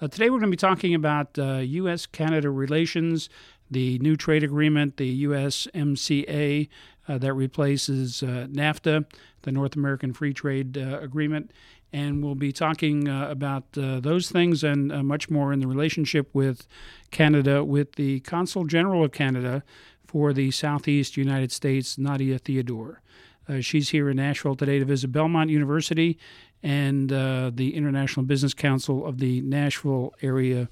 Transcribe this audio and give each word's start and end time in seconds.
Uh, 0.00 0.08
today 0.08 0.28
we're 0.28 0.40
going 0.40 0.50
to 0.50 0.56
be 0.56 0.56
talking 0.56 0.92
about 0.92 1.38
uh, 1.38 1.58
U.S. 1.58 2.04
Canada 2.04 2.50
relations, 2.50 3.28
the 3.70 3.96
new 4.00 4.16
trade 4.16 4.42
agreement, 4.42 4.96
the 4.96 5.24
USMCA 5.24 6.68
uh, 7.06 7.18
that 7.18 7.32
replaces 7.32 8.20
uh, 8.22 8.48
NAFTA, 8.50 9.06
the 9.42 9.52
North 9.52 9.76
American 9.76 10.12
Free 10.12 10.34
Trade 10.34 10.76
uh, 10.76 10.98
Agreement. 11.00 11.52
And 11.92 12.24
we'll 12.24 12.34
be 12.34 12.50
talking 12.50 13.08
uh, 13.08 13.28
about 13.30 13.70
those 13.74 14.28
things 14.28 14.64
and 14.64 14.88
much 15.06 15.30
more 15.30 15.52
in 15.52 15.60
the 15.60 15.68
relationship 15.68 16.28
with 16.32 16.66
Canada 17.12 17.62
with 17.62 17.92
the 17.92 18.18
Consul 18.20 18.64
General 18.64 19.04
of 19.04 19.12
Canada 19.12 19.62
for 20.08 20.32
the 20.32 20.50
Southeast 20.50 21.16
United 21.16 21.52
States, 21.52 21.96
Nadia 21.96 22.40
Theodore. 22.40 23.00
Uh, 23.48 23.60
she's 23.60 23.90
here 23.90 24.08
in 24.08 24.16
Nashville 24.16 24.54
today 24.54 24.78
to 24.78 24.84
visit 24.84 25.12
Belmont 25.12 25.50
University 25.50 26.18
and 26.64 27.12
uh, 27.12 27.50
the 27.54 27.76
International 27.76 28.24
Business 28.24 28.54
Council 28.54 29.04
of 29.04 29.18
the 29.18 29.42
Nashville 29.42 30.14
Area 30.22 30.70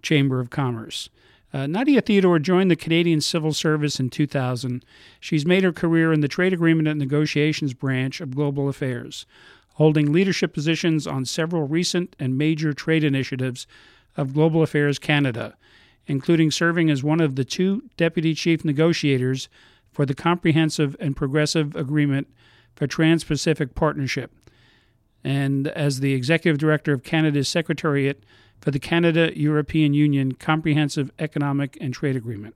Chamber 0.00 0.38
of 0.38 0.50
Commerce. 0.50 1.10
Uh, 1.52 1.66
Nadia 1.66 2.00
Theodore 2.00 2.38
joined 2.38 2.70
the 2.70 2.76
Canadian 2.76 3.20
Civil 3.20 3.52
Service 3.52 3.98
in 3.98 4.08
2000. 4.08 4.84
She's 5.18 5.44
made 5.44 5.64
her 5.64 5.72
career 5.72 6.12
in 6.12 6.20
the 6.20 6.28
Trade 6.28 6.52
Agreement 6.52 6.86
and 6.86 6.98
Negotiations 6.98 7.74
branch 7.74 8.20
of 8.20 8.36
Global 8.36 8.68
Affairs, 8.68 9.26
holding 9.74 10.12
leadership 10.12 10.54
positions 10.54 11.08
on 11.08 11.24
several 11.24 11.66
recent 11.66 12.14
and 12.20 12.38
major 12.38 12.72
trade 12.72 13.02
initiatives 13.02 13.66
of 14.16 14.34
Global 14.34 14.62
Affairs 14.62 15.00
Canada, 15.00 15.56
including 16.06 16.52
serving 16.52 16.88
as 16.88 17.02
one 17.02 17.20
of 17.20 17.34
the 17.34 17.44
two 17.44 17.82
deputy 17.96 18.32
chief 18.32 18.64
negotiators 18.64 19.48
for 19.90 20.06
the 20.06 20.14
Comprehensive 20.14 20.96
and 21.00 21.16
Progressive 21.16 21.74
Agreement 21.74 22.28
for 22.76 22.86
Trans 22.86 23.24
Pacific 23.24 23.74
Partnership, 23.74 24.30
and 25.24 25.68
as 25.68 26.00
the 26.00 26.14
executive 26.14 26.58
director 26.58 26.92
of 26.92 27.02
Canada's 27.02 27.48
Secretariat 27.48 28.22
for 28.60 28.70
the 28.70 28.78
Canada 28.78 29.32
European 29.38 29.94
Union 29.94 30.32
Comprehensive 30.32 31.10
Economic 31.18 31.76
and 31.80 31.92
Trade 31.92 32.16
Agreement. 32.16 32.54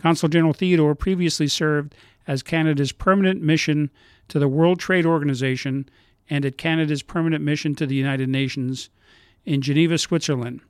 Consul 0.00 0.28
General 0.28 0.52
Theodore 0.52 0.94
previously 0.94 1.48
served 1.48 1.94
as 2.26 2.42
Canada's 2.42 2.92
permanent 2.92 3.42
mission 3.42 3.90
to 4.28 4.38
the 4.38 4.48
World 4.48 4.78
Trade 4.78 5.06
Organization 5.06 5.88
and 6.28 6.44
at 6.44 6.58
Canada's 6.58 7.02
permanent 7.02 7.44
mission 7.44 7.74
to 7.74 7.86
the 7.86 7.94
United 7.94 8.28
Nations 8.28 8.90
in 9.44 9.60
Geneva, 9.60 9.98
Switzerland. 9.98 10.60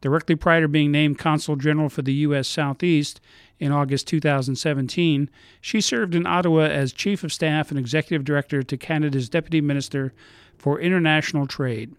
Directly 0.00 0.36
prior 0.36 0.62
to 0.62 0.68
being 0.68 0.92
named 0.92 1.18
Consul 1.18 1.56
General 1.56 1.88
for 1.88 2.02
the 2.02 2.12
U.S. 2.14 2.46
Southeast 2.46 3.20
in 3.58 3.72
August 3.72 4.06
2017, 4.08 5.30
she 5.60 5.80
served 5.80 6.14
in 6.14 6.26
Ottawa 6.26 6.62
as 6.62 6.92
Chief 6.92 7.24
of 7.24 7.32
Staff 7.32 7.70
and 7.70 7.78
Executive 7.78 8.24
Director 8.24 8.62
to 8.62 8.76
Canada's 8.76 9.28
Deputy 9.28 9.60
Minister 9.60 10.12
for 10.58 10.80
International 10.80 11.46
Trade. 11.46 11.94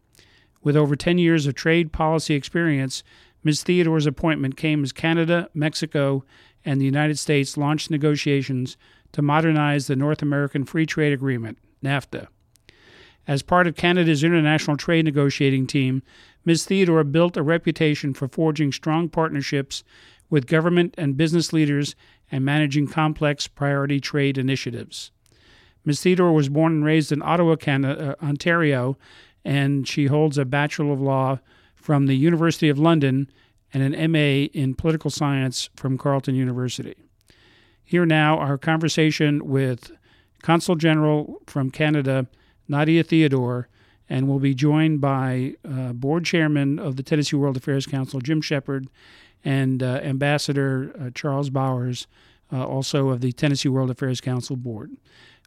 With 0.63 0.75
over 0.75 0.95
10 0.95 1.17
years 1.17 1.47
of 1.47 1.55
trade 1.55 1.91
policy 1.91 2.35
experience, 2.35 3.03
Ms. 3.43 3.63
Theodore's 3.63 4.05
appointment 4.05 4.57
came 4.57 4.83
as 4.83 4.91
Canada, 4.91 5.49
Mexico, 5.53 6.23
and 6.65 6.81
the 6.81 6.85
United 6.85 7.17
States 7.17 7.57
launched 7.57 7.89
negotiations 7.89 8.77
to 9.13 9.21
modernize 9.21 9.87
the 9.87 9.95
North 9.95 10.21
American 10.21 10.65
Free 10.65 10.85
Trade 10.85 11.13
Agreement, 11.13 11.57
NAFTA. 11.83 12.27
As 13.27 13.41
part 13.41 13.67
of 13.67 13.75
Canada's 13.75 14.23
international 14.23 14.77
trade 14.77 15.05
negotiating 15.05 15.67
team, 15.67 16.01
Ms. 16.45 16.65
Theodore 16.65 17.03
built 17.03 17.35
a 17.35 17.43
reputation 17.43 18.13
for 18.13 18.27
forging 18.27 18.71
strong 18.71 19.09
partnerships 19.09 19.83
with 20.29 20.47
government 20.47 20.93
and 20.97 21.17
business 21.17 21.53
leaders 21.53 21.95
and 22.31 22.43
managing 22.43 22.87
complex 22.87 23.47
priority 23.47 23.99
trade 23.99 24.37
initiatives. 24.37 25.11
Ms. 25.85 26.01
Theodore 26.01 26.33
was 26.33 26.49
born 26.49 26.73
and 26.73 26.85
raised 26.85 27.11
in 27.11 27.21
Ottawa, 27.21 27.55
Canada, 27.55 28.17
uh, 28.21 28.25
Ontario, 28.25 28.97
and 29.45 29.87
she 29.87 30.07
holds 30.07 30.37
a 30.37 30.43
Bachelor 30.43 30.91
of 30.91 30.99
Law 30.99 31.39
from 31.75 32.07
the 32.07 32.17
University 32.17 32.67
of 32.67 32.77
London 32.77 33.29
and 33.73 33.81
an 33.81 34.11
MA 34.11 34.49
in 34.53 34.75
Political 34.75 35.11
Science 35.11 35.69
from 35.75 35.97
Carleton 35.97 36.35
University. 36.35 36.95
Here 37.83 38.05
now, 38.05 38.37
our 38.37 38.57
conversation 38.57 39.47
with 39.47 39.91
Consul 40.41 40.75
General 40.75 41.41
from 41.47 41.71
Canada, 41.71 42.27
Nadia 42.67 43.03
Theodore, 43.03 43.69
and 44.09 44.27
we'll 44.27 44.39
be 44.39 44.53
joined 44.53 44.99
by 44.99 45.55
uh, 45.65 45.93
board 45.93 46.25
chairman 46.25 46.79
of 46.79 46.97
the 46.97 47.03
Tennessee 47.03 47.37
World 47.37 47.55
Affairs 47.57 47.85
Council, 47.85 48.19
Jim 48.19 48.41
Shepard, 48.41 48.89
and 49.43 49.81
uh, 49.81 49.99
Ambassador 50.03 50.93
uh, 50.99 51.09
Charles 51.13 51.49
Bowers, 51.49 52.07
uh, 52.51 52.65
also 52.65 53.09
of 53.09 53.21
the 53.21 53.31
Tennessee 53.31 53.69
World 53.69 53.89
Affairs 53.89 54.21
Council 54.21 54.55
board. 54.55 54.91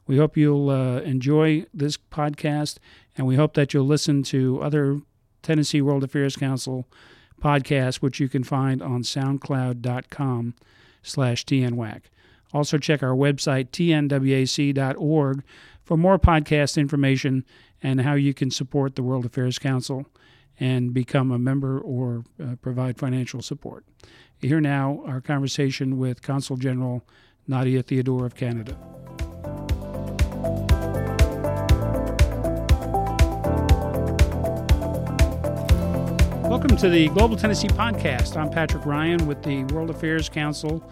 We 0.07 0.17
hope 0.17 0.37
you'll 0.37 0.71
uh, 0.71 1.01
enjoy 1.01 1.67
this 1.73 1.97
podcast, 1.97 2.79
and 3.17 3.27
we 3.27 3.37
hope 3.37 3.55
that 3.55 3.73
you'll 3.73 3.87
listen 3.87 4.23
to 4.25 4.61
other 4.63 5.01
Tennessee 5.43 5.81
World 5.81 6.05
Affairs 6.05 6.37
Council 6.37 6.87
podcasts, 7.41 7.97
which 7.97 8.21
you 8.21 8.29
can 8.29 8.45
find 8.45 8.83
on 8.83 9.03
SoundCloud.com 9.03 10.55
slash 11.03 11.45
TNWAC. 11.45 12.03
Also 12.53 12.79
check 12.79 13.03
our 13.03 13.15
website, 13.15 13.71
tnwac.org, 13.71 15.45
for 15.85 15.97
more 15.97 16.19
podcast 16.19 16.77
information 16.77 17.45
and 17.83 18.03
how 18.03 18.15
you 18.15 18.35
can 18.35 18.51
support 18.51 18.97
the 18.97 19.03
World 19.03 19.25
Affairs 19.25 19.59
Council 19.59 20.07
and 20.61 20.93
become 20.93 21.33
a 21.33 21.39
member 21.39 21.81
or 21.81 22.23
uh, 22.41 22.55
provide 22.61 22.99
financial 22.99 23.41
support. 23.41 23.85
Here 24.39 24.61
now, 24.61 25.03
our 25.07 25.21
conversation 25.21 25.99
with 25.99 26.23
Consul 26.23 26.57
General 26.57 27.03
Nadia 27.49 27.83
Theodore 27.83 28.27
of 28.27 28.37
Canada. 28.37 28.77
Welcome 36.45 36.77
to 36.79 36.89
the 36.89 37.09
Global 37.09 37.37
Tennessee 37.37 37.69
Podcast. 37.69 38.37
I'm 38.37 38.51
Patrick 38.51 38.85
Ryan 38.85 39.27
with 39.27 39.43
the 39.43 39.65
World 39.73 39.89
Affairs 39.89 40.29
Council 40.29 40.83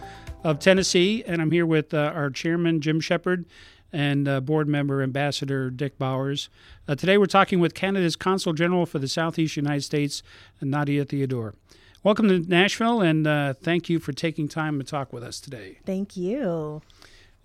of 0.44 0.60
Tennessee, 0.60 1.24
and 1.26 1.42
I'm 1.42 1.50
here 1.50 1.66
with 1.66 1.92
uh, 1.92 2.12
our 2.14 2.30
chairman, 2.30 2.80
Jim 2.80 3.00
Shepard, 3.00 3.44
and 3.92 4.28
uh, 4.28 4.40
board 4.40 4.68
member 4.68 5.02
Ambassador 5.02 5.70
Dick 5.70 5.98
Bowers. 5.98 6.48
Uh, 6.86 6.94
today 6.94 7.18
we're 7.18 7.26
talking 7.26 7.60
with 7.60 7.74
Canada's 7.74 8.16
Consul 8.16 8.52
General 8.52 8.86
for 8.86 8.98
the 8.98 9.08
Southeast 9.08 9.56
United 9.56 9.82
States, 9.82 10.22
Nadia 10.60 11.04
Theodore. 11.04 11.54
Welcome 12.04 12.28
to 12.28 12.38
Nashville, 12.38 13.00
and 13.00 13.26
uh, 13.26 13.54
thank 13.54 13.88
you 13.88 13.98
for 13.98 14.12
taking 14.12 14.48
time 14.48 14.78
to 14.78 14.84
talk 14.84 15.12
with 15.12 15.22
us 15.22 15.40
today. 15.40 15.78
Thank 15.84 16.16
you. 16.16 16.80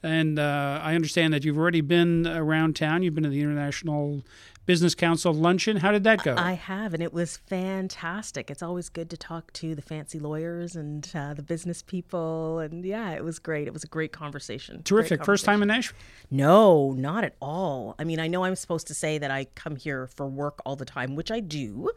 And 0.04 0.38
uh, 0.38 0.82
I 0.84 0.96
understand 0.96 1.34
that 1.34 1.46
you've 1.46 1.58
already 1.58 1.82
been 1.82 2.28
around 2.28 2.76
town. 2.76 3.04
You've 3.04 3.16
been 3.16 3.24
to 3.24 3.30
the 3.30 3.42
International 3.42 4.22
Business 4.66 4.96
Council 4.96 5.34
luncheon. 5.34 5.78
How 5.78 5.92
did 5.92 6.06
that 6.06 6.24
go? 6.24 6.36
I 6.38 6.54
have, 6.54 6.94
and 6.94 7.04
it 7.04 7.14
was 7.14 7.38
fantastic. 7.38 8.50
It's 8.50 8.64
always 8.64 8.88
good 8.88 9.10
to 9.10 9.18
talk 9.18 9.52
to 9.54 9.76
the 9.76 9.82
fancy 9.82 10.20
lawyers 10.20 10.76
and 10.76 11.10
uh, 11.14 11.34
the 11.34 11.44
business 11.44 11.82
people. 11.82 12.60
And 12.60 12.86
yeah, 12.86 13.12
it 13.12 13.24
was 13.24 13.40
great. 13.40 13.68
It 13.68 13.74
was 13.74 13.84
a 13.84 13.88
great 13.88 14.14
conversation. 14.14 14.82
Terrific. 14.84 15.20
Great 15.20 15.26
First 15.26 15.46
time 15.46 15.62
in 15.62 15.68
Nashville? 15.68 15.98
No, 16.32 16.94
not 16.94 17.24
at 17.26 17.36
all. 17.42 17.96
I 18.00 18.06
mean, 18.06 18.20
I 18.20 18.28
know 18.28 18.46
I'm 18.46 18.56
supposed 18.56 18.88
to 18.88 18.94
say 18.94 19.18
that 19.18 19.32
I 19.32 19.46
come 19.56 19.76
here 19.76 20.08
for 20.08 20.28
work 20.28 20.60
all 20.66 20.76
the 20.76 20.86
time, 20.86 21.16
which 21.16 21.32
I 21.32 21.42
do. 21.42 21.92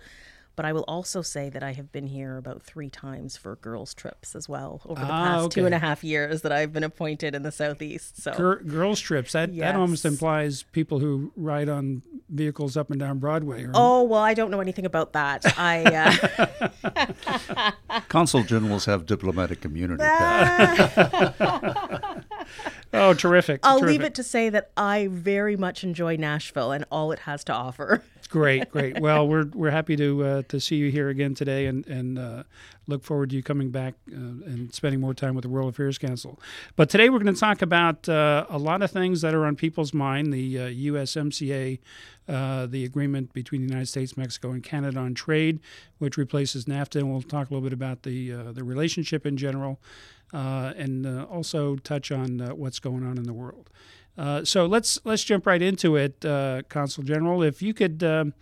But 0.56 0.64
I 0.64 0.72
will 0.72 0.84
also 0.88 1.20
say 1.20 1.50
that 1.50 1.62
I 1.62 1.72
have 1.72 1.92
been 1.92 2.06
here 2.06 2.38
about 2.38 2.62
three 2.62 2.88
times 2.88 3.36
for 3.36 3.56
girls' 3.56 3.92
trips 3.92 4.34
as 4.34 4.48
well 4.48 4.80
over 4.86 5.02
the 5.02 5.06
ah, 5.06 5.26
past 5.26 5.44
okay. 5.44 5.60
two 5.60 5.66
and 5.66 5.74
a 5.74 5.78
half 5.78 6.02
years 6.02 6.40
that 6.42 6.50
I've 6.50 6.72
been 6.72 6.82
appointed 6.82 7.34
in 7.34 7.42
the 7.42 7.52
southeast. 7.52 8.22
So 8.22 8.32
Gir- 8.32 8.62
girls' 8.62 8.98
trips 8.98 9.32
that 9.32 9.52
yes. 9.52 9.64
that 9.64 9.78
almost 9.78 10.06
implies 10.06 10.62
people 10.72 10.98
who 10.98 11.30
ride 11.36 11.68
on 11.68 12.00
vehicles 12.30 12.74
up 12.74 12.90
and 12.90 12.98
down 12.98 13.18
Broadway. 13.18 13.64
Or... 13.64 13.72
Oh 13.74 14.02
well, 14.04 14.22
I 14.22 14.32
don't 14.32 14.50
know 14.50 14.60
anything 14.60 14.86
about 14.86 15.12
that. 15.12 15.44
I 15.58 16.54
uh... 16.82 17.72
consul 18.08 18.42
generals 18.42 18.86
have 18.86 19.04
diplomatic 19.04 19.66
immunity. 19.66 20.02
oh, 22.94 23.12
terrific! 23.14 23.60
I'll 23.62 23.80
terrific. 23.80 23.92
leave 23.92 24.06
it 24.06 24.14
to 24.14 24.22
say 24.22 24.48
that 24.48 24.70
I 24.74 25.08
very 25.10 25.56
much 25.56 25.84
enjoy 25.84 26.16
Nashville 26.16 26.72
and 26.72 26.86
all 26.90 27.12
it 27.12 27.18
has 27.20 27.44
to 27.44 27.52
offer. 27.52 28.02
Great, 28.26 28.70
great. 28.70 29.00
Well, 29.00 29.28
we're 29.28 29.46
we're 29.54 29.70
happy 29.70 29.96
to 29.96 30.24
uh, 30.24 30.42
to 30.48 30.60
see 30.60 30.76
you 30.76 30.90
here 30.90 31.08
again 31.08 31.34
today, 31.34 31.66
and 31.66 31.86
and 31.86 32.18
uh, 32.18 32.42
look 32.86 33.04
forward 33.04 33.30
to 33.30 33.36
you 33.36 33.42
coming 33.42 33.70
back 33.70 33.94
uh, 34.10 34.16
and 34.16 34.74
spending 34.74 35.00
more 35.00 35.14
time 35.14 35.34
with 35.34 35.42
the 35.42 35.48
World 35.48 35.68
Affairs 35.68 35.98
Council. 35.98 36.38
But 36.74 36.90
today 36.90 37.08
we're 37.08 37.20
going 37.20 37.34
to 37.34 37.40
talk 37.40 37.62
about 37.62 38.08
uh, 38.08 38.46
a 38.48 38.58
lot 38.58 38.82
of 38.82 38.90
things 38.90 39.20
that 39.20 39.34
are 39.34 39.44
on 39.46 39.56
people's 39.56 39.94
mind: 39.94 40.32
the 40.32 40.56
USMCA, 40.56 41.78
uh, 42.28 42.66
the 42.66 42.84
agreement 42.84 43.32
between 43.32 43.62
the 43.62 43.68
United 43.68 43.86
States, 43.86 44.16
Mexico, 44.16 44.50
and 44.50 44.62
Canada 44.62 44.98
on 44.98 45.14
trade, 45.14 45.60
which 45.98 46.16
replaces 46.16 46.64
NAFTA, 46.64 46.96
and 46.96 47.10
we'll 47.10 47.22
talk 47.22 47.50
a 47.50 47.54
little 47.54 47.66
bit 47.66 47.72
about 47.72 48.02
the 48.02 48.32
uh, 48.32 48.52
the 48.52 48.64
relationship 48.64 49.24
in 49.24 49.36
general, 49.36 49.80
and 50.32 51.06
also 51.06 51.76
touch 51.76 52.10
on 52.10 52.40
what's 52.56 52.80
going 52.80 53.06
on 53.06 53.18
in 53.18 53.24
the 53.24 53.34
world. 53.34 53.70
Uh, 54.18 54.44
so 54.44 54.66
let's 54.66 54.98
let's 55.04 55.24
jump 55.24 55.46
right 55.46 55.60
into 55.60 55.96
it, 55.96 56.24
uh, 56.24 56.62
Consul 56.68 57.04
General. 57.04 57.42
If 57.42 57.60
you 57.62 57.74
could 57.74 58.02
um, 58.02 58.34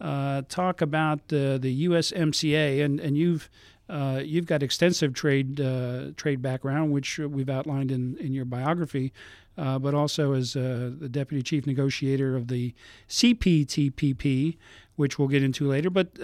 uh, 0.00 0.42
talk 0.48 0.80
about 0.80 1.28
the 1.28 1.86
USMCA, 1.88 2.84
and 2.84 2.98
and 3.00 3.16
you've 3.18 3.50
uh, 3.88 4.22
you've 4.24 4.46
got 4.46 4.62
extensive 4.62 5.12
trade 5.14 5.60
uh, 5.60 6.12
trade 6.16 6.40
background, 6.40 6.92
which 6.92 7.18
we've 7.18 7.50
outlined 7.50 7.90
in, 7.90 8.16
in 8.18 8.32
your 8.32 8.44
biography, 8.44 9.12
but 9.56 9.94
also 9.94 10.32
as 10.32 10.54
the 10.54 11.08
deputy 11.10 11.42
chief 11.42 11.66
negotiator 11.66 12.34
of 12.34 12.48
the 12.48 12.74
CPTPP, 13.08 14.56
which 14.96 15.18
we'll 15.18 15.28
get 15.28 15.42
into 15.42 15.68
later. 15.68 15.90
But 15.90 16.14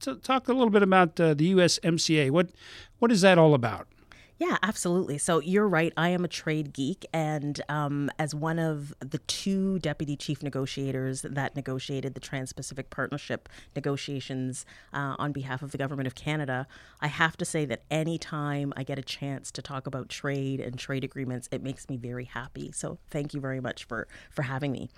talk 0.00 0.48
a 0.48 0.52
little 0.52 0.70
bit 0.70 0.82
about 0.82 1.16
the 1.16 1.34
USMCA. 1.34 2.30
What 2.30 2.50
what 2.98 3.10
is 3.10 3.22
that 3.22 3.38
all 3.38 3.54
about? 3.54 3.88
Yeah, 4.40 4.56
absolutely. 4.62 5.18
So 5.18 5.40
you're 5.40 5.68
right. 5.68 5.92
I 5.98 6.08
am 6.08 6.24
a 6.24 6.28
trade 6.28 6.72
geek. 6.72 7.04
And 7.12 7.60
um, 7.68 8.10
as 8.18 8.34
one 8.34 8.58
of 8.58 8.94
the 9.00 9.18
two 9.18 9.78
deputy 9.80 10.16
chief 10.16 10.42
negotiators 10.42 11.20
that 11.20 11.54
negotiated 11.54 12.14
the 12.14 12.20
Trans 12.20 12.54
Pacific 12.54 12.88
Partnership 12.88 13.50
negotiations 13.76 14.64
uh, 14.94 15.14
on 15.18 15.32
behalf 15.32 15.60
of 15.60 15.72
the 15.72 15.78
government 15.78 16.06
of 16.06 16.14
Canada, 16.14 16.66
I 17.02 17.08
have 17.08 17.36
to 17.36 17.44
say 17.44 17.66
that 17.66 17.82
anytime 17.90 18.72
I 18.78 18.82
get 18.82 18.98
a 18.98 19.02
chance 19.02 19.50
to 19.50 19.60
talk 19.60 19.86
about 19.86 20.08
trade 20.08 20.58
and 20.58 20.78
trade 20.78 21.04
agreements, 21.04 21.46
it 21.52 21.62
makes 21.62 21.90
me 21.90 21.98
very 21.98 22.24
happy. 22.24 22.72
So 22.72 22.96
thank 23.10 23.34
you 23.34 23.42
very 23.42 23.60
much 23.60 23.84
for, 23.84 24.08
for 24.30 24.40
having 24.40 24.72
me. 24.72 24.88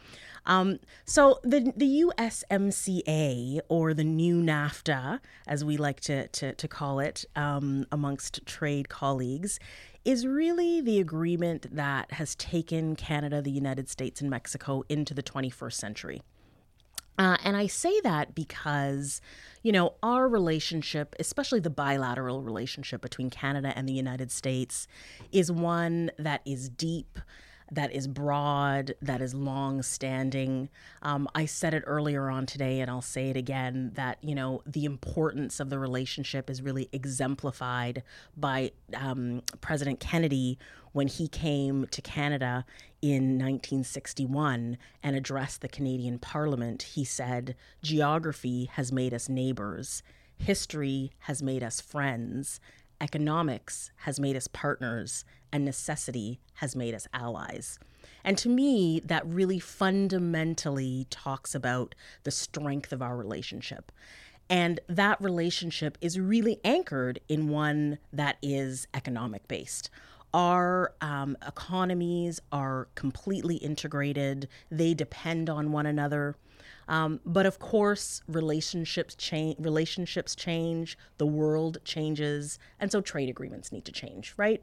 Um, 0.47 0.79
so 1.05 1.41
the, 1.43 1.73
the 1.77 2.05
USMCA, 2.17 3.59
or 3.69 3.93
the 3.93 4.05
new 4.05 4.41
NAFTA, 4.41 5.19
as 5.49 5.65
we 5.65 5.77
like 5.79 5.99
to, 6.03 6.29
to, 6.29 6.55
to 6.55 6.69
call 6.69 7.01
it 7.01 7.25
um, 7.35 7.87
amongst 7.91 8.47
trade 8.47 8.89
colleagues, 8.89 9.32
leagues 9.33 9.59
is 10.05 10.27
really 10.27 10.81
the 10.81 11.01
agreement 11.01 11.75
that 11.75 12.13
has 12.13 12.35
taken 12.35 12.97
Canada, 12.97 13.41
the 13.41 13.51
United 13.51 13.89
States, 13.89 14.21
and 14.21 14.29
Mexico 14.29 14.83
into 14.89 15.15
the 15.15 15.23
21st 15.23 15.75
century. 15.75 16.23
Uh, 17.19 17.37
and 17.45 17.57
I 17.57 17.67
say 17.67 18.01
that 18.01 18.35
because, 18.35 19.21
you 19.63 19.71
know, 19.71 19.95
our 20.03 20.29
relationship, 20.29 21.15
especially 21.21 21.61
the 21.61 21.71
bilateral 21.71 22.43
relationship 22.43 23.03
between 23.03 23.29
Canada 23.29 23.73
and 23.77 23.89
the 23.89 23.93
United 23.93 24.33
States, 24.33 24.89
is 25.31 25.53
one 25.53 26.11
that 26.19 26.41
is 26.47 26.69
deep 26.69 27.19
that 27.73 27.93
is 27.93 28.07
broad, 28.07 28.95
that 29.01 29.23
is 29.23 29.35
long 29.35 29.83
standing. 29.83 30.69
Um, 31.01 31.27
I 31.35 31.47
said 31.47 31.73
it 31.73 31.83
earlier 31.87 32.29
on 32.29 32.45
today, 32.45 32.81
and 32.81 32.91
I'll 32.91 33.01
say 33.01 33.31
it 33.31 33.37
again 33.37 33.93
that, 33.95 34.19
you 34.23 34.35
know, 34.35 34.63
the 34.67 34.85
importance 34.85 35.59
of 35.59 35.71
the 35.71 35.79
relationship 35.79 36.51
is 36.51 36.61
really 36.61 36.91
exemplified 36.93 38.03
by 38.37 38.73
um, 38.95 39.43
President 39.63 40.01
Kennedy 40.01 40.59
when 40.93 41.09
he 41.09 41.27
came 41.29 41.87
to 41.87 42.03
Canada 42.03 42.67
in 43.01 43.39
1961 43.39 44.77
and 45.03 45.17
addressed 45.17 45.63
the 45.63 45.69
Canadian 45.69 46.19
Parliament. 46.19 46.83
He 46.83 47.05
said, 47.05 47.57
Geography 47.83 48.67
has 48.75 48.93
made 48.93 49.15
us 49.15 49.31
neighbors, 49.31 50.03
history 50.37 51.11
has 51.21 51.43
made 51.43 51.63
us 51.63 51.81
friends, 51.81 52.61
economics 53.03 53.91
has 53.97 54.19
made 54.19 54.37
us 54.37 54.47
partners, 54.47 55.25
and 55.53 55.65
necessity 55.65 56.41
has 56.55 56.75
made 56.75 56.95
us 56.95 57.07
allies. 57.13 57.79
And 58.25 58.39
to 58.39 58.49
me, 58.49 59.01
that 59.05 59.27
really 59.27 59.59
fundamentally 59.59 61.07
talks 61.11 61.55
about 61.55 61.95
the 62.23 62.31
strength 62.31 62.93
of 62.93 63.03
our 63.03 63.17
relationship. 63.17 63.93
And 64.49 64.81
that 64.89 65.21
relationship 65.21 65.99
is 66.01 66.19
really 66.19 66.61
anchored 66.65 67.21
in 67.29 67.49
one 67.49 67.99
that 68.13 68.37
is 68.43 68.87
economic 68.95 69.49
based. 69.49 69.91
Our 70.35 70.95
um, 71.01 71.37
economies 71.47 72.41
are 72.51 72.89
completely 72.95 73.57
integrated, 73.57 74.49
they 74.71 74.95
depend 74.95 75.51
on 75.51 75.73
one 75.73 75.87
another. 75.87 76.37
Um, 76.89 77.21
but 77.25 77.47
of 77.47 77.59
course, 77.59 78.23
relationships 78.29 79.15
change. 79.15 79.57
Relationships 79.59 80.35
change. 80.35 80.99
The 81.19 81.27
world 81.27 81.79
changes, 81.85 82.59
and 82.81 82.91
so 82.91 83.01
trade 83.01 83.29
agreements 83.29 83.73
need 83.73 83.85
to 83.85 83.93
change, 83.93 84.35
right? 84.37 84.63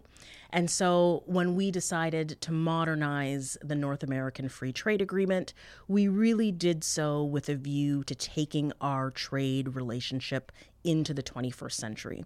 And 0.51 0.69
so 0.69 1.23
when 1.25 1.55
we 1.55 1.71
decided 1.71 2.41
to 2.41 2.51
modernize 2.51 3.57
the 3.61 3.75
North 3.75 4.03
American 4.03 4.49
Free 4.49 4.73
Trade 4.73 5.01
Agreement, 5.01 5.53
we 5.87 6.07
really 6.07 6.51
did 6.51 6.83
so 6.83 7.23
with 7.23 7.49
a 7.49 7.55
view 7.55 8.03
to 8.05 8.15
taking 8.15 8.73
our 8.81 9.11
trade 9.11 9.75
relationship 9.75 10.51
into 10.83 11.13
the 11.13 11.23
21st 11.23 11.73
century. 11.73 12.25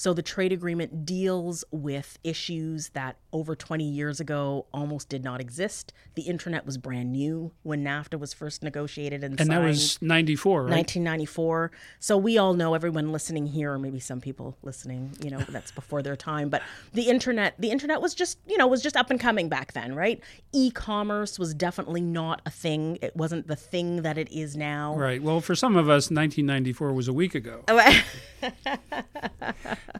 So 0.00 0.14
the 0.14 0.22
trade 0.22 0.50
agreement 0.50 1.04
deals 1.04 1.62
with 1.70 2.18
issues 2.24 2.88
that 2.94 3.16
over 3.34 3.54
20 3.54 3.84
years 3.84 4.18
ago 4.18 4.64
almost 4.72 5.10
did 5.10 5.22
not 5.22 5.42
exist. 5.42 5.92
The 6.14 6.22
internet 6.22 6.64
was 6.64 6.78
brand 6.78 7.12
new 7.12 7.52
when 7.64 7.84
NAFTA 7.84 8.18
was 8.18 8.32
first 8.32 8.62
negotiated 8.62 9.22
and, 9.22 9.38
and 9.38 9.46
signed. 9.46 9.50
that 9.50 9.62
was 9.62 10.00
94, 10.00 10.62
right? 10.62 10.70
1994. 10.70 11.70
So 11.98 12.16
we 12.16 12.38
all 12.38 12.54
know, 12.54 12.72
everyone 12.72 13.12
listening 13.12 13.46
here, 13.46 13.74
or 13.74 13.78
maybe 13.78 14.00
some 14.00 14.22
people 14.22 14.56
listening, 14.62 15.10
you 15.22 15.28
know, 15.28 15.40
that's 15.40 15.70
before 15.80 16.00
their 16.00 16.16
time. 16.16 16.48
But 16.48 16.62
the 16.94 17.10
internet, 17.10 17.56
the 17.58 17.70
internet 17.70 18.00
was 18.00 18.14
just, 18.14 18.38
you 18.46 18.56
know, 18.56 18.66
was 18.66 18.82
just 18.82 18.96
up 18.96 19.10
and 19.10 19.20
coming 19.20 19.50
back 19.50 19.74
then, 19.74 19.94
right? 19.94 20.18
E-commerce 20.52 21.38
was 21.38 21.52
definitely 21.52 22.00
not 22.00 22.40
a 22.46 22.50
thing. 22.50 22.96
It 23.02 23.14
wasn't 23.14 23.48
the 23.48 23.56
thing 23.56 24.00
that 24.00 24.16
it 24.16 24.32
is 24.32 24.56
now. 24.56 24.96
Right. 24.96 25.22
Well, 25.22 25.42
for 25.42 25.54
some 25.54 25.76
of 25.76 25.90
us, 25.90 26.10
1994 26.10 26.94
was 26.94 27.06
a 27.06 27.12
week 27.12 27.34
ago. 27.34 27.64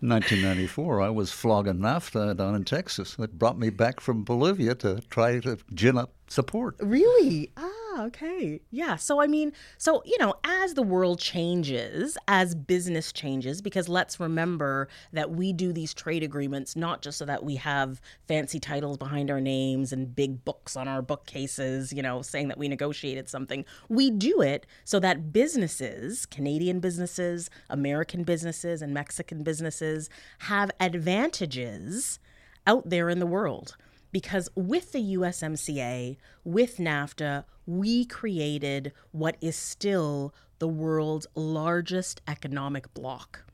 1994, 0.00 1.00
I 1.00 1.10
was 1.10 1.32
flogging 1.32 1.78
NAFTA 1.78 2.30
uh, 2.30 2.34
down 2.34 2.54
in 2.54 2.64
Texas. 2.64 3.16
It 3.18 3.38
brought 3.38 3.58
me 3.58 3.70
back 3.70 4.00
from 4.00 4.24
Bolivia 4.24 4.74
to 4.76 5.00
try 5.10 5.40
to 5.40 5.58
gin 5.74 5.98
up 5.98 6.14
support. 6.30 6.76
Really? 6.80 7.52
Ah 7.56 7.80
okay. 7.98 8.60
Yeah. 8.70 8.96
So, 8.96 9.20
I 9.20 9.26
mean, 9.26 9.52
so, 9.78 10.02
you 10.04 10.16
know, 10.18 10.34
as 10.44 10.74
the 10.74 10.82
world 10.82 11.18
changes, 11.18 12.16
as 12.28 12.54
business 12.54 13.12
changes, 13.12 13.60
because 13.60 13.88
let's 13.88 14.20
remember 14.20 14.88
that 15.12 15.30
we 15.30 15.52
do 15.52 15.72
these 15.72 15.92
trade 15.92 16.22
agreements 16.22 16.76
not 16.76 17.02
just 17.02 17.18
so 17.18 17.24
that 17.24 17.44
we 17.44 17.56
have 17.56 18.00
fancy 18.26 18.60
titles 18.60 18.96
behind 18.96 19.30
our 19.30 19.40
names 19.40 19.92
and 19.92 20.14
big 20.14 20.44
books 20.44 20.76
on 20.76 20.88
our 20.88 21.02
bookcases, 21.02 21.92
you 21.92 22.02
know, 22.02 22.22
saying 22.22 22.48
that 22.48 22.58
we 22.58 22.68
negotiated 22.68 23.28
something. 23.28 23.64
We 23.88 24.10
do 24.10 24.40
it 24.40 24.66
so 24.84 25.00
that 25.00 25.32
businesses, 25.32 26.26
Canadian 26.26 26.80
businesses, 26.80 27.50
American 27.68 28.22
businesses, 28.24 28.82
and 28.82 28.94
Mexican 28.94 29.42
businesses 29.42 30.08
have 30.40 30.70
advantages 30.80 32.18
out 32.66 32.88
there 32.88 33.08
in 33.08 33.18
the 33.18 33.26
world 33.26 33.76
because 34.12 34.48
with 34.54 34.92
the 34.92 35.14
USMCA, 35.16 36.16
with 36.44 36.78
NAFTA, 36.78 37.44
we 37.66 38.04
created 38.04 38.92
what 39.12 39.36
is 39.40 39.56
still 39.56 40.34
the 40.58 40.68
world's 40.68 41.26
largest 41.34 42.20
economic 42.26 42.92
bloc. 42.94 43.44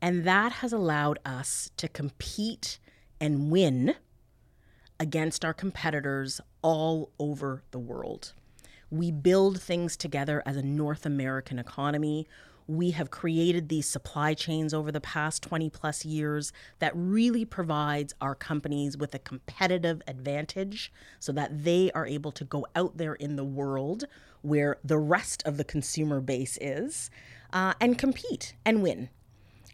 And 0.00 0.24
that 0.24 0.52
has 0.52 0.72
allowed 0.72 1.18
us 1.24 1.70
to 1.76 1.88
compete 1.88 2.78
and 3.20 3.50
win 3.50 3.94
against 4.98 5.44
our 5.44 5.54
competitors 5.54 6.40
all 6.62 7.10
over 7.18 7.62
the 7.70 7.78
world. 7.78 8.32
We 8.90 9.10
build 9.10 9.60
things 9.60 9.96
together 9.96 10.42
as 10.46 10.56
a 10.56 10.62
North 10.62 11.06
American 11.06 11.58
economy 11.58 12.26
we 12.70 12.92
have 12.92 13.10
created 13.10 13.68
these 13.68 13.88
supply 13.88 14.32
chains 14.32 14.72
over 14.72 14.92
the 14.92 15.00
past 15.00 15.42
20 15.42 15.68
plus 15.70 16.04
years 16.04 16.52
that 16.78 16.92
really 16.94 17.44
provides 17.44 18.14
our 18.20 18.34
companies 18.34 18.96
with 18.96 19.12
a 19.12 19.18
competitive 19.18 20.00
advantage 20.06 20.92
so 21.18 21.32
that 21.32 21.64
they 21.64 21.90
are 21.92 22.06
able 22.06 22.30
to 22.30 22.44
go 22.44 22.64
out 22.76 22.96
there 22.96 23.14
in 23.14 23.34
the 23.34 23.44
world 23.44 24.04
where 24.42 24.78
the 24.84 24.98
rest 24.98 25.42
of 25.44 25.56
the 25.56 25.64
consumer 25.64 26.20
base 26.20 26.56
is 26.60 27.10
uh, 27.52 27.74
and 27.80 27.98
compete 27.98 28.54
and 28.64 28.82
win. 28.82 29.08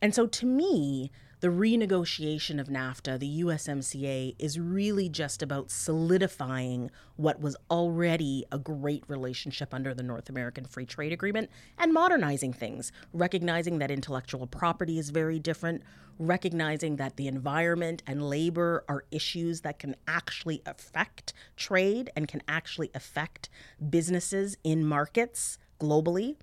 And 0.00 0.14
so 0.14 0.26
to 0.26 0.46
me, 0.46 1.10
the 1.40 1.48
renegotiation 1.48 2.58
of 2.58 2.68
NAFTA, 2.68 3.18
the 3.18 3.42
USMCA, 3.42 4.34
is 4.38 4.58
really 4.58 5.08
just 5.08 5.42
about 5.42 5.70
solidifying 5.70 6.90
what 7.16 7.40
was 7.40 7.56
already 7.70 8.44
a 8.50 8.58
great 8.58 9.04
relationship 9.06 9.74
under 9.74 9.92
the 9.92 10.02
North 10.02 10.30
American 10.30 10.64
Free 10.64 10.86
Trade 10.86 11.12
Agreement 11.12 11.50
and 11.78 11.92
modernizing 11.92 12.54
things, 12.54 12.90
recognizing 13.12 13.78
that 13.78 13.90
intellectual 13.90 14.46
property 14.46 14.98
is 14.98 15.10
very 15.10 15.38
different, 15.38 15.82
recognizing 16.18 16.96
that 16.96 17.16
the 17.16 17.28
environment 17.28 18.02
and 18.06 18.30
labor 18.30 18.84
are 18.88 19.04
issues 19.10 19.60
that 19.60 19.78
can 19.78 19.94
actually 20.08 20.62
affect 20.64 21.34
trade 21.56 22.10
and 22.16 22.28
can 22.28 22.42
actually 22.48 22.90
affect 22.94 23.50
businesses 23.90 24.56
in 24.64 24.86
markets 24.86 25.58
globally 25.78 26.36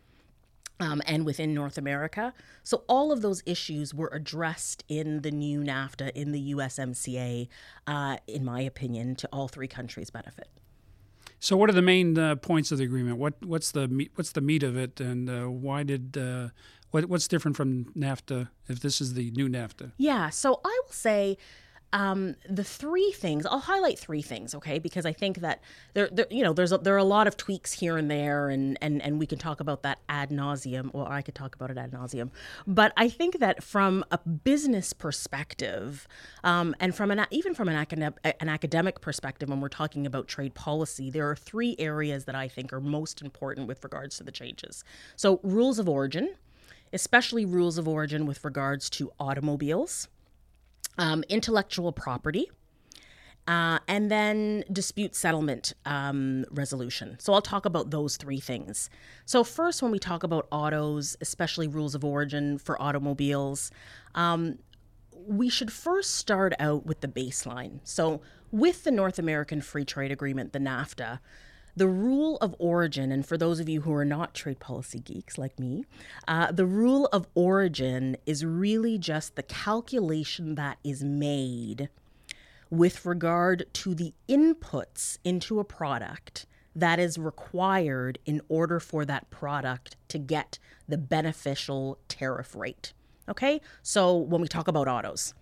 um, 0.84 1.02
and 1.06 1.26
within 1.26 1.54
North 1.54 1.78
America. 1.78 2.34
So 2.64 2.84
all 2.88 3.12
of 3.12 3.22
those 3.22 3.42
issues 3.46 3.94
were 3.94 4.10
addressed 4.14 4.84
in 4.88 5.22
the 5.22 5.32
new 5.32 5.62
NAFTA, 5.62 6.12
in 6.12 6.32
the 6.32 6.54
USMCA, 6.54 7.48
uh, 7.88 8.18
in 8.28 8.44
my 8.44 8.62
opinion, 8.62 9.16
to 9.16 9.30
all 9.32 9.48
three 9.48 9.68
countries' 9.68 10.10
benefit. 10.10 10.50
So, 11.40 11.58
what 11.58 11.70
are 11.70 11.74
the 11.74 11.82
main 11.82 12.18
uh, 12.18 12.36
points 12.36 12.72
of 12.72 12.78
the 12.78 12.86
agreement? 12.86 13.18
What 13.18 13.34
what's 13.46 13.72
the 13.72 13.90
meat, 13.90 14.12
what's 14.16 14.32
the 14.32 14.40
meat 14.40 14.64
of 14.64 14.78
it, 14.78 15.02
and 15.02 15.30
uh, 15.30 15.50
why 15.50 15.84
did 15.84 16.18
uh, 16.18 16.50
what, 16.92 17.06
what's 17.08 17.28
different 17.28 17.58
from 17.58 17.86
NAFTA 17.98 18.48
if 18.70 18.80
this 18.80 19.02
is 19.02 19.14
the 19.14 19.30
new 19.32 19.50
NAFTA? 19.50 19.92
Yeah, 19.98 20.30
so 20.30 20.62
I 20.64 20.82
will 20.86 20.94
say 20.94 21.38
um, 21.94 22.36
the 22.50 22.64
three 22.64 23.12
things 23.12 23.46
I'll 23.46 23.60
highlight 23.60 24.00
three 24.00 24.24
things, 24.24 24.56
okay? 24.56 24.80
Because 24.80 25.06
I 25.06 25.14
think 25.14 25.38
that 25.38 25.62
there, 25.94 26.10
there 26.12 26.26
you 26.32 26.44
know, 26.44 26.52
there's 26.52 26.72
a, 26.72 26.80
there 26.80 26.96
are 26.96 26.98
a 26.98 27.04
lot 27.04 27.28
of 27.28 27.38
tweaks 27.38 27.72
here 27.72 27.98
and 27.98 28.10
there, 28.10 28.50
and 28.50 28.78
and 28.82 29.02
and 29.02 29.20
we 29.20 29.28
can 29.28 29.38
talk 29.38 29.60
about 29.60 29.84
that 29.84 30.00
ad 30.10 30.32
nauseum, 30.32 30.90
or 30.94 31.10
I 31.10 31.22
could 31.22 31.36
talk 31.36 31.56
about 31.56 31.70
it 31.70 31.78
ad 31.78 31.92
nauseum. 31.92 32.32
But 32.66 32.94
I 32.98 33.10
think 33.10 33.40
that 33.40 33.64
from 33.64 34.04
a 34.12 34.18
business 34.18 34.92
perspective, 34.92 36.08
um, 36.44 36.76
and 36.80 36.96
from 36.96 37.12
an 37.12 37.26
even 37.30 37.54
from 37.54 37.70
an 37.70 37.76
academic 37.76 38.20
an 38.40 38.50
academic 38.50 39.00
perspective, 39.00 39.50
when 39.50 39.62
we're 39.62 39.70
talking 39.70 40.08
about 40.08 40.28
trade 40.28 40.56
policy, 40.56 41.12
there 41.12 41.30
are 41.30 41.36
three 41.36 41.76
areas 41.78 42.26
that 42.26 42.36
I 42.36 42.48
think 42.48 42.74
are 42.74 42.82
most 42.82 43.22
important 43.22 43.68
with 43.68 43.84
regards 43.84 44.18
to 44.18 44.24
the 44.24 44.32
changes. 44.32 44.84
So 45.16 45.40
rules 45.44 45.78
of 45.78 45.88
origin, 45.88 46.34
especially 46.92 47.46
rules 47.46 47.78
of 47.78 47.88
origin 47.88 48.26
with 48.26 48.44
regards 48.44 48.90
to 48.92 49.12
automobiles 49.20 50.08
um, 50.98 51.24
intellectual 51.30 51.92
property, 51.92 52.50
uh, 53.48 53.80
and 53.88 54.10
then 54.10 54.64
dispute 54.72 55.16
settlement 55.16 55.74
um, 55.86 56.46
resolution. 56.52 57.18
So 57.20 57.34
I'll 57.34 57.42
talk 57.42 57.66
about 57.66 57.92
those 57.92 58.16
three 58.18 58.40
things. 58.40 58.90
So, 59.26 59.44
first, 59.44 59.82
when 59.82 59.92
we 59.92 60.00
talk 60.00 60.24
about 60.24 60.48
autos, 60.52 61.18
especially 61.20 61.68
rules 61.68 61.94
of 61.96 62.06
origin 62.06 62.58
for 62.58 62.82
automobiles, 62.82 63.72
um, 64.16 64.60
we 65.28 65.50
should 65.50 65.72
first 65.72 66.16
start 66.16 66.54
out 66.60 66.86
with 66.86 67.02
the 67.02 67.08
baseline. 67.08 67.80
So, 67.84 68.22
with 68.52 68.84
the 68.84 68.92
North 68.92 69.20
American 69.20 69.62
Free 69.62 69.84
Trade 69.84 70.12
Agreement, 70.12 70.54
the 70.54 70.60
NAFTA, 70.60 71.20
the 71.76 71.88
rule 71.88 72.38
of 72.38 72.56
origin, 72.60 73.12
and 73.12 73.26
for 73.26 73.38
those 73.38 73.60
of 73.60 73.68
you 73.68 73.82
who 73.82 73.94
are 73.94 74.06
not 74.06 74.34
trade 74.34 74.60
policy 74.60 75.00
geeks 75.00 75.38
like 75.38 75.60
me, 75.60 75.86
uh, 76.28 76.52
the 76.52 76.66
rule 76.66 77.08
of 77.12 77.28
origin 77.34 78.18
is 78.26 78.46
really 78.46 78.98
just 78.98 79.36
the 79.36 79.44
calculation 79.44 80.56
that 80.56 80.78
is 80.84 81.04
made 81.04 81.90
with 82.70 83.06
regard 83.06 83.66
to 83.74 83.96
the 83.96 84.14
inputs 84.28 85.18
into 85.24 85.60
a 85.60 85.64
product 85.64 86.46
that 86.76 87.00
is 87.00 87.18
required 87.18 88.18
in 88.26 88.42
order 88.50 88.80
for 88.80 89.06
that 89.06 89.30
product 89.30 89.96
to 90.08 90.18
get 90.18 90.58
the 90.88 90.98
beneficial 90.98 92.00
tariff 92.08 92.56
rate. 92.56 92.94
Okay, 93.30 93.62
so 93.82 94.16
when 94.16 94.42
we 94.42 94.48
talk 94.48 94.68
about 94.68 94.88
autos, 94.88 95.34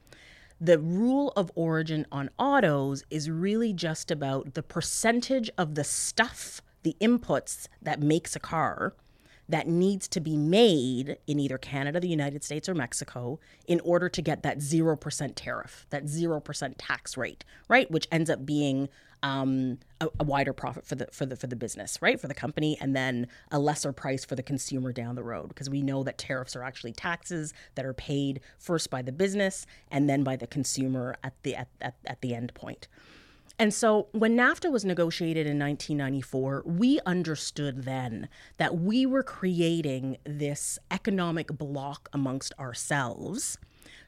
the 0.61 0.77
rule 0.77 1.33
of 1.35 1.51
origin 1.55 2.05
on 2.11 2.29
autos 2.37 3.03
is 3.09 3.31
really 3.31 3.73
just 3.73 4.11
about 4.11 4.53
the 4.53 4.61
percentage 4.61 5.49
of 5.57 5.73
the 5.73 5.83
stuff, 5.83 6.61
the 6.83 6.95
inputs 7.01 7.67
that 7.81 7.99
makes 7.99 8.35
a 8.35 8.39
car 8.39 8.93
that 9.51 9.67
needs 9.67 10.07
to 10.07 10.19
be 10.19 10.37
made 10.37 11.17
in 11.27 11.39
either 11.39 11.57
Canada, 11.57 11.99
the 11.99 12.07
United 12.07 12.43
States, 12.43 12.67
or 12.67 12.73
Mexico 12.73 13.39
in 13.67 13.79
order 13.81 14.09
to 14.09 14.21
get 14.21 14.43
that 14.43 14.59
0% 14.59 15.33
tariff, 15.35 15.85
that 15.89 16.05
0% 16.05 16.73
tax 16.77 17.17
rate, 17.17 17.43
right? 17.67 17.89
Which 17.91 18.07
ends 18.11 18.29
up 18.29 18.45
being 18.45 18.89
um, 19.23 19.77
a, 19.99 20.07
a, 20.19 20.23
wider 20.23 20.53
profit 20.53 20.85
for 20.85 20.95
the 20.95 21.07
for 21.11 21.27
the 21.27 21.35
for 21.35 21.45
the 21.45 21.55
business, 21.55 22.01
right, 22.01 22.19
for 22.19 22.27
the 22.27 22.33
company, 22.33 22.75
and 22.81 22.95
then 22.95 23.27
a 23.51 23.59
lesser 23.59 23.91
price 23.91 24.25
for 24.25 24.35
the 24.35 24.41
consumer 24.41 24.91
down 24.91 25.13
the 25.13 25.23
road, 25.23 25.49
because 25.49 25.69
we 25.69 25.83
know 25.83 26.01
that 26.03 26.17
tariffs 26.17 26.55
are 26.55 26.63
actually 26.63 26.91
taxes 26.91 27.53
that 27.75 27.85
are 27.85 27.93
paid 27.93 28.41
first 28.57 28.89
by 28.89 29.03
the 29.03 29.11
business 29.11 29.67
and 29.91 30.09
then 30.09 30.23
by 30.23 30.35
the 30.35 30.47
consumer 30.47 31.15
at 31.23 31.33
the 31.43 31.55
at, 31.55 31.67
at, 31.81 31.95
at 32.05 32.21
the 32.21 32.33
end 32.33 32.51
point. 32.55 32.87
And 33.59 33.73
so 33.73 34.07
when 34.11 34.35
NAFTA 34.35 34.71
was 34.71 34.85
negotiated 34.85 35.45
in 35.45 35.59
1994, 35.59 36.63
we 36.65 36.99
understood 37.05 37.83
then 37.83 38.27
that 38.57 38.77
we 38.77 39.05
were 39.05 39.23
creating 39.23 40.17
this 40.23 40.79
economic 40.89 41.47
block 41.47 42.09
amongst 42.13 42.53
ourselves 42.59 43.57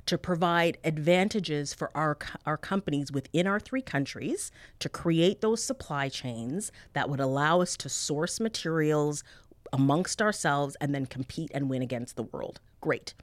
to 0.06 0.18
provide 0.18 0.78
advantages 0.84 1.74
for 1.74 1.90
our, 1.96 2.18
our 2.46 2.58
companies 2.58 3.12
within 3.12 3.48
our 3.48 3.60
three 3.60 3.82
countries 3.82 4.52
to 4.80 4.90
create 4.90 5.42
those 5.42 5.64
supply 5.64 6.10
chains 6.10 6.72
that 6.94 7.10
would 7.10 7.20
allow 7.20 7.62
us 7.62 7.78
to 7.78 7.90
source 7.90 8.40
materials 8.40 9.24
amongst 9.72 10.22
ourselves 10.22 10.76
and 10.82 10.94
then 10.94 11.06
compete 11.06 11.52
and 11.54 11.70
win 11.70 11.82
against 11.82 12.16
the 12.16 12.24
world. 12.24 12.60
Great. 12.82 13.14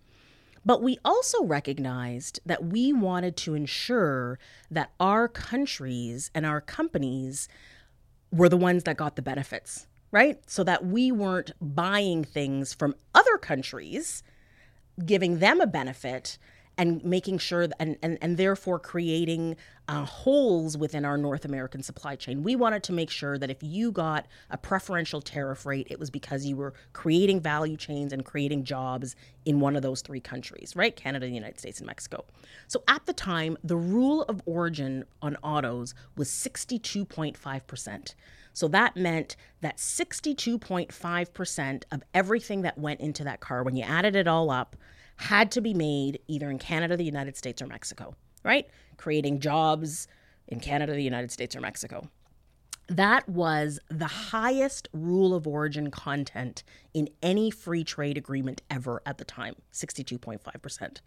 But 0.65 0.83
we 0.83 0.99
also 1.05 1.45
recognized 1.45 2.41
that 2.45 2.65
we 2.65 2.93
wanted 2.93 3.37
to 3.39 3.55
ensure 3.55 4.39
that 4.71 4.93
our 5.01 5.27
countries 5.27 6.31
and 6.35 6.45
our 6.45 6.61
companies 6.61 7.49
were 8.31 8.49
the 8.49 8.57
ones 8.57 8.85
that 8.85 8.97
got 8.97 9.17
the 9.17 9.23
benefits, 9.23 9.87
right? 10.11 10.39
So 10.49 10.63
that 10.65 10.85
we 10.85 11.11
weren't 11.11 11.53
buying 11.61 12.25
things 12.25 12.75
from 12.75 12.95
other 13.15 13.39
countries, 13.39 14.23
giving 15.05 15.39
them 15.39 15.61
a 15.61 15.67
benefit, 15.67 16.39
and 16.81 17.05
making 17.05 17.37
sure 17.37 17.69
and, 17.79 17.99
and, 18.01 18.17
and 18.23 18.39
therefore 18.39 18.79
creating 18.79 19.55
uh, 19.87 20.07
holes 20.07 20.79
within 20.79 21.05
our 21.05 21.19
North 21.19 21.45
American 21.45 21.83
supply 21.83 22.17
chain. 22.17 22.43
We 22.43 22.57
wanted 22.57 22.83
to 22.85 22.95
make 22.95 23.11
sure 23.11 23.37
that 23.37 23.51
if 23.51 23.59
you 23.61 23.93
got 23.93 24.25
a 24.49 24.57
preferential 24.57 25.21
tariff 25.21 25.67
rate, 25.67 25.89
it 25.91 26.01
was 26.01 26.09
because 26.09 26.47
you 26.47 26.57
were 26.57 26.73
creating 26.95 27.41
value 27.41 27.77
chains 27.77 28.15
and 28.15 28.25
creating 28.25 28.65
jobs 28.65 29.15
in 29.45 29.61
one 29.61 29.77
of 29.77 29.83
those 29.83 30.01
three 30.01 30.21
countries, 30.21 30.75
right? 30.75 30.97
Canada, 30.97 31.27
the 31.27 31.35
United 31.35 31.59
States, 31.59 31.81
and 31.81 31.87
Mexico. 31.87 32.25
So 32.67 32.83
at 32.89 33.05
the 33.05 33.13
time, 33.13 33.59
the 33.63 33.77
rule 33.77 34.23
of 34.23 34.41
origin 34.47 35.05
on 35.21 35.37
autos 35.43 35.93
was 36.17 36.31
62.5%. 36.31 38.15
So 38.55 38.69
that 38.69 38.97
meant 38.97 39.37
that 39.61 39.77
62.5% 39.77 41.83
of 41.93 42.03
everything 42.15 42.63
that 42.63 42.79
went 42.79 43.01
into 43.01 43.23
that 43.25 43.41
car, 43.41 43.65
when 43.65 43.77
you 43.77 43.85
added 43.85 44.17
it 44.17 44.27
all 44.27 44.51
up, 44.51 44.77
had 45.21 45.51
to 45.53 45.61
be 45.61 45.75
made 45.75 46.19
either 46.29 46.51
in 46.51 46.59
Canada, 46.59 46.97
the 46.97 47.05
United 47.05 47.37
States, 47.37 47.61
or 47.61 47.67
Mexico, 47.67 48.15
right? 48.43 48.67
Creating 48.97 49.39
jobs 49.39 50.09
in 50.49 50.61
Canada, 50.61 50.95
the 50.95 51.03
United 51.03 51.31
States, 51.31 51.55
or 51.55 51.61
Mexico. 51.61 52.09
That 52.89 53.29
was 53.29 53.79
the 53.89 54.07
highest 54.07 54.89
rule 54.93 55.35
of 55.35 55.47
origin 55.47 55.91
content 55.91 56.65
in 56.95 57.09
any 57.23 57.51
free 57.51 57.85
trade 57.85 58.17
agreement 58.17 58.63
ever 58.71 59.03
at 59.05 59.19
the 59.19 59.25
time 59.25 59.55
62.5%. 59.73 60.99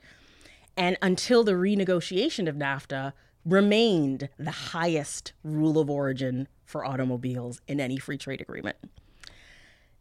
And 0.77 0.97
until 1.01 1.43
the 1.43 1.53
renegotiation 1.53 2.47
of 2.47 2.55
NAFTA, 2.55 3.13
remained 3.45 4.29
the 4.37 4.51
highest 4.51 5.33
rule 5.43 5.77
of 5.77 5.89
origin 5.89 6.47
for 6.65 6.85
automobiles 6.85 7.61
in 7.67 7.79
any 7.79 7.97
free 7.97 8.17
trade 8.17 8.41
agreement. 8.41 8.77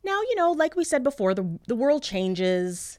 Now, 0.04 0.20
you 0.20 0.36
know, 0.36 0.52
like 0.52 0.76
we 0.76 0.84
said 0.84 1.02
before, 1.02 1.34
the, 1.34 1.58
the 1.66 1.74
world 1.74 2.02
changes, 2.02 2.98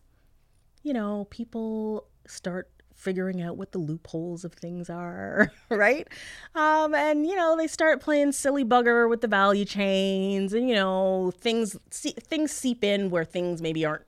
you 0.84 0.94
know, 0.94 1.28
people 1.30 2.06
start 2.28 2.70
figuring 2.96 3.42
out 3.42 3.58
what 3.58 3.72
the 3.72 3.80
loopholes 3.80 4.46
of 4.46 4.54
things 4.54 4.90
are, 4.90 5.52
right? 5.70 6.08
Um, 6.56 6.94
and 6.94 7.26
you 7.26 7.36
know, 7.36 7.58
they 7.58 7.68
start 7.68 8.02
playing 8.02 8.32
silly 8.34 8.64
bugger 8.64 9.10
with 9.10 9.22
the 9.22 9.28
value 9.28 9.66
chains, 9.66 10.54
and 10.54 10.70
you 10.70 10.76
know, 10.76 11.32
things 11.38 11.78
see, 11.90 12.12
things 12.12 12.52
seep 12.52 12.84
in 12.84 13.10
where 13.10 13.26
things 13.26 13.62
maybe 13.62 13.86
aren't 13.86 14.06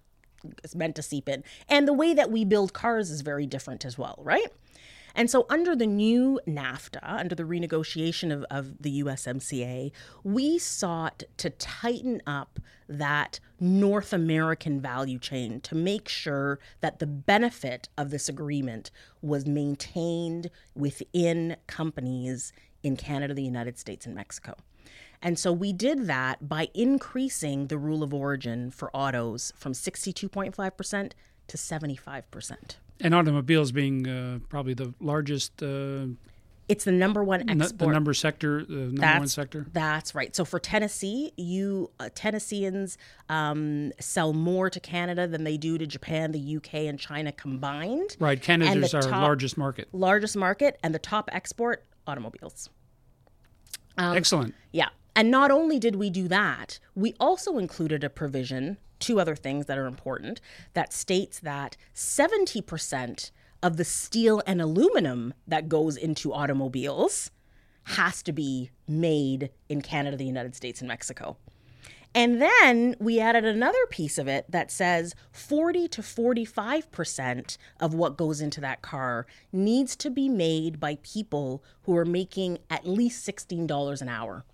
meant 0.75 0.95
to 0.95 1.01
seep 1.01 1.27
in. 1.27 1.43
And 1.67 1.87
the 1.87 1.93
way 1.93 2.13
that 2.13 2.31
we 2.31 2.45
build 2.45 2.73
cars 2.73 3.09
is 3.09 3.21
very 3.21 3.47
different 3.47 3.85
as 3.85 3.97
well, 3.97 4.19
right? 4.19 4.51
And 5.15 5.29
so, 5.29 5.45
under 5.49 5.75
the 5.75 5.87
new 5.87 6.41
NAFTA, 6.45 6.99
under 7.01 7.35
the 7.35 7.43
renegotiation 7.43 8.33
of, 8.33 8.43
of 8.51 8.81
the 8.81 9.01
USMCA, 9.01 9.91
we 10.23 10.59
sought 10.59 11.23
to 11.37 11.49
tighten 11.49 12.21
up 12.27 12.59
that 12.89 13.39
North 13.59 14.11
American 14.11 14.81
value 14.81 15.17
chain 15.17 15.61
to 15.61 15.73
make 15.73 16.09
sure 16.09 16.59
that 16.81 16.99
the 16.99 17.07
benefit 17.07 17.87
of 17.97 18.09
this 18.09 18.27
agreement 18.27 18.91
was 19.21 19.45
maintained 19.45 20.51
within 20.75 21.55
companies 21.65 22.51
in 22.83 22.97
Canada, 22.97 23.33
the 23.33 23.41
United 23.41 23.79
States, 23.79 24.05
and 24.05 24.13
Mexico. 24.13 24.55
And 25.21 25.39
so 25.39 25.53
we 25.53 25.71
did 25.71 26.07
that 26.07 26.47
by 26.47 26.67
increasing 26.73 27.67
the 27.67 27.77
rule 27.77 28.03
of 28.03 28.13
origin 28.13 28.69
for 28.69 28.95
autos 28.95 29.53
from 29.55 29.71
62.5% 29.71 31.11
to 31.47 31.57
75%. 31.57 32.75
And 33.01 33.13
automobiles 33.13 33.71
being 33.71 34.07
uh, 34.07 34.39
probably 34.49 34.73
the 34.73 34.93
largest. 34.99 35.61
Uh, 35.61 36.07
it's 36.67 36.85
the 36.85 36.91
number 36.91 37.23
one 37.23 37.47
export. 37.47 37.77
the 37.77 37.87
number 37.87 38.13
sector, 38.13 38.65
the 38.65 38.73
number 38.73 39.01
that's, 39.01 39.19
one 39.19 39.27
sector. 39.27 39.67
That's 39.71 40.15
right. 40.15 40.35
So 40.35 40.45
for 40.45 40.59
Tennessee, 40.59 41.31
you 41.37 41.91
uh, 41.99 42.09
Tennesseans 42.15 42.97
um, 43.29 43.91
sell 43.99 44.33
more 44.33 44.69
to 44.69 44.79
Canada 44.79 45.27
than 45.27 45.43
they 45.43 45.57
do 45.57 45.77
to 45.77 45.85
Japan, 45.85 46.31
the 46.31 46.57
UK, 46.57 46.73
and 46.73 46.99
China 46.99 47.31
combined. 47.31 48.15
Right. 48.19 48.41
Canada's 48.41 48.95
our 48.95 49.03
largest 49.03 49.57
market. 49.57 49.89
Largest 49.91 50.35
market, 50.35 50.79
and 50.81 50.95
the 50.95 50.99
top 50.99 51.29
export 51.31 51.85
automobiles. 52.07 52.69
Um, 53.97 54.17
Excellent. 54.17 54.55
Yeah. 54.71 54.89
And 55.15 55.31
not 55.31 55.51
only 55.51 55.79
did 55.79 55.95
we 55.95 56.09
do 56.09 56.27
that, 56.27 56.79
we 56.93 57.13
also 57.19 57.57
included 57.57 58.03
a 58.03 58.09
provision, 58.09 58.77
two 58.99 59.19
other 59.19 59.35
things 59.35 59.65
that 59.65 59.77
are 59.77 59.87
important, 59.87 60.41
that 60.73 60.93
states 60.93 61.39
that 61.39 61.77
70% 61.93 63.31
of 63.63 63.77
the 63.77 63.85
steel 63.85 64.41
and 64.45 64.61
aluminum 64.61 65.33
that 65.47 65.69
goes 65.69 65.97
into 65.97 66.33
automobiles 66.33 67.31
has 67.83 68.23
to 68.23 68.31
be 68.31 68.71
made 68.87 69.51
in 69.69 69.81
Canada, 69.81 70.17
the 70.17 70.25
United 70.25 70.55
States, 70.55 70.81
and 70.81 70.87
Mexico. 70.87 71.37
And 72.15 72.41
then 72.41 72.95
we 72.97 73.19
added 73.19 73.43
another 73.43 73.85
piece 73.89 74.17
of 74.17 74.27
it 74.27 74.45
that 74.49 74.71
says 74.71 75.15
40 75.33 75.89
to 75.89 76.01
45% 76.01 77.57
of 77.81 77.93
what 77.93 78.15
goes 78.15 78.39
into 78.39 78.61
that 78.61 78.81
car 78.81 79.25
needs 79.51 79.97
to 79.97 80.09
be 80.09 80.29
made 80.29 80.79
by 80.79 80.97
people 81.03 81.61
who 81.81 81.95
are 81.97 82.05
making 82.05 82.59
at 82.69 82.87
least 82.87 83.27
$16 83.27 84.01
an 84.01 84.07
hour. 84.07 84.45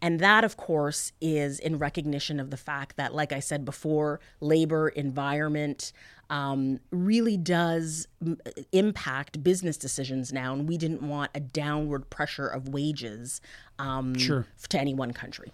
And 0.00 0.20
that, 0.20 0.44
of 0.44 0.56
course, 0.56 1.12
is 1.20 1.58
in 1.58 1.78
recognition 1.78 2.38
of 2.38 2.50
the 2.50 2.56
fact 2.56 2.96
that, 2.96 3.14
like 3.14 3.32
I 3.32 3.40
said 3.40 3.64
before, 3.64 4.20
labor, 4.40 4.88
environment 4.88 5.92
um, 6.30 6.78
really 6.90 7.36
does 7.36 8.06
m- 8.24 8.38
impact 8.72 9.42
business 9.42 9.76
decisions 9.76 10.32
now. 10.32 10.52
And 10.52 10.68
we 10.68 10.76
didn't 10.76 11.02
want 11.02 11.30
a 11.34 11.40
downward 11.40 12.10
pressure 12.10 12.46
of 12.46 12.68
wages 12.68 13.40
um, 13.78 14.14
Sure. 14.16 14.46
to 14.68 14.78
any 14.78 14.94
one 14.94 15.12
country. 15.12 15.52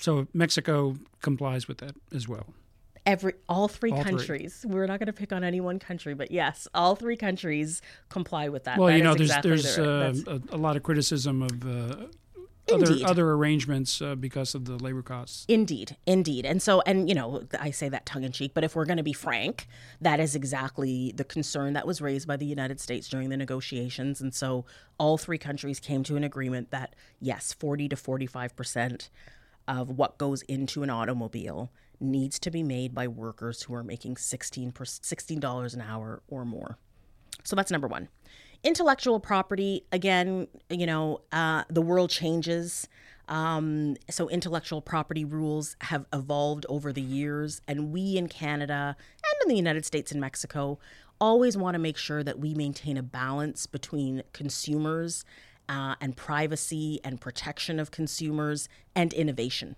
So 0.00 0.26
Mexico 0.34 0.96
complies 1.22 1.66
with 1.68 1.78
that 1.78 1.94
as 2.14 2.28
well. 2.28 2.46
Every 3.06 3.32
all 3.48 3.68
three 3.68 3.90
All 3.90 4.04
countries. 4.04 4.66
We're 4.68 4.86
not 4.86 4.98
going 4.98 5.06
to 5.06 5.14
pick 5.14 5.32
on 5.32 5.42
any 5.42 5.62
one 5.62 5.78
country, 5.78 6.12
but 6.12 6.30
yes, 6.30 6.68
all 6.74 6.94
three 6.94 7.16
countries 7.16 7.80
comply 8.10 8.50
with 8.50 8.64
that. 8.64 8.78
Well, 8.78 8.88
That 8.88 8.98
you 8.98 9.02
know, 9.02 9.14
there's 9.14 9.30
exactly 9.30 9.50
there's 9.52 9.78
uh, 10.28 10.40
a, 10.52 10.56
a 10.56 10.58
lot 10.58 10.76
of 10.76 10.82
criticism 10.82 11.42
of 11.42 11.66
uh, 11.66 12.06
Indeed. 12.70 13.04
other 13.04 13.30
arrangements 13.30 14.00
uh, 14.02 14.14
because 14.14 14.54
of 14.54 14.64
the 14.64 14.76
labor 14.76 15.02
costs. 15.02 15.44
Indeed, 15.48 15.96
indeed. 16.06 16.44
And 16.46 16.60
so, 16.60 16.80
and 16.82 17.08
you 17.08 17.14
know, 17.14 17.44
I 17.58 17.70
say 17.70 17.88
that 17.88 18.06
tongue 18.06 18.24
in 18.24 18.32
cheek, 18.32 18.52
but 18.54 18.64
if 18.64 18.76
we're 18.76 18.84
going 18.84 18.98
to 18.98 19.02
be 19.02 19.12
frank, 19.12 19.66
that 20.00 20.20
is 20.20 20.34
exactly 20.34 21.12
the 21.16 21.24
concern 21.24 21.72
that 21.74 21.86
was 21.86 22.00
raised 22.00 22.26
by 22.28 22.36
the 22.36 22.46
United 22.46 22.80
States 22.80 23.08
during 23.08 23.28
the 23.28 23.36
negotiations. 23.36 24.20
And 24.20 24.34
so, 24.34 24.64
all 24.98 25.18
three 25.18 25.38
countries 25.38 25.80
came 25.80 26.02
to 26.04 26.16
an 26.16 26.24
agreement 26.24 26.70
that 26.70 26.94
yes, 27.20 27.52
40 27.52 27.88
to 27.90 27.96
45% 27.96 29.08
of 29.66 29.90
what 29.90 30.18
goes 30.18 30.42
into 30.42 30.82
an 30.82 30.90
automobile 30.90 31.70
needs 32.00 32.38
to 32.38 32.50
be 32.50 32.62
made 32.62 32.94
by 32.94 33.06
workers 33.06 33.62
who 33.62 33.74
are 33.74 33.84
making 33.84 34.16
16 34.16 34.72
per, 34.72 34.84
$16 34.84 35.74
an 35.74 35.80
hour 35.80 36.22
or 36.28 36.44
more. 36.44 36.78
So 37.44 37.56
that's 37.56 37.70
number 37.70 37.88
one. 37.88 38.08
Intellectual 38.64 39.20
property, 39.20 39.84
again, 39.92 40.48
you 40.68 40.86
know, 40.86 41.20
uh, 41.32 41.64
the 41.70 41.80
world 41.80 42.10
changes. 42.10 42.88
Um, 43.28 43.96
so 44.10 44.28
intellectual 44.28 44.80
property 44.80 45.24
rules 45.24 45.76
have 45.82 46.06
evolved 46.12 46.66
over 46.68 46.92
the 46.92 47.02
years, 47.02 47.60
and 47.68 47.92
we 47.92 48.16
in 48.16 48.28
Canada 48.28 48.96
and 48.98 49.42
in 49.42 49.48
the 49.48 49.56
United 49.56 49.84
States 49.84 50.10
and 50.12 50.20
Mexico 50.20 50.78
always 51.20 51.56
want 51.56 51.74
to 51.74 51.78
make 51.78 51.96
sure 51.96 52.22
that 52.22 52.38
we 52.38 52.54
maintain 52.54 52.96
a 52.96 53.02
balance 53.02 53.66
between 53.66 54.22
consumers 54.32 55.24
uh, 55.68 55.94
and 56.00 56.16
privacy 56.16 57.00
and 57.04 57.20
protection 57.20 57.78
of 57.78 57.90
consumers 57.90 58.68
and 58.94 59.12
innovation 59.12 59.76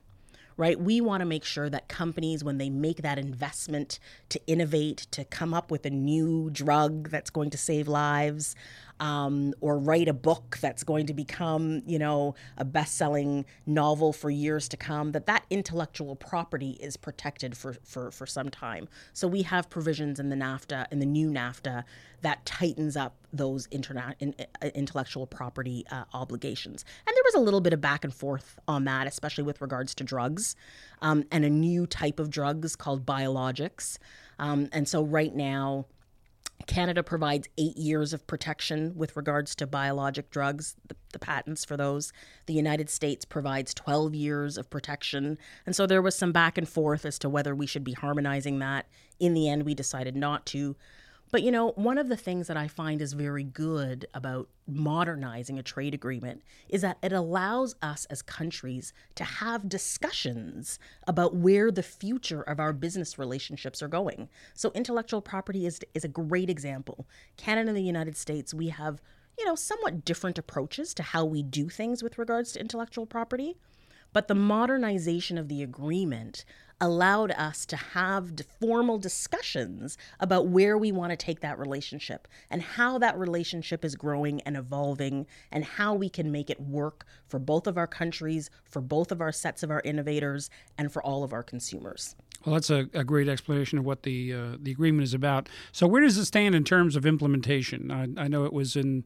right? 0.61 0.79
We 0.79 1.01
want 1.01 1.23
to 1.23 1.25
make 1.25 1.45
sure 1.45 1.71
that 1.71 1.89
companies, 1.89 2.45
when 2.45 2.59
they 2.59 2.69
make 2.69 3.01
that 3.01 3.19
investment 3.19 3.99
to 4.29 4.39
innovate, 4.47 5.07
to 5.11 5.25
come 5.25 5.55
up 5.55 5.71
with 5.71 5.87
a 5.87 5.91
new 5.91 6.51
drug 6.51 7.09
that's 7.09 7.31
going 7.31 7.49
to 7.49 7.57
save 7.57 7.89
lives, 7.89 8.55
um, 9.01 9.55
or 9.61 9.79
write 9.79 10.09
a 10.09 10.13
book 10.13 10.59
that's 10.61 10.85
going 10.85 11.07
to 11.07 11.15
become, 11.15 11.83
you 11.87 11.99
know, 11.99 12.35
a 12.59 12.65
best-selling 12.65 13.47
novel 13.67 14.13
for 14.13 14.31
years 14.31 14.69
to 14.69 14.77
come, 14.77 15.13
that 15.13 15.27
that 15.27 15.45
intellectual 15.51 16.15
property 16.15 16.79
is 16.81 16.97
protected 16.97 17.57
for 17.57 17.75
for 17.85 18.11
for 18.11 18.27
some 18.27 18.51
time. 18.51 18.89
So 19.13 19.27
we 19.27 19.43
have 19.43 19.69
provisions 19.71 20.21
in 20.21 20.29
the 20.29 20.37
NAFTA, 20.37 20.87
in 20.93 20.99
the 21.01 21.07
new 21.07 21.31
NAFTA, 21.31 21.85
that 22.23 22.45
tightens 22.45 22.97
up 22.97 23.17
those 23.33 23.67
interna- 23.69 24.15
in, 24.21 24.35
uh, 24.39 24.67
intellectual 24.75 25.27
property 25.27 25.85
uh, 25.91 26.05
obligations. 26.13 26.85
And 27.07 27.15
there 27.17 27.23
was 27.25 27.35
a 27.35 27.41
little 27.41 27.61
bit 27.61 27.73
of 27.73 27.81
back 27.81 28.05
and 28.05 28.13
forth 28.13 28.59
on 28.69 28.85
that, 28.85 29.07
especially 29.07 29.45
with 29.45 29.61
regards 29.61 29.95
to 29.97 30.05
drugs 30.05 30.57
um, 31.01 31.25
and 31.31 31.45
a 31.45 31.51
new 31.51 31.87
type 31.87 32.21
of 32.21 32.29
drugs 32.29 32.77
called 32.77 33.07
biologics. 33.07 33.99
Um, 34.39 34.69
and 34.73 34.89
so 34.89 35.03
right 35.03 35.35
now, 35.35 35.87
Canada 36.67 37.03
provides 37.03 37.49
eight 37.59 37.77
years 37.77 38.13
of 38.13 38.27
protection 38.27 38.93
with 38.95 39.17
regards 39.17 39.55
to 39.57 39.67
biologic 39.67 40.31
drugs, 40.31 40.77
the, 40.87 40.97
the, 41.13 41.19
patents 41.19 41.65
for 41.65 41.77
those. 41.77 42.13
The 42.47 42.55
United 42.55 42.91
States 42.91 43.25
provides 43.25 43.75
12 43.75 44.15
years 44.15 44.57
of 44.59 44.71
protection. 44.71 45.39
And 45.67 45.75
so 45.75 45.87
there 45.87 46.03
was 46.03 46.15
some 46.15 46.33
back 46.33 46.59
and 46.59 46.69
forth 46.69 47.05
as 47.05 47.19
to 47.21 47.29
whether 47.29 47.55
we 47.55 47.67
should 47.67 47.85
be 47.85 47.93
harmonizing 47.93 48.59
that. 48.61 48.87
In 49.19 49.35
the 49.35 49.49
end, 49.49 49.65
we 49.65 49.75
decided 49.75 50.17
not 50.17 50.47
to. 50.47 50.77
But 51.31 51.43
you 51.43 51.53
know, 51.53 51.71
one 51.73 51.99
of 51.99 52.09
the 52.09 52.17
things 52.17 52.49
that 52.49 52.57
I 52.57 52.67
find 52.67 53.01
is 53.01 53.13
very 53.13 53.45
good 53.45 54.07
about 54.15 54.49
modernizing 54.67 55.59
a 55.59 55.63
trade 55.63 55.95
agreement 55.95 56.43
is 56.69 56.83
that 56.83 56.99
it 57.03 57.13
allows 57.13 57.75
us 57.83 58.05
as 58.07 58.23
countries 58.23 58.93
to 59.15 59.25
have 59.25 59.69
discussions 59.69 60.79
about 61.07 61.35
where 61.35 61.71
the 61.71 61.83
future 61.83 62.43
of 62.43 62.59
our 62.59 62.73
business 62.73 63.19
relationships 63.19 63.83
are 63.83 63.89
going. 63.89 64.29
So 64.55 64.73
intellectual 64.75 65.23
property 65.23 65.67
is 65.67 65.81
is 65.95 66.05
a 66.05 66.09
great 66.09 66.51
example. 66.51 67.07
Canada 67.37 67.69
and 67.69 67.77
the 67.77 67.83
United 67.83 68.17
States, 68.17 68.53
we 68.53 68.69
have, 68.69 69.01
you 69.39 69.45
know, 69.45 69.55
somewhat 69.55 70.05
different 70.05 70.39
approaches 70.39 70.95
to 70.95 71.03
how 71.03 71.25
we 71.25 71.43
do 71.43 71.69
things 71.69 72.03
with 72.03 72.19
regards 72.19 72.53
to 72.53 72.61
intellectual 72.61 73.07
property. 73.07 73.57
But 74.13 74.27
the 74.27 74.35
modernization 74.35 75.39
of 75.39 75.49
the 75.49 75.63
agreement 75.63 76.45
allowed 76.81 77.31
us 77.33 77.67
to 77.67 77.77
have 77.77 78.33
formal 78.61 78.99
discussions 78.99 79.99
about 80.19 80.49
where 80.49 80.79
we 80.79 80.91
want 80.93 81.11
to 81.11 81.17
take 81.17 81.41
that 81.41 81.59
relationship 81.59 82.27
and 82.51 82.63
how 82.63 82.99
that 82.99 83.19
relationship 83.19 83.85
is 83.85 83.95
growing 83.95 84.41
and 84.43 84.57
evolving 84.57 85.27
and 85.53 85.65
how 85.65 85.95
we 85.95 86.09
can 86.09 86.33
make 86.33 86.51
it 86.51 86.61
work 86.61 87.07
for 87.29 87.39
both 87.39 87.67
of 87.67 87.77
our 87.77 87.87
countries, 87.87 88.51
for 88.65 88.81
both 88.81 89.13
of 89.13 89.21
our 89.21 89.33
sets 89.33 89.63
of 89.63 89.71
our 89.71 89.83
innovators, 89.85 90.51
and 90.79 90.93
for 90.93 91.03
all 91.03 91.23
of 91.23 91.33
our 91.33 91.43
consumers. 91.43 92.17
Well, 92.45 92.55
that's 92.55 92.71
a, 92.71 92.89
a 92.95 93.05
great 93.05 93.29
explanation 93.29 93.79
of 93.79 93.85
what 93.85 94.03
the 94.03 94.33
uh, 94.33 94.57
the 94.59 94.71
agreement 94.71 95.05
is 95.05 95.13
about. 95.13 95.49
So, 95.73 95.87
where 95.87 96.01
does 96.01 96.17
it 96.17 96.25
stand 96.25 96.55
in 96.55 96.65
terms 96.65 96.97
of 96.97 97.05
implementation? 97.05 97.91
I, 97.91 98.23
I 98.23 98.29
know 98.29 98.45
it 98.45 98.53
was 98.53 98.77
in 98.77 99.05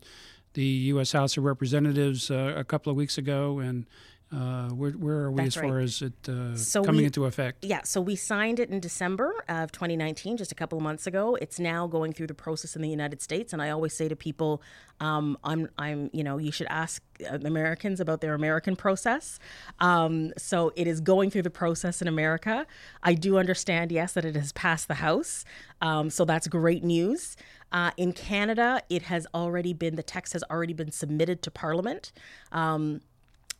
the 0.52 0.62
U.S. 0.62 1.12
House 1.12 1.36
of 1.36 1.42
Representatives 1.42 2.30
uh, 2.30 2.54
a 2.56 2.62
couple 2.62 2.90
of 2.90 2.96
weeks 2.96 3.18
ago, 3.18 3.58
and 3.58 3.86
uh, 4.34 4.68
where, 4.70 4.90
where 4.92 5.16
are 5.24 5.30
we 5.30 5.42
That's 5.44 5.56
as 5.56 5.62
far 5.62 5.74
right. 5.76 5.84
as 5.84 6.02
it 6.02 6.28
uh, 6.28 6.56
So 6.56 6.82
coming 6.82 7.02
we- 7.02 7.04
into 7.06 7.24
effect? 7.24 7.64
Yeah, 7.64 7.82
so 7.84 8.00
we 8.00 8.16
signed 8.16 8.58
it 8.58 8.68
in 8.70 8.80
December 8.80 9.44
of 9.48 9.70
2019, 9.72 10.36
just 10.36 10.50
a 10.50 10.54
couple 10.54 10.76
of 10.78 10.82
months 10.82 11.06
ago. 11.06 11.36
It's 11.40 11.58
now 11.60 11.86
going 11.86 12.12
through 12.12 12.26
the 12.26 12.34
process 12.34 12.74
in 12.76 12.82
the 12.82 12.88
United 12.88 13.22
States, 13.22 13.52
and 13.52 13.62
I 13.62 13.70
always 13.70 13.94
say 13.94 14.08
to 14.08 14.16
people, 14.16 14.60
um, 15.00 15.38
"I'm, 15.44 15.68
I'm, 15.78 16.10
you 16.12 16.24
know, 16.24 16.38
you 16.38 16.50
should 16.52 16.66
ask 16.68 17.02
uh, 17.30 17.38
Americans 17.44 18.00
about 18.00 18.20
their 18.20 18.34
American 18.34 18.74
process." 18.76 19.38
Um, 19.78 20.32
so 20.36 20.72
it 20.76 20.86
is 20.86 21.00
going 21.00 21.30
through 21.30 21.42
the 21.42 21.50
process 21.50 22.02
in 22.02 22.08
America. 22.08 22.66
I 23.02 23.14
do 23.14 23.38
understand, 23.38 23.92
yes, 23.92 24.12
that 24.14 24.24
it 24.24 24.34
has 24.34 24.52
passed 24.52 24.88
the 24.88 24.94
House, 24.94 25.44
um, 25.80 26.10
so 26.10 26.24
that's 26.24 26.48
great 26.48 26.82
news. 26.82 27.36
Uh, 27.72 27.90
in 27.96 28.12
Canada, 28.12 28.80
it 28.88 29.02
has 29.02 29.26
already 29.34 29.72
been 29.72 29.96
the 29.96 30.02
text 30.02 30.32
has 30.32 30.44
already 30.50 30.72
been 30.72 30.92
submitted 30.92 31.42
to 31.42 31.50
Parliament. 31.50 32.12
Um, 32.52 33.00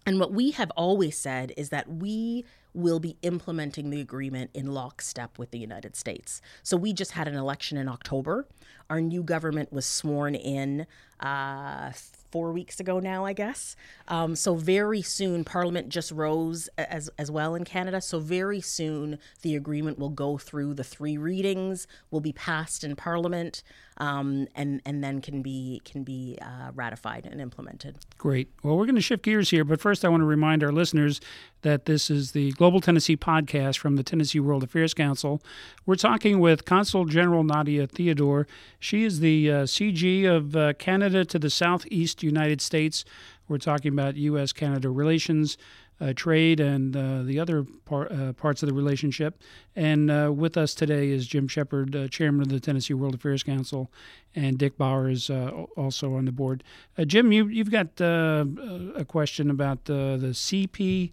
and 0.07 0.21
what 0.21 0.33
we 0.33 0.51
have 0.53 0.71
always 0.73 1.17
said 1.17 1.53
is 1.57 1.71
that 1.71 1.89
we 1.89 2.45
will 2.75 2.99
be 2.99 3.17
implementing 3.23 3.91
the 3.91 4.01
agreement 4.01 4.51
in 4.53 4.67
lockstep 4.67 5.39
with 5.39 5.53
the 5.53 5.59
United 5.59 5.95
States. 5.95 6.43
So 6.63 6.77
we 6.77 6.93
just 6.93 7.13
had 7.13 7.29
an 7.29 7.37
election 7.37 7.79
in 7.79 7.89
October. 7.89 8.49
Our 8.91 9.01
new 9.01 9.23
government 9.23 9.73
was 9.73 9.87
sworn 9.87 10.35
in 10.35 10.87
uh, 11.21 11.93
four 12.33 12.53
weeks 12.53 12.81
ago 12.81 12.99
now, 12.99 13.25
I 13.25 13.33
guess. 13.33 13.77
Um, 14.09 14.35
so 14.35 14.57
very 14.57 15.03
soon, 15.03 15.45
Parliament 15.45 15.89
just 15.89 16.11
rose 16.11 16.69
as 16.77 17.09
as 17.17 17.31
well 17.31 17.55
in 17.55 17.65
Canada. 17.65 18.01
So 18.01 18.19
very 18.19 18.61
soon, 18.61 19.21
the 19.43 19.55
agreement 19.55 19.99
will 20.01 20.11
go 20.11 20.37
through 20.37 20.75
the 20.75 20.85
three 20.85 21.17
readings, 21.17 21.87
will 22.11 22.21
be 22.21 22.33
passed 22.33 22.83
in 22.83 22.97
Parliament, 22.97 23.63
um, 23.99 24.49
and 24.55 24.81
and 24.85 25.05
then 25.05 25.21
can 25.21 25.43
be 25.43 25.81
can 25.85 26.03
be 26.03 26.39
uh, 26.43 26.71
ratified 26.75 27.27
and 27.31 27.41
implemented. 27.41 27.99
Great. 28.19 28.49
Well, 28.63 28.77
we're 28.77 28.87
going 28.87 28.97
to 28.97 29.01
shift 29.01 29.23
gears 29.23 29.51
here, 29.51 29.65
but 29.65 29.81
first 29.81 30.05
I 30.05 30.09
want 30.09 30.23
to 30.23 30.27
remind 30.27 30.65
our 30.65 30.73
listeners 30.73 31.21
that 31.63 31.87
this 31.87 32.11
is 32.11 32.33
the 32.33 32.53
Global 32.53 32.81
Tennessee 32.81 33.17
podcast 33.17 33.79
from 33.79 33.97
the 33.97 34.03
Tennessee 34.03 34.41
World 34.41 34.63
Affairs 34.63 34.95
Council. 34.95 35.41
We're 35.87 35.95
talking 35.97 36.41
with 36.41 36.65
Consul 36.65 37.05
General 37.05 37.45
Nadia 37.45 37.87
Theodore. 37.87 38.47
She 38.79 39.05
is 39.05 39.21
the 39.21 39.51
uh, 39.51 39.55
CG 39.63 40.25
of 40.27 40.57
uh, 40.57 40.73
Canada 40.75 41.25
to 41.25 41.39
the 41.39 41.51
Southeast 41.51 42.23
United 42.23 42.61
States. 42.61 43.05
We're 43.49 43.59
talking 43.59 43.93
about 43.93 44.17
U.S. 44.17 44.53
Canada 44.53 44.91
relations. 44.91 45.57
Uh, 46.01 46.13
trade 46.13 46.59
and 46.59 46.97
uh, 46.97 47.23
the 47.23 47.39
other 47.39 47.65
par- 47.85 48.13
uh, 48.13 48.33
parts 48.33 48.65
of 48.65 48.69
the 48.69 48.75
relationship. 48.75 49.41
And 49.77 50.11
uh, 50.11 50.33
with 50.35 50.57
us 50.57 50.75
today 50.75 51.11
is 51.11 51.25
Jim 51.25 51.47
Shepard, 51.47 51.95
uh, 51.95 52.09
chairman 52.09 52.43
of 52.43 52.49
the 52.49 52.59
Tennessee 52.59 52.95
World 52.95 53.15
Affairs 53.15 53.45
Council, 53.45 53.93
and 54.35 54.59
Dick 54.59 54.77
Bowers 54.77 55.31
is 55.31 55.31
uh, 55.31 55.51
also 55.77 56.15
on 56.15 56.25
the 56.25 56.33
board. 56.33 56.65
Jim, 57.07 57.31
you, 57.31 57.47
you've 57.47 57.71
got 57.71 58.01
a 58.01 59.05
question 59.07 59.51
about 59.51 59.85
the 59.85 60.33
CPTPP. 60.33 61.13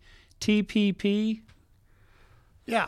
Yeah. 2.65 2.87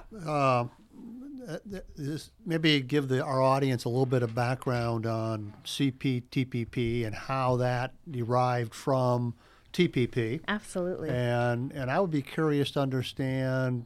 This, 1.95 2.32
maybe 2.43 2.82
give 2.82 3.08
the, 3.08 3.23
our 3.23 3.39
audience 3.39 3.86
a 3.86 3.89
little 3.89 4.08
bit 4.08 4.23
of 4.23 4.34
background 4.34 5.06
on 5.06 5.53
CPTPP 5.63 7.06
and 7.06 7.13
how 7.13 7.58
that 7.58 7.93
derived 8.10 8.73
from 8.73 9.36
TPP. 9.74 10.42
Absolutely. 10.48 11.10
And 11.10 11.72
and 11.72 11.92
I 11.92 12.00
would 12.00 12.12
be 12.12 12.22
curious 12.22 12.72
to 12.72 12.80
understand 12.80 13.86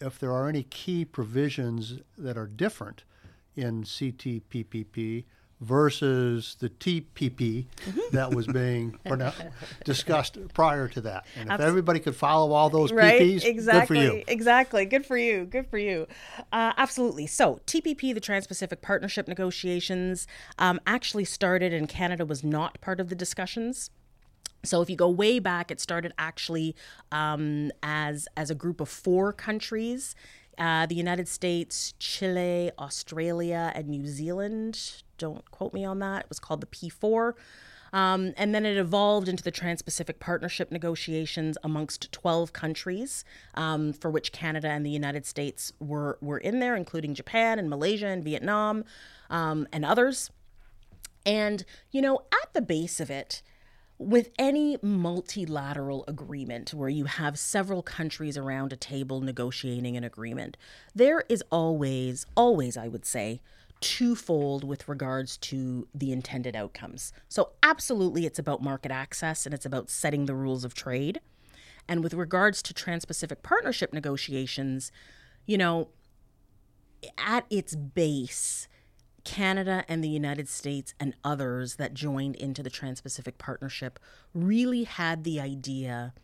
if 0.00 0.18
there 0.18 0.32
are 0.32 0.48
any 0.48 0.62
key 0.64 1.04
provisions 1.04 2.00
that 2.16 2.38
are 2.38 2.46
different 2.46 3.04
in 3.56 3.84
CTPPP 3.84 5.24
versus 5.60 6.56
the 6.60 6.68
TPP 6.68 7.66
mm-hmm. 7.66 8.00
that 8.12 8.34
was 8.34 8.46
being 8.46 8.98
discussed 9.84 10.36
prior 10.52 10.88
to 10.88 11.00
that. 11.02 11.24
And 11.36 11.46
if 11.46 11.52
Absolutely. 11.52 11.66
everybody 11.66 12.00
could 12.00 12.16
follow 12.16 12.52
all 12.52 12.70
those 12.70 12.92
right? 12.92 13.20
PPs, 13.20 13.44
exactly. 13.44 13.98
good 13.98 14.10
for 14.10 14.16
you. 14.16 14.24
Exactly. 14.26 14.84
Good 14.84 15.06
for 15.06 15.16
you. 15.16 15.44
Good 15.46 15.66
for 15.68 15.78
you. 15.78 16.06
Uh, 16.52 16.72
absolutely. 16.76 17.26
So 17.26 17.60
TPP, 17.66 18.12
the 18.12 18.20
Trans-Pacific 18.20 18.82
Partnership 18.82 19.26
negotiations, 19.26 20.26
um, 20.58 20.80
actually 20.86 21.24
started 21.24 21.72
and 21.72 21.88
Canada 21.88 22.26
was 22.26 22.44
not 22.44 22.80
part 22.80 23.00
of 23.00 23.08
the 23.08 23.14
discussions. 23.14 23.90
So 24.64 24.82
if 24.82 24.90
you 24.90 24.96
go 24.96 25.08
way 25.08 25.38
back, 25.38 25.70
it 25.70 25.80
started 25.80 26.12
actually 26.18 26.74
um, 27.12 27.70
as 27.82 28.28
as 28.36 28.50
a 28.50 28.54
group 28.54 28.80
of 28.80 28.88
four 28.88 29.32
countries: 29.32 30.14
uh, 30.58 30.86
the 30.86 30.94
United 30.94 31.28
States, 31.28 31.94
Chile, 31.98 32.70
Australia, 32.78 33.72
and 33.74 33.88
New 33.88 34.06
Zealand. 34.06 35.02
Don't 35.18 35.48
quote 35.50 35.72
me 35.72 35.84
on 35.84 35.98
that. 36.00 36.22
It 36.22 36.28
was 36.28 36.40
called 36.40 36.60
the 36.60 36.66
P4. 36.66 37.34
Um, 37.94 38.34
and 38.36 38.52
then 38.52 38.66
it 38.66 38.76
evolved 38.76 39.28
into 39.28 39.44
the 39.44 39.52
Trans 39.52 39.80
Pacific 39.80 40.18
Partnership 40.18 40.72
negotiations 40.72 41.56
amongst 41.62 42.10
12 42.10 42.52
countries, 42.52 43.24
um, 43.54 43.92
for 43.92 44.10
which 44.10 44.32
Canada 44.32 44.68
and 44.68 44.84
the 44.84 44.90
United 44.90 45.24
States 45.24 45.72
were, 45.78 46.18
were 46.20 46.38
in 46.38 46.58
there, 46.58 46.74
including 46.74 47.14
Japan 47.14 47.56
and 47.56 47.70
Malaysia 47.70 48.08
and 48.08 48.24
Vietnam 48.24 48.84
um, 49.30 49.68
and 49.72 49.84
others. 49.84 50.32
And, 51.24 51.64
you 51.92 52.02
know, 52.02 52.22
at 52.42 52.52
the 52.52 52.60
base 52.60 52.98
of 52.98 53.10
it, 53.10 53.42
with 54.04 54.28
any 54.38 54.76
multilateral 54.82 56.04
agreement 56.06 56.74
where 56.74 56.90
you 56.90 57.06
have 57.06 57.38
several 57.38 57.82
countries 57.82 58.36
around 58.36 58.72
a 58.72 58.76
table 58.76 59.22
negotiating 59.22 59.96
an 59.96 60.04
agreement, 60.04 60.58
there 60.94 61.24
is 61.28 61.42
always, 61.50 62.26
always, 62.36 62.76
I 62.76 62.86
would 62.86 63.06
say, 63.06 63.40
twofold 63.80 64.62
with 64.62 64.88
regards 64.88 65.38
to 65.38 65.88
the 65.94 66.12
intended 66.12 66.54
outcomes. 66.54 67.12
So, 67.30 67.52
absolutely, 67.62 68.26
it's 68.26 68.38
about 68.38 68.62
market 68.62 68.90
access 68.90 69.46
and 69.46 69.54
it's 69.54 69.66
about 69.66 69.88
setting 69.88 70.26
the 70.26 70.34
rules 70.34 70.64
of 70.64 70.74
trade. 70.74 71.20
And 71.88 72.04
with 72.04 72.12
regards 72.12 72.62
to 72.62 72.74
Trans 72.74 73.06
Pacific 73.06 73.42
Partnership 73.42 73.94
negotiations, 73.94 74.92
you 75.46 75.56
know, 75.56 75.88
at 77.16 77.46
its 77.48 77.74
base, 77.74 78.68
Canada 79.24 79.84
and 79.88 80.04
the 80.04 80.08
United 80.08 80.48
States 80.48 80.94
and 81.00 81.14
others 81.24 81.76
that 81.76 81.94
joined 81.94 82.36
into 82.36 82.62
the 82.62 82.70
Trans 82.70 83.00
Pacific 83.00 83.38
Partnership 83.38 83.98
really 84.32 84.84
had 84.84 85.24
the 85.24 85.40
idea 85.40 86.14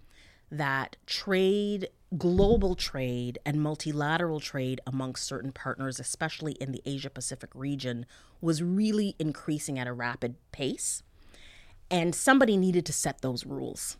that 0.51 0.97
trade, 1.07 1.89
global 2.19 2.75
trade, 2.75 3.39
and 3.47 3.63
multilateral 3.63 4.41
trade 4.41 4.81
amongst 4.87 5.25
certain 5.25 5.53
partners, 5.53 6.01
especially 6.01 6.53
in 6.53 6.73
the 6.73 6.83
Asia 6.85 7.11
Pacific 7.11 7.51
region, 7.55 8.05
was 8.41 8.63
really 8.63 9.15
increasing 9.19 9.79
at 9.79 9.87
a 9.87 9.93
rapid 9.93 10.37
pace. 10.53 11.03
And 11.91 12.15
somebody 12.15 12.57
needed 12.57 12.85
to 12.87 12.93
set 12.93 13.21
those 13.21 13.47
rules. 13.47 13.97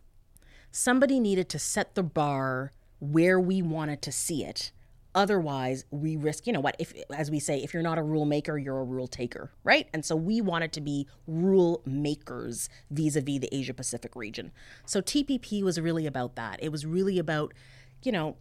Somebody 0.73 1.19
needed 1.19 1.49
to 1.51 1.59
set 1.59 1.95
the 1.95 2.03
bar 2.03 2.73
where 3.01 3.41
we 3.41 3.63
wanted 3.63 4.03
to 4.03 4.13
see 4.13 4.45
it 4.45 4.73
Otherwise, 5.15 5.85
we 5.91 6.17
risk, 6.17 6.47
you 6.47 6.53
know 6.53 6.61
what, 6.61 6.77
if 6.79 6.93
as 7.13 7.31
we 7.31 7.41
say, 7.41 7.59
if 7.59 7.75
you're 7.75 7.83
not 7.83 7.99
a 7.99 8.03
rule 8.03 8.25
maker, 8.25 8.57
you're 8.57 8.79
a 8.79 8.85
rule 8.85 9.09
taker, 9.09 9.51
right? 9.65 9.89
And 9.93 10.05
so 10.05 10.15
we 10.15 10.41
wanted 10.41 10.73
to 10.75 10.81
be 10.81 11.09
rule 11.27 11.83
makers 11.85 12.69
vis-a-vis 12.91 13.41
the 13.41 13.49
Asia 13.53 13.75
Pacific 13.75 14.15
region. 14.15 14.53
So 14.87 15.01
TPP 15.01 15.63
was 15.63 15.81
really 15.81 16.07
about 16.07 16.37
that. 16.37 16.63
It 16.63 16.71
was 16.71 16.87
really 16.87 17.19
about, 17.19 17.53
you 18.03 18.13
know, 18.13 18.37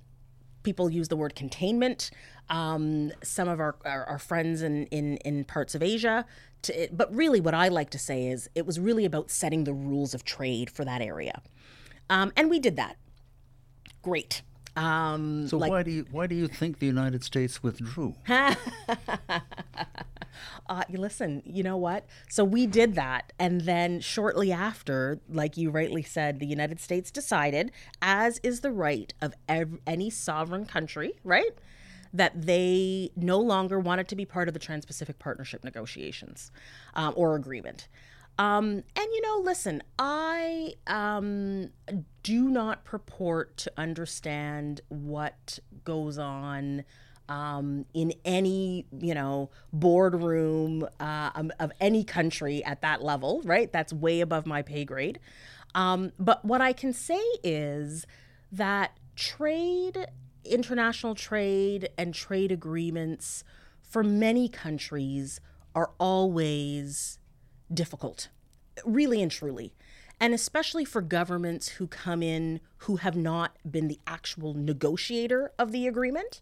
people 0.62 0.90
use 0.90 1.08
the 1.08 1.16
word 1.16 1.36
containment. 1.36 2.12
Um, 2.50 3.12
some 3.24 3.48
of 3.48 3.60
our, 3.60 3.76
our, 3.86 4.06
our, 4.06 4.20
friends 4.20 4.62
in, 4.62 4.86
in, 4.88 5.18
in 5.18 5.46
parts 5.46 5.76
of 5.76 5.82
Asia. 5.82 6.26
To, 6.64 6.90
but 6.92 7.14
really, 7.14 7.40
what 7.40 7.54
I 7.54 7.68
like 7.68 7.90
to 7.92 8.00
say 8.00 8.28
is 8.28 8.50
it 8.56 8.66
was 8.66 8.80
really 8.80 9.06
about 9.06 9.32
setting 9.32 9.64
the 9.64 9.74
rules 9.74 10.14
of 10.14 10.24
trade 10.24 10.70
for 10.70 10.84
that 10.84 11.02
area. 11.02 11.42
Um, 12.10 12.32
and 12.36 12.50
we 12.50 12.60
did 12.60 12.76
that. 12.76 12.98
Great. 14.02 14.42
Um, 14.76 15.48
so 15.48 15.58
like, 15.58 15.72
why 15.72 15.84
do 15.84 15.92
you 15.92 16.06
why 16.12 16.28
do 16.28 16.36
you 16.36 16.48
think 16.48 16.80
the 16.80 16.86
United 16.86 17.24
States 17.24 17.64
withdrew? 17.64 18.16
uh, 18.28 18.56
listen, 20.90 21.42
you 21.46 21.64
know 21.64 21.78
what? 21.78 22.06
So 22.30 22.44
we 22.44 22.68
did 22.68 22.96
that, 22.96 23.34
and 23.40 23.62
then 23.62 24.00
shortly 24.00 24.52
after, 24.52 25.20
like 25.30 25.58
you 25.58 25.70
rightly 25.70 26.04
said, 26.04 26.40
the 26.40 26.46
United 26.46 26.80
States 26.80 27.12
decided, 27.12 27.72
as 28.02 28.40
is 28.44 28.62
the 28.62 28.72
right 28.72 29.14
of 29.22 29.34
ev- 29.48 29.80
any 29.86 30.10
sovereign 30.10 30.66
country, 30.66 31.14
right? 31.24 31.52
That 32.14 32.42
they 32.42 33.12
no 33.16 33.40
longer 33.40 33.80
wanted 33.80 34.08
to 34.10 34.16
be 34.16 34.26
part 34.26 34.48
of 34.48 34.54
the 34.54 34.60
Trans 34.60 34.86
Pacific 34.86 35.20
Partnership 35.20 35.64
negotiations 35.64 36.52
um, 36.96 37.14
or 37.16 37.36
agreement. 37.36 37.88
Um, 38.40 38.68
and 38.72 38.86
you 38.96 39.22
know, 39.22 39.42
listen, 39.44 39.84
I 40.00 40.76
um, 40.88 41.72
do 42.24 42.50
not 42.50 42.86
purport 42.86 43.58
to 43.58 43.72
understand 43.78 44.80
what 44.88 45.60
goes 45.84 46.18
on 46.18 46.86
um, 47.28 47.86
in 47.94 48.14
any 48.24 48.86
you 48.98 49.14
know 49.14 49.50
boardroom 49.74 50.88
uh, 51.02 51.32
of 51.60 51.72
any 51.82 52.06
country 52.06 52.64
at 52.64 52.82
that 52.82 53.04
level. 53.04 53.42
Right, 53.44 53.72
that's 53.72 53.92
way 53.92 54.22
above 54.22 54.46
my 54.46 54.62
pay 54.62 54.86
grade. 54.86 55.20
Um, 55.76 56.14
but 56.18 56.46
what 56.46 56.62
I 56.62 56.72
can 56.72 56.94
say 56.94 57.22
is 57.44 58.08
that 58.54 58.98
trade, 59.18 60.08
international 60.46 61.14
trade, 61.14 61.90
and 61.98 62.14
trade 62.14 62.54
agreements 62.54 63.44
for 63.82 64.02
many 64.02 64.48
countries 64.48 65.42
are 65.76 65.92
always 66.00 67.20
difficult, 67.74 68.30
really 68.86 69.22
and 69.22 69.32
truly. 69.32 69.74
And 70.20 70.34
especially 70.34 70.84
for 70.84 71.02
governments 71.02 71.70
who 71.70 71.88
come 71.88 72.22
in 72.22 72.60
who 72.80 72.98
have 72.98 73.16
not 73.16 73.56
been 73.70 73.88
the 73.88 74.00
actual 74.06 74.54
negotiator 74.54 75.52
of 75.58 75.72
the 75.72 75.88
agreement, 75.88 76.42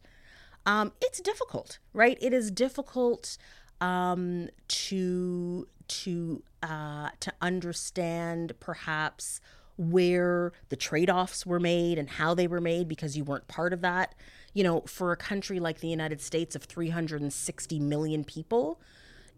um, 0.66 0.94
it's 1.02 1.22
difficult, 1.22 1.80
right? 1.94 2.18
It 2.20 2.34
is 2.34 2.52
difficult 2.52 3.38
um, 3.80 4.50
to 4.68 5.68
to 5.88 6.44
uh, 6.63 7.10
to 7.20 7.34
understand 7.42 8.54
perhaps 8.60 9.40
where 9.78 10.52
the 10.70 10.76
trade-offs 10.76 11.46
were 11.46 11.60
made 11.60 12.00
and 12.00 12.10
how 12.10 12.34
they 12.34 12.48
were 12.48 12.60
made 12.60 12.88
because 12.88 13.16
you 13.16 13.24
weren't 13.24 13.48
part 13.48 13.74
of 13.74 13.82
that. 13.82 14.16
You 14.54 14.63
know, 14.63 14.82
for 14.82 15.12
a 15.12 15.18
country 15.18 15.60
like 15.60 15.80
the 15.80 15.88
United 15.88 16.20
States 16.20 16.56
of 16.56 16.63
360 16.63 17.80
million 17.80 18.24
people, 18.24 18.82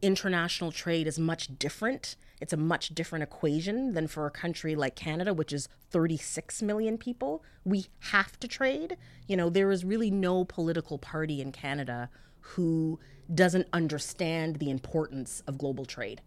international 0.01 0.71
trade 0.71 1.07
is 1.07 1.19
much 1.19 1.57
different. 1.57 2.15
It's 2.41 2.53
a 2.53 2.57
much 2.57 2.95
different 2.95 3.23
equation 3.23 3.93
than 3.93 4.07
for 4.07 4.25
a 4.25 4.31
country 4.31 4.75
like 4.75 4.95
Canada, 4.95 5.33
which 5.33 5.51
is 5.51 5.67
36 5.91 6.61
million 6.61 6.97
people. 6.97 7.43
We 7.65 7.87
have 8.11 8.39
to 8.39 8.47
trade. 8.47 8.97
You 9.27 9.37
know, 9.37 9.49
there 9.49 9.71
is 9.71 9.83
really 9.83 10.09
no 10.09 10.45
political 10.45 10.97
party 10.97 11.41
in 11.41 11.51
Canada 11.51 12.09
who 12.39 12.99
doesn't 13.33 13.67
understand 13.73 14.57
the 14.57 14.71
importance 14.71 15.43
of 15.45 15.57
global 15.57 15.85
trade 15.85 16.21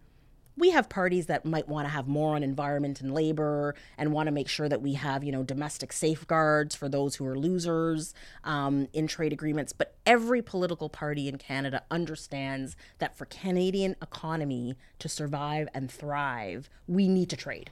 we 0.57 0.71
have 0.71 0.89
parties 0.89 1.27
that 1.27 1.45
might 1.45 1.69
want 1.69 1.87
to 1.87 1.91
have 1.91 2.09
more 2.09 2.35
on 2.35 2.43
environment 2.43 3.01
and 3.01 3.13
labor 3.13 3.75
and 3.97 4.13
want 4.13 4.27
to 4.27 4.33
make 4.33 4.49
sure 4.49 4.69
that 4.69 4.83
we 4.83 4.95
have 4.95 5.25
you 5.25 5.33
know 5.33 5.43
domestic 5.43 5.93
safeguards 5.93 6.75
for 6.75 6.89
those 6.89 7.17
who 7.17 7.27
are 7.27 7.39
losers 7.39 8.15
um, 8.45 8.89
in 8.93 9.07
trade 9.07 9.33
agreements. 9.33 9.73
But 9.73 9.95
every 10.07 10.43
political 10.43 10.89
party 10.89 11.29
in 11.29 11.39
canada 11.39 11.83
understands 11.91 12.77
that 12.99 13.17
for 13.17 13.25
canadian 13.27 13.97
economy 14.03 14.77
to 14.99 15.09
survive 15.09 15.69
and 15.75 15.91
thrive 15.91 16.69
we 16.87 17.09
need 17.09 17.31
to 17.31 17.37
trade 17.37 17.71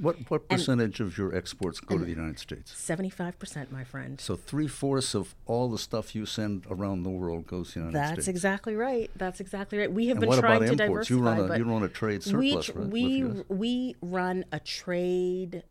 what 0.00 0.16
what 0.28 0.48
percentage 0.48 1.00
and, 1.00 1.08
of 1.08 1.16
your 1.18 1.34
exports 1.34 1.80
go 1.80 1.98
to 1.98 2.04
the 2.04 2.10
United 2.10 2.38
States? 2.38 2.76
Seventy 2.76 3.10
five 3.10 3.38
percent, 3.38 3.70
my 3.70 3.84
friend. 3.84 4.20
So 4.20 4.36
three 4.36 4.68
fourths 4.68 5.14
of 5.14 5.34
all 5.46 5.70
the 5.70 5.78
stuff 5.78 6.14
you 6.14 6.26
send 6.26 6.66
around 6.70 7.04
the 7.04 7.10
world 7.10 7.46
goes 7.46 7.68
to 7.68 7.74
the 7.74 7.80
United 7.80 7.94
That's 7.96 8.08
States. 8.08 8.26
That's 8.26 8.28
exactly 8.28 8.74
right. 8.76 9.10
That's 9.16 9.40
exactly 9.40 9.78
right. 9.78 9.92
We 9.92 10.08
have 10.08 10.16
and 10.16 10.20
been 10.22 10.28
what 10.30 10.40
trying 10.40 10.56
about 10.64 10.76
to 10.76 10.84
imports? 10.84 11.08
diversify. 11.08 11.36
You 11.36 11.42
run 11.42 11.50
a 11.52 11.58
you 11.58 11.64
run 11.64 11.82
a 11.84 11.88
trade 11.88 12.22
surplus, 12.22 12.68
we, 12.70 13.22
right? 13.22 13.44
We 13.48 13.56
we 13.56 13.96
run 14.02 14.44
a 14.52 14.60
trade 14.60 15.62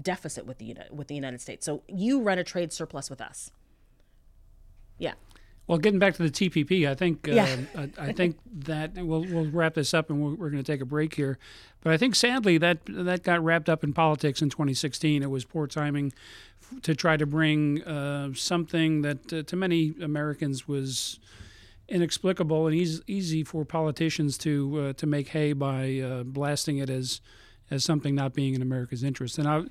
deficit 0.00 0.46
with 0.46 0.58
the 0.58 0.66
Uni- 0.66 0.80
with 0.90 1.08
the 1.08 1.14
United 1.14 1.40
States. 1.40 1.64
So 1.66 1.82
you 1.88 2.20
run 2.20 2.38
a 2.38 2.44
trade 2.44 2.72
surplus 2.72 3.10
with 3.10 3.20
us. 3.20 3.50
Yeah. 4.98 5.14
Well, 5.66 5.78
getting 5.78 6.00
back 6.00 6.14
to 6.16 6.22
the 6.22 6.30
TPP, 6.30 6.88
I 6.88 6.94
think 6.94 7.28
uh, 7.28 7.32
Yeah. 7.32 7.56
I, 7.76 7.90
I 7.96 8.12
think 8.12 8.38
that 8.64 8.94
we'll 8.94 9.24
we'll 9.24 9.46
wrap 9.50 9.74
this 9.74 9.94
up, 9.94 10.10
and 10.10 10.20
we're, 10.20 10.34
we're 10.34 10.50
going 10.50 10.62
to 10.62 10.72
take 10.72 10.80
a 10.80 10.86
break 10.86 11.14
here. 11.14 11.38
But 11.82 11.92
I 11.92 11.96
think 11.96 12.14
sadly 12.14 12.58
that 12.58 12.78
that 12.88 13.22
got 13.22 13.42
wrapped 13.42 13.68
up 13.68 13.82
in 13.82 13.92
politics 13.92 14.42
in 14.42 14.50
2016. 14.50 15.22
It 15.22 15.30
was 15.30 15.44
poor 15.44 15.66
timing 15.66 16.12
f- 16.62 16.82
to 16.82 16.94
try 16.94 17.16
to 17.16 17.26
bring 17.26 17.82
uh, 17.84 18.30
something 18.34 19.02
that 19.02 19.32
uh, 19.32 19.42
to 19.44 19.56
many 19.56 19.94
Americans 20.02 20.68
was 20.68 21.18
inexplicable 21.88 22.66
and 22.66 22.76
easy, 22.76 23.02
easy 23.06 23.44
for 23.44 23.64
politicians 23.64 24.38
to 24.38 24.78
uh, 24.80 24.92
to 24.94 25.06
make 25.06 25.28
hay 25.28 25.52
by 25.52 25.98
uh, 25.98 26.22
blasting 26.22 26.78
it 26.78 26.90
as 26.90 27.20
as 27.72 27.84
something 27.84 28.16
not 28.16 28.34
being 28.34 28.54
in 28.54 28.62
America's 28.62 29.04
interest. 29.04 29.38
And 29.38 29.46
I, 29.46 29.58
uh, 29.58 29.62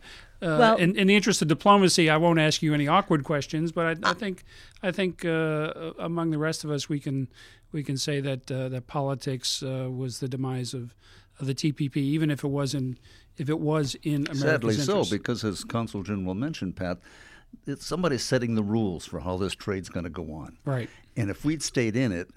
Well- 0.41 0.77
in, 0.77 0.95
in 0.97 1.07
the 1.07 1.15
interest 1.17 1.41
of 1.41 1.49
diplomacy, 1.49 2.09
I 2.09 2.15
won't 2.15 2.39
ask 2.39 2.61
you 2.61 2.73
any 2.73 2.87
awkward 2.87 3.25
questions, 3.25 3.73
but 3.73 3.85
I, 4.03 4.11
I 4.11 4.13
think 4.13 4.43
I 4.81 4.91
think 4.91 5.25
uh, 5.25 5.93
among 5.99 6.31
the 6.31 6.37
rest 6.37 6.63
of 6.63 6.71
us, 6.71 6.87
we 6.89 6.99
can 6.99 7.27
we 7.71 7.83
can 7.83 7.97
say 7.97 8.19
that 8.21 8.49
uh, 8.51 8.69
that 8.69 8.87
politics 8.87 9.61
uh, 9.63 9.89
was 9.91 10.19
the 10.19 10.27
demise 10.27 10.73
of, 10.73 10.95
of 11.39 11.47
the 11.47 11.55
TPP, 11.55 11.97
even 11.97 12.29
if 12.29 12.43
it 12.43 12.47
wasn't 12.49 12.99
if 13.37 13.49
it 13.49 13.59
was 13.59 13.95
in 14.03 14.27
America's 14.27 14.39
Sadly 14.41 14.73
so, 14.75 14.91
interest. 14.93 15.11
because 15.11 15.43
as 15.45 15.63
Consul 15.63 16.03
General 16.03 16.33
mentioned, 16.33 16.75
Pat, 16.75 16.99
it's 17.65 17.85
somebody's 17.85 18.23
setting 18.23 18.55
the 18.55 18.63
rules 18.63 19.05
for 19.05 19.21
how 19.21 19.37
this 19.37 19.53
trade's 19.55 19.87
going 19.89 20.03
to 20.03 20.09
go 20.09 20.31
on. 20.33 20.57
right. 20.65 20.89
And 21.15 21.29
if 21.29 21.43
we'd 21.45 21.63
stayed 21.63 21.95
in 21.95 22.11
it, 22.11 22.29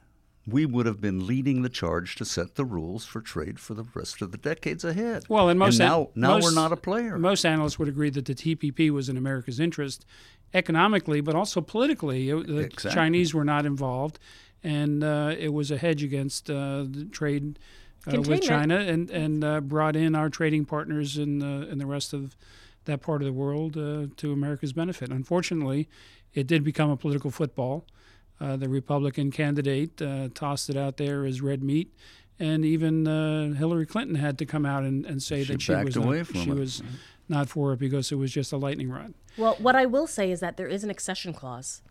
we 0.47 0.67
would 0.67 0.87
have 0.87 1.01
been 1.01 1.25
leading 1.27 1.63
the 1.63 1.69
charge 1.69 2.17
to 2.17 2.25
set 2.25 2.57
the 2.57 2.65
rules 2.65 3.05
for 3.05 3.21
trade 3.21 3.61
for 3.61 3.75
the 3.75 3.85
rest 3.95 4.23
of 4.23 4.33
the 4.33 4.39
decades 4.39 4.85
ahead. 4.85 5.25
Well, 5.29 5.49
and 5.49 5.59
most 5.59 5.79
now, 5.79 6.09
now 6.17 6.35
most- 6.35 6.45
we're 6.45 6.55
not 6.55 6.73
a 6.73 6.77
player. 6.77 7.17
Most 7.19 7.45
analysts 7.45 7.79
would 7.79 7.89
agree 7.89 8.11
that 8.11 8.25
the 8.25 8.35
TPP 8.35 8.91
was 8.91 9.09
in 9.09 9.17
America's 9.17 9.61
interest, 9.61 10.05
economically, 10.55 11.21
but 11.21 11.35
also 11.35 11.61
politically. 11.61 12.29
It- 12.29 12.47
the 12.47 12.59
Exactly. 12.59 12.91
Chinese 12.93 13.35
were 13.35 13.45
not 13.45 13.67
involved, 13.67 14.19
and 14.65 15.05
uh, 15.05 15.35
it 15.39 15.53
was 15.53 15.71
a 15.71 15.77
hedge 15.79 16.03
against 16.03 16.51
uh, 16.51 16.85
the 16.89 17.05
trade 17.11 17.59
with 18.07 18.43
China, 18.43 18.77
and 18.77 19.11
and 19.11 19.45
uh, 19.45 19.61
brought 19.61 19.97
in 19.97 20.15
our 20.15 20.29
trading 20.29 20.65
partners 20.65 21.19
in 21.19 21.39
the 21.39 21.69
in 21.71 21.79
the 21.79 21.87
rest 21.87 22.13
of 22.13 22.37
that 22.85 23.01
part 23.01 23.23
of 23.23 23.27
the 23.27 23.33
world 23.33 23.77
uh, 23.77 24.07
to 24.17 24.33
America's 24.33 24.73
benefit. 24.73 25.11
Unfortunately, 25.11 25.89
it 26.35 26.47
did 26.47 26.65
become 26.65 26.91
a 26.91 26.97
political 26.97 27.31
football. 27.31 27.85
Uh, 28.41 28.57
the 28.57 28.69
Republican 28.69 29.31
candidate 29.31 30.03
uh, 30.03 30.29
tossed 30.35 30.69
it 30.69 30.77
out 30.77 30.97
there 30.97 31.25
as 31.25 31.41
red 31.41 31.63
meat, 31.63 31.95
and 32.41 32.65
even 32.65 33.07
uh, 33.07 33.53
Hillary 33.53 33.87
Clinton 33.87 34.17
had 34.17 34.37
to 34.39 34.47
come 34.47 34.67
out 34.67 34.83
and, 34.83 35.07
and 35.07 35.23
say 35.23 35.45
She 35.45 35.53
that 35.53 35.63
she 35.63 35.75
was 35.75 35.97
away 35.97 36.19
not, 36.19 36.27
from 36.27 36.41
she 36.41 36.51
it. 36.51 36.57
was 36.57 36.83
not 37.29 37.49
for 37.49 37.73
it 37.73 37.79
because 37.79 38.11
it 38.11 38.17
was 38.17 38.33
just 38.33 38.53
a 38.53 38.57
lightning 38.57 38.91
rod. 38.91 39.15
Well, 39.37 39.55
what 39.61 39.77
I 39.77 39.87
will 39.87 40.09
say 40.09 40.33
is 40.33 40.41
that 40.41 40.57
there 40.57 40.67
is 40.67 40.83
an 40.83 40.91
accession 40.91 41.33
clause. 41.33 41.83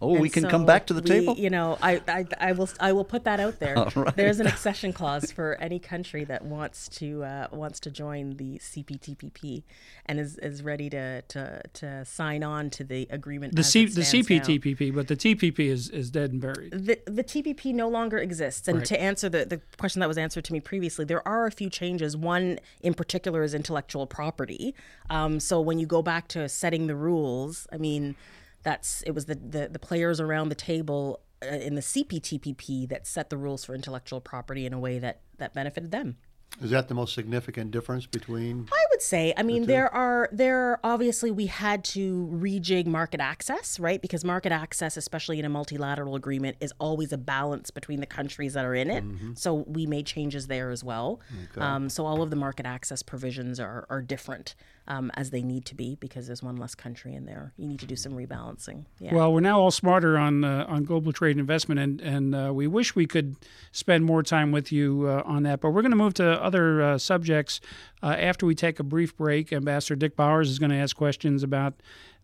Oh, 0.00 0.12
we 0.18 0.28
And 0.28 0.32
can 0.32 0.48
come 0.48 0.66
back 0.66 0.86
to 0.86 0.94
the 0.94 1.02
we- 1.02 1.08
table? 1.08 1.34
You 1.36 1.50
know, 1.50 1.78
I, 1.82 2.00
I, 2.08 2.26
I 2.38 2.52
will 2.52 2.68
I 2.80 2.92
will 2.92 3.04
put 3.04 3.24
that 3.24 3.40
out 3.40 3.58
there. 3.58 3.76
All 3.78 3.90
right. 3.96 4.16
There's 4.16 4.40
an 4.40 4.46
accession 4.46 4.92
clause 4.92 5.30
for 5.32 5.54
any 5.60 5.78
country 5.78 6.24
that 6.24 6.44
wants 6.44 6.88
to 7.00 7.22
uh, 7.24 7.48
wants 7.52 7.80
to 7.80 7.90
join 7.90 8.36
the 8.36 8.58
CPTPP 8.58 9.62
and 10.06 10.18
is, 10.18 10.38
is 10.38 10.62
ready 10.62 10.90
to, 10.90 11.22
to 11.22 11.62
to 11.74 12.04
sign 12.04 12.42
on 12.42 12.70
to 12.70 12.84
the 12.84 13.06
agreement. 13.10 13.54
The 13.56 13.62
C, 13.64 13.86
the 13.86 14.04
stands 14.04 14.28
now. 14.30 14.36
CPTPP, 14.38 14.94
but 14.94 15.08
the 15.08 15.16
TPP 15.16 15.58
is, 15.60 15.88
is 15.90 16.10
dead 16.10 16.32
and 16.32 16.40
buried. 16.40 16.72
The, 16.72 16.98
the 17.06 17.24
TPP 17.24 17.72
no 17.74 17.88
longer 17.88 18.18
exists. 18.18 18.66
And 18.68 18.78
Right. 18.78 18.86
to 18.86 19.00
answer 19.00 19.28
the, 19.28 19.44
the 19.44 19.60
question 19.78 20.00
that 20.00 20.08
was 20.08 20.16
answered 20.18 20.44
to 20.44 20.52
me 20.52 20.60
previously, 20.60 21.04
there 21.04 21.26
are 21.26 21.46
a 21.46 21.50
few 21.50 21.68
changes. 21.68 22.16
One 22.16 22.58
in 22.80 22.94
particular 22.94 23.42
is 23.42 23.52
intellectual 23.54 24.06
property. 24.06 24.74
Um, 25.10 25.40
so 25.40 25.60
when 25.60 25.78
you 25.78 25.86
go 25.86 26.02
back 26.02 26.28
to 26.28 26.48
setting 26.48 26.86
the 26.86 26.96
rules, 26.96 27.66
I 27.72 27.76
mean, 27.76 28.16
that's 28.62 29.02
it 29.02 29.12
was 29.12 29.26
the, 29.26 29.34
the, 29.34 29.68
the 29.68 29.78
players 29.78 30.20
around 30.20 30.48
the 30.48 30.54
table 30.54 31.20
uh, 31.42 31.46
in 31.54 31.74
the 31.74 31.80
CPTPP 31.80 32.88
that 32.88 33.06
set 33.06 33.30
the 33.30 33.36
rules 33.36 33.64
for 33.64 33.74
intellectual 33.74 34.20
property 34.20 34.66
in 34.66 34.72
a 34.72 34.78
way 34.78 34.98
that, 34.98 35.20
that 35.38 35.54
benefited 35.54 35.90
them. 35.90 36.16
Is 36.62 36.70
that 36.70 36.88
the 36.88 36.94
most 36.94 37.14
significant 37.14 37.70
difference 37.70 38.04
between? 38.04 38.68
I 38.70 38.84
would 38.90 39.00
say, 39.00 39.32
I 39.36 39.42
mean, 39.42 39.64
there 39.66 39.92
are 39.94 40.28
there 40.30 40.78
obviously 40.84 41.30
we 41.30 41.46
had 41.46 41.84
to 41.84 42.28
rejig 42.32 42.86
market 42.86 43.20
access, 43.20 43.80
right? 43.80 44.02
Because 44.02 44.24
market 44.24 44.52
access, 44.52 44.96
especially 44.96 45.38
in 45.38 45.46
a 45.46 45.48
multilateral 45.48 46.16
agreement, 46.16 46.58
is 46.60 46.74
always 46.78 47.12
a 47.12 47.18
balance 47.18 47.70
between 47.70 48.00
the 48.00 48.06
countries 48.06 48.52
that 48.54 48.64
are 48.64 48.74
in 48.74 48.90
it. 48.90 49.04
So 49.38 49.64
we 49.66 49.86
made 49.86 50.04
changes 50.06 50.48
there 50.48 50.70
as 50.70 50.84
well. 50.84 51.20
Um, 51.56 51.88
so 51.88 52.04
all 52.04 52.20
of 52.20 52.30
the 52.30 52.36
market 52.36 52.66
access 52.66 53.02
provisions 53.02 53.58
are 53.58 53.86
are 53.88 54.02
different 54.02 54.54
um, 54.86 55.10
as 55.14 55.30
they 55.30 55.42
need 55.42 55.64
to 55.66 55.74
be 55.74 55.94
because 55.94 56.26
there's 56.26 56.42
one 56.42 56.56
less 56.56 56.74
country 56.74 57.14
in 57.14 57.24
there. 57.24 57.52
You 57.56 57.68
need 57.68 57.78
to 57.80 57.86
do 57.86 57.96
some 57.96 58.12
rebalancing. 58.12 58.84
Yeah. 58.98 59.14
Well, 59.14 59.32
we're 59.32 59.40
now 59.40 59.60
all 59.60 59.70
smarter 59.70 60.18
on 60.18 60.44
uh, 60.44 60.66
on 60.68 60.84
global 60.84 61.12
trade 61.12 61.32
and 61.32 61.40
investment, 61.40 61.80
and 61.80 62.00
and 62.00 62.34
uh, 62.34 62.52
we 62.52 62.66
wish 62.66 62.94
we 62.94 63.06
could 63.06 63.36
spend 63.72 64.04
more 64.04 64.22
time 64.22 64.50
with 64.50 64.72
you 64.72 65.06
uh, 65.06 65.22
on 65.24 65.44
that. 65.44 65.60
But 65.60 65.70
we're 65.70 65.82
going 65.82 65.92
to 65.92 65.96
move 65.96 66.14
to 66.14 66.39
other 66.40 66.82
uh, 66.82 66.98
subjects 66.98 67.60
uh, 68.02 68.16
after 68.18 68.46
we 68.46 68.54
take 68.54 68.80
a 68.80 68.82
brief 68.82 69.16
break. 69.16 69.52
Ambassador 69.52 69.96
Dick 69.96 70.16
Bowers 70.16 70.50
is 70.50 70.58
going 70.58 70.70
to 70.70 70.76
ask 70.76 70.96
questions 70.96 71.42
about 71.42 71.74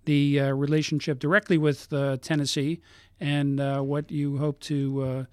the 0.05 0.41
uh, 0.41 0.51
relationship 0.53 1.19
directly 1.19 1.59
with 1.59 1.93
uh, 1.93 2.17
Tennessee 2.19 2.81
and 3.21 3.59
what 3.87 4.11
you 4.11 4.39
hope 4.39 4.61
to. 4.61 5.27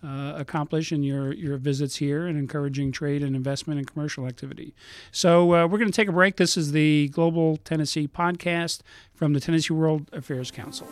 Accomplish 0.00 0.92
in 0.92 1.02
your, 1.02 1.34
your 1.34 1.56
visits 1.56 1.96
here 1.96 2.28
and 2.28 2.38
encouraging 2.38 2.92
trade 2.92 3.20
and 3.20 3.34
investment 3.34 3.78
and 3.78 3.86
commercial 3.92 4.26
activity. 4.26 4.72
So, 5.10 5.44
we're 5.44 5.66
going 5.78 5.90
to 5.90 5.92
take 5.92 6.08
a 6.08 6.12
break. 6.12 6.36
This 6.36 6.56
is 6.56 6.70
the 6.70 7.08
Global 7.08 7.56
Tennessee 7.56 8.06
podcast 8.06 8.82
from 9.12 9.32
the 9.32 9.40
Tennessee 9.40 9.74
World 9.74 10.08
Affairs 10.12 10.52
Council. 10.52 10.86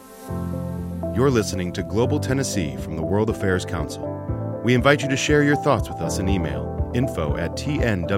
You're 1.17 1.31
listening 1.31 1.73
to 1.73 1.83
Global 1.83 2.21
Tennessee 2.21 2.77
from 2.77 2.97
the 2.97 3.03
World 3.03 3.31
Affairs 3.31 3.65
Council. 3.65 4.61
We 4.63 4.75
invite 4.75 5.01
you 5.01 5.09
to 5.09 5.17
share 5.17 5.43
your 5.43 5.57
thoughts 5.57 5.89
with 5.89 5.99
us 5.99 6.19
in 6.19 6.29
email 6.29 6.76
info 6.97 7.37
at 7.37 7.53
tnwac.org. 7.53 8.13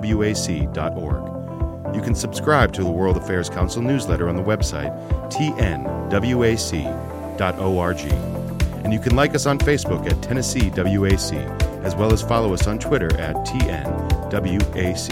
You 1.95 2.03
can 2.03 2.15
subscribe 2.15 2.73
to 2.75 2.85
the 2.85 2.91
World 2.91 3.17
Affairs 3.17 3.49
Council 3.49 3.83
newsletter 3.83 4.29
on 4.29 4.37
the 4.37 4.43
website 4.43 4.95
tnwac.org. 5.31 6.39
And 8.85 8.93
you 8.93 9.01
can 9.01 9.17
like 9.17 9.35
us 9.35 9.47
on 9.47 9.59
Facebook 9.59 10.11
at 10.11 10.23
Tennessee 10.23 10.71
WAC, 10.71 11.85
as 11.85 11.95
well 11.95 12.13
as 12.13 12.23
follow 12.23 12.55
us 12.55 12.67
on 12.67 12.79
Twitter 12.79 13.15
at 13.19 13.35
TNWAC. 13.47 15.09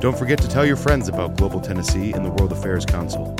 Don't 0.00 0.18
forget 0.18 0.40
to 0.42 0.48
tell 0.48 0.66
your 0.66 0.76
friends 0.76 1.08
about 1.08 1.36
Global 1.36 1.60
Tennessee 1.60 2.12
and 2.12 2.24
the 2.24 2.30
World 2.30 2.52
Affairs 2.52 2.84
Council. 2.84 3.34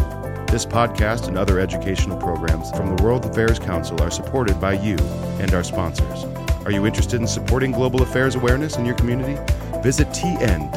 This 0.51 0.65
podcast 0.65 1.29
and 1.29 1.37
other 1.37 1.59
educational 1.61 2.17
programs 2.17 2.71
from 2.71 2.97
the 2.97 3.03
World 3.03 3.27
Affairs 3.27 3.59
Council 3.59 4.01
are 4.01 4.11
supported 4.11 4.61
by 4.61 4.73
you 4.73 4.97
and 5.39 5.53
our 5.53 5.65
sponsors. 5.65 6.25
Are 6.67 6.73
you 6.73 6.85
interested 6.85 7.21
in 7.21 7.29
supporting 7.29 7.71
global 7.71 8.03
affairs 8.03 8.35
awareness 8.35 8.77
in 8.77 8.85
your 8.85 8.97
community? 8.97 9.41
Visit 9.85 10.09
tnwac.org 10.09 10.73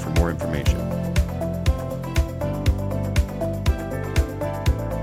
for 0.00 0.10
more 0.10 0.28
information. 0.28 0.76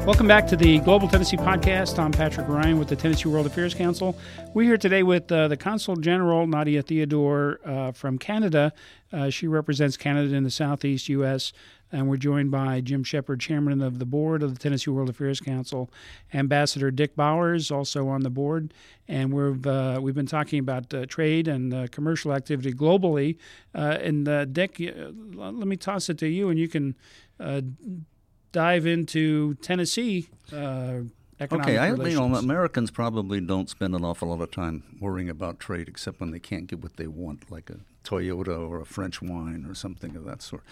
Welcome 0.05 0.27
back 0.27 0.47
to 0.47 0.57
the 0.57 0.79
Global 0.79 1.07
Tennessee 1.07 1.37
Podcast. 1.37 1.97
I'm 1.97 2.11
Patrick 2.11 2.49
Ryan 2.49 2.77
with 2.77 2.89
the 2.89 2.97
Tennessee 2.97 3.29
World 3.29 3.45
Affairs 3.45 3.73
Council. 3.73 4.17
We're 4.53 4.63
here 4.63 4.77
today 4.77 5.01
with 5.01 5.31
uh, 5.31 5.47
the 5.47 5.55
Consul 5.55 5.95
General, 5.95 6.45
Nadia 6.45 6.81
Theodore, 6.81 7.61
uh, 7.63 7.93
from 7.93 8.17
Canada. 8.17 8.73
Uh, 9.13 9.29
she 9.29 9.47
represents 9.47 9.95
Canada 9.95 10.35
in 10.35 10.43
the 10.43 10.51
Southeast 10.51 11.07
U.S., 11.07 11.53
and 11.91 12.07
we're 12.07 12.17
joined 12.17 12.51
by 12.51 12.81
Jim 12.81 13.03
Shepard, 13.03 13.39
Chairman 13.39 13.81
of 13.81 13.99
the 13.99 14.05
Board 14.05 14.43
of 14.43 14.53
the 14.53 14.59
Tennessee 14.59 14.91
World 14.91 15.09
Affairs 15.09 15.39
Council, 15.39 15.89
Ambassador 16.33 16.91
Dick 16.91 17.15
Bowers, 17.15 17.71
also 17.71 18.07
on 18.07 18.21
the 18.21 18.29
board, 18.29 18.73
and 19.07 19.33
we've 19.33 19.65
uh, 19.65 19.99
we've 20.01 20.15
been 20.15 20.25
talking 20.25 20.59
about 20.59 20.93
uh, 20.93 21.05
trade 21.05 21.47
and 21.47 21.73
uh, 21.73 21.87
commercial 21.91 22.33
activity 22.33 22.73
globally. 22.73 23.37
Uh, 23.75 23.97
and 24.01 24.27
uh, 24.27 24.45
Dick, 24.45 24.77
let 24.79 25.53
me 25.53 25.75
toss 25.75 26.09
it 26.09 26.17
to 26.19 26.27
you, 26.27 26.49
and 26.49 26.59
you 26.59 26.67
can 26.67 26.95
uh, 27.39 27.61
dive 28.51 28.85
into 28.85 29.55
Tennessee 29.55 30.29
uh, 30.53 30.99
Okay, 31.49 31.79
I, 31.79 31.93
you 31.95 32.15
know, 32.15 32.35
Americans 32.35 32.91
probably 32.91 33.41
don't 33.41 33.67
spend 33.67 33.95
an 33.95 34.05
awful 34.05 34.27
lot 34.27 34.41
of 34.41 34.51
time 34.51 34.83
worrying 34.99 35.27
about 35.27 35.59
trade, 35.59 35.87
except 35.87 36.19
when 36.19 36.29
they 36.29 36.39
can't 36.39 36.67
get 36.67 36.83
what 36.83 36.97
they 36.97 37.07
want, 37.07 37.49
like 37.49 37.71
a 37.71 37.77
Toyota 38.03 38.69
or 38.69 38.79
a 38.79 38.85
French 38.85 39.23
wine 39.23 39.65
or 39.67 39.73
something 39.73 40.15
of 40.15 40.23
that 40.25 40.43
sort. 40.43 40.63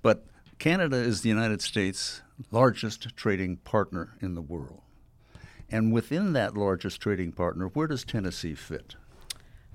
But 0.00 0.24
Canada 0.58 0.96
is 0.96 1.22
the 1.22 1.28
United 1.28 1.60
States' 1.60 2.22
largest 2.50 3.16
trading 3.16 3.56
partner 3.58 4.16
in 4.20 4.34
the 4.34 4.42
world. 4.42 4.82
And 5.70 5.92
within 5.92 6.32
that 6.34 6.56
largest 6.56 7.00
trading 7.00 7.32
partner, 7.32 7.68
where 7.68 7.86
does 7.86 8.04
Tennessee 8.04 8.54
fit? 8.54 8.96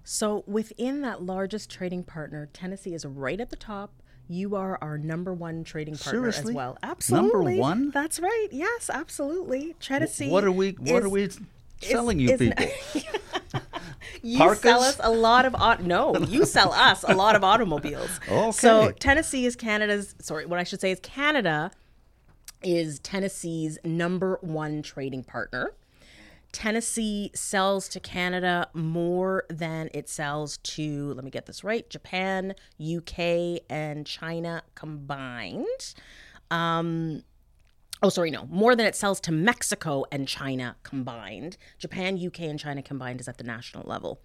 So 0.03 0.43
within 0.47 1.01
that 1.01 1.23
largest 1.23 1.69
trading 1.69 2.03
partner, 2.03 2.49
Tennessee 2.53 2.93
is 2.93 3.05
right 3.05 3.39
at 3.39 3.49
the 3.49 3.55
top. 3.55 3.91
You 4.27 4.55
are 4.55 4.77
our 4.81 4.97
number 4.97 5.33
one 5.33 5.63
trading 5.63 5.95
partner 5.95 6.31
Seriously? 6.31 6.51
as 6.51 6.55
well. 6.55 6.77
Absolutely, 6.83 7.55
number 7.55 7.61
one? 7.61 7.89
That's 7.91 8.19
right. 8.19 8.47
Yes, 8.51 8.89
absolutely. 8.91 9.75
Tennessee. 9.79 10.29
What 10.29 10.43
are 10.43 10.51
we? 10.51 10.71
What 10.73 10.99
is- 10.99 11.05
are 11.05 11.09
we 11.09 11.29
selling 11.81 12.19
you 12.19 12.37
people? 12.37 12.65
you 14.21 14.37
Parkas? 14.37 14.61
sell 14.61 14.81
us 14.81 14.99
a 15.01 15.11
lot 15.11 15.45
of 15.45 15.55
au- 15.55 15.81
no 15.81 16.15
you 16.17 16.45
sell 16.45 16.71
us 16.73 17.03
a 17.07 17.13
lot 17.13 17.35
of 17.35 17.43
automobiles 17.51 18.19
okay. 18.29 18.51
so 18.51 18.91
tennessee 18.99 19.45
is 19.45 19.55
canada's 19.55 20.15
sorry 20.19 20.45
what 20.45 20.59
i 20.59 20.63
should 20.63 20.81
say 20.81 20.91
is 20.91 20.99
canada 21.01 21.71
is 22.61 22.99
tennessee's 22.99 23.77
number 23.83 24.37
one 24.41 24.81
trading 24.81 25.23
partner 25.23 25.71
tennessee 26.51 27.31
sells 27.33 27.87
to 27.87 27.99
canada 27.99 28.67
more 28.73 29.45
than 29.49 29.89
it 29.93 30.09
sells 30.09 30.57
to 30.57 31.13
let 31.13 31.23
me 31.23 31.31
get 31.31 31.45
this 31.45 31.63
right 31.63 31.89
japan 31.89 32.53
uk 32.97 33.19
and 33.69 34.05
china 34.05 34.61
combined 34.75 35.93
um, 36.51 37.21
Oh, 38.01 38.09
sorry, 38.09 38.31
no. 38.31 38.47
More 38.49 38.75
than 38.75 38.85
it 38.85 38.95
sells 38.95 39.19
to 39.21 39.31
Mexico 39.31 40.05
and 40.11 40.27
China 40.27 40.77
combined. 40.83 41.57
Japan, 41.77 42.19
UK, 42.23 42.41
and 42.41 42.59
China 42.59 42.81
combined 42.81 43.19
is 43.19 43.27
at 43.27 43.37
the 43.37 43.43
national 43.43 43.83
level. 43.87 44.21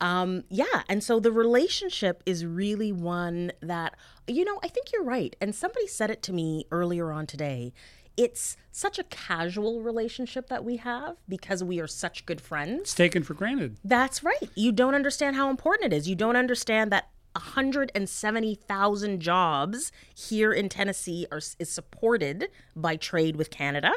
Um, 0.00 0.44
yeah, 0.48 0.82
and 0.88 1.02
so 1.02 1.18
the 1.18 1.32
relationship 1.32 2.22
is 2.26 2.44
really 2.44 2.92
one 2.92 3.52
that, 3.60 3.94
you 4.26 4.44
know, 4.44 4.60
I 4.62 4.68
think 4.68 4.92
you're 4.92 5.02
right. 5.02 5.34
And 5.40 5.54
somebody 5.54 5.86
said 5.86 6.10
it 6.10 6.22
to 6.24 6.32
me 6.32 6.66
earlier 6.70 7.10
on 7.10 7.26
today. 7.26 7.72
It's 8.16 8.56
such 8.72 8.98
a 8.98 9.04
casual 9.04 9.82
relationship 9.82 10.48
that 10.48 10.64
we 10.64 10.76
have 10.78 11.16
because 11.28 11.62
we 11.62 11.80
are 11.80 11.86
such 11.86 12.24
good 12.24 12.40
friends. 12.40 12.80
It's 12.82 12.94
taken 12.94 13.22
for 13.22 13.34
granted. 13.34 13.76
That's 13.84 14.22
right. 14.22 14.48
You 14.54 14.72
don't 14.72 14.94
understand 14.94 15.36
how 15.36 15.50
important 15.50 15.92
it 15.92 15.96
is. 15.96 16.08
You 16.08 16.14
don't 16.14 16.36
understand 16.36 16.92
that 16.92 17.10
170,000 17.36 19.20
jobs 19.20 19.92
here 20.14 20.52
in 20.52 20.68
Tennessee 20.68 21.26
are 21.30 21.38
is 21.38 21.70
supported 21.70 22.48
by 22.74 22.96
trade 22.96 23.36
with 23.36 23.50
Canada. 23.50 23.92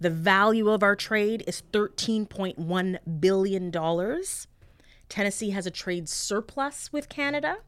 The 0.00 0.10
value 0.10 0.70
of 0.70 0.82
our 0.82 0.96
trade 0.96 1.44
is 1.46 1.62
13.1 1.72 3.20
billion 3.20 3.70
dollars. 3.70 4.46
Tennessee 5.08 5.50
has 5.50 5.66
a 5.66 5.70
trade 5.70 6.08
surplus 6.08 6.92
with 6.92 7.08
Canada. 7.08 7.58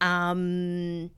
Um, 0.00 1.10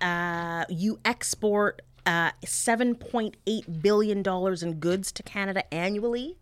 uh, 0.00 0.64
you 0.68 0.98
export 1.04 1.82
uh, 2.04 2.32
7.8 2.44 3.82
billion 3.82 4.22
dollars 4.22 4.62
in 4.62 4.74
goods 4.74 5.10
to 5.12 5.22
Canada 5.22 5.72
annually. 5.72 6.36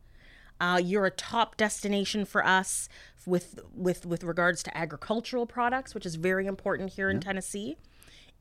Uh, 0.59 0.81
you're 0.83 1.07
a 1.07 1.11
top 1.11 1.57
destination 1.57 2.25
for 2.25 2.45
us 2.45 2.89
with 3.27 3.59
with 3.75 4.07
with 4.07 4.25
regards 4.25 4.63
to 4.63 4.77
agricultural 4.77 5.47
products, 5.47 5.95
which 5.95 6.07
is 6.07 6.15
very 6.15 6.47
important 6.47 6.91
here 6.95 7.11
in 7.11 7.21
Tennessee. 7.21 7.77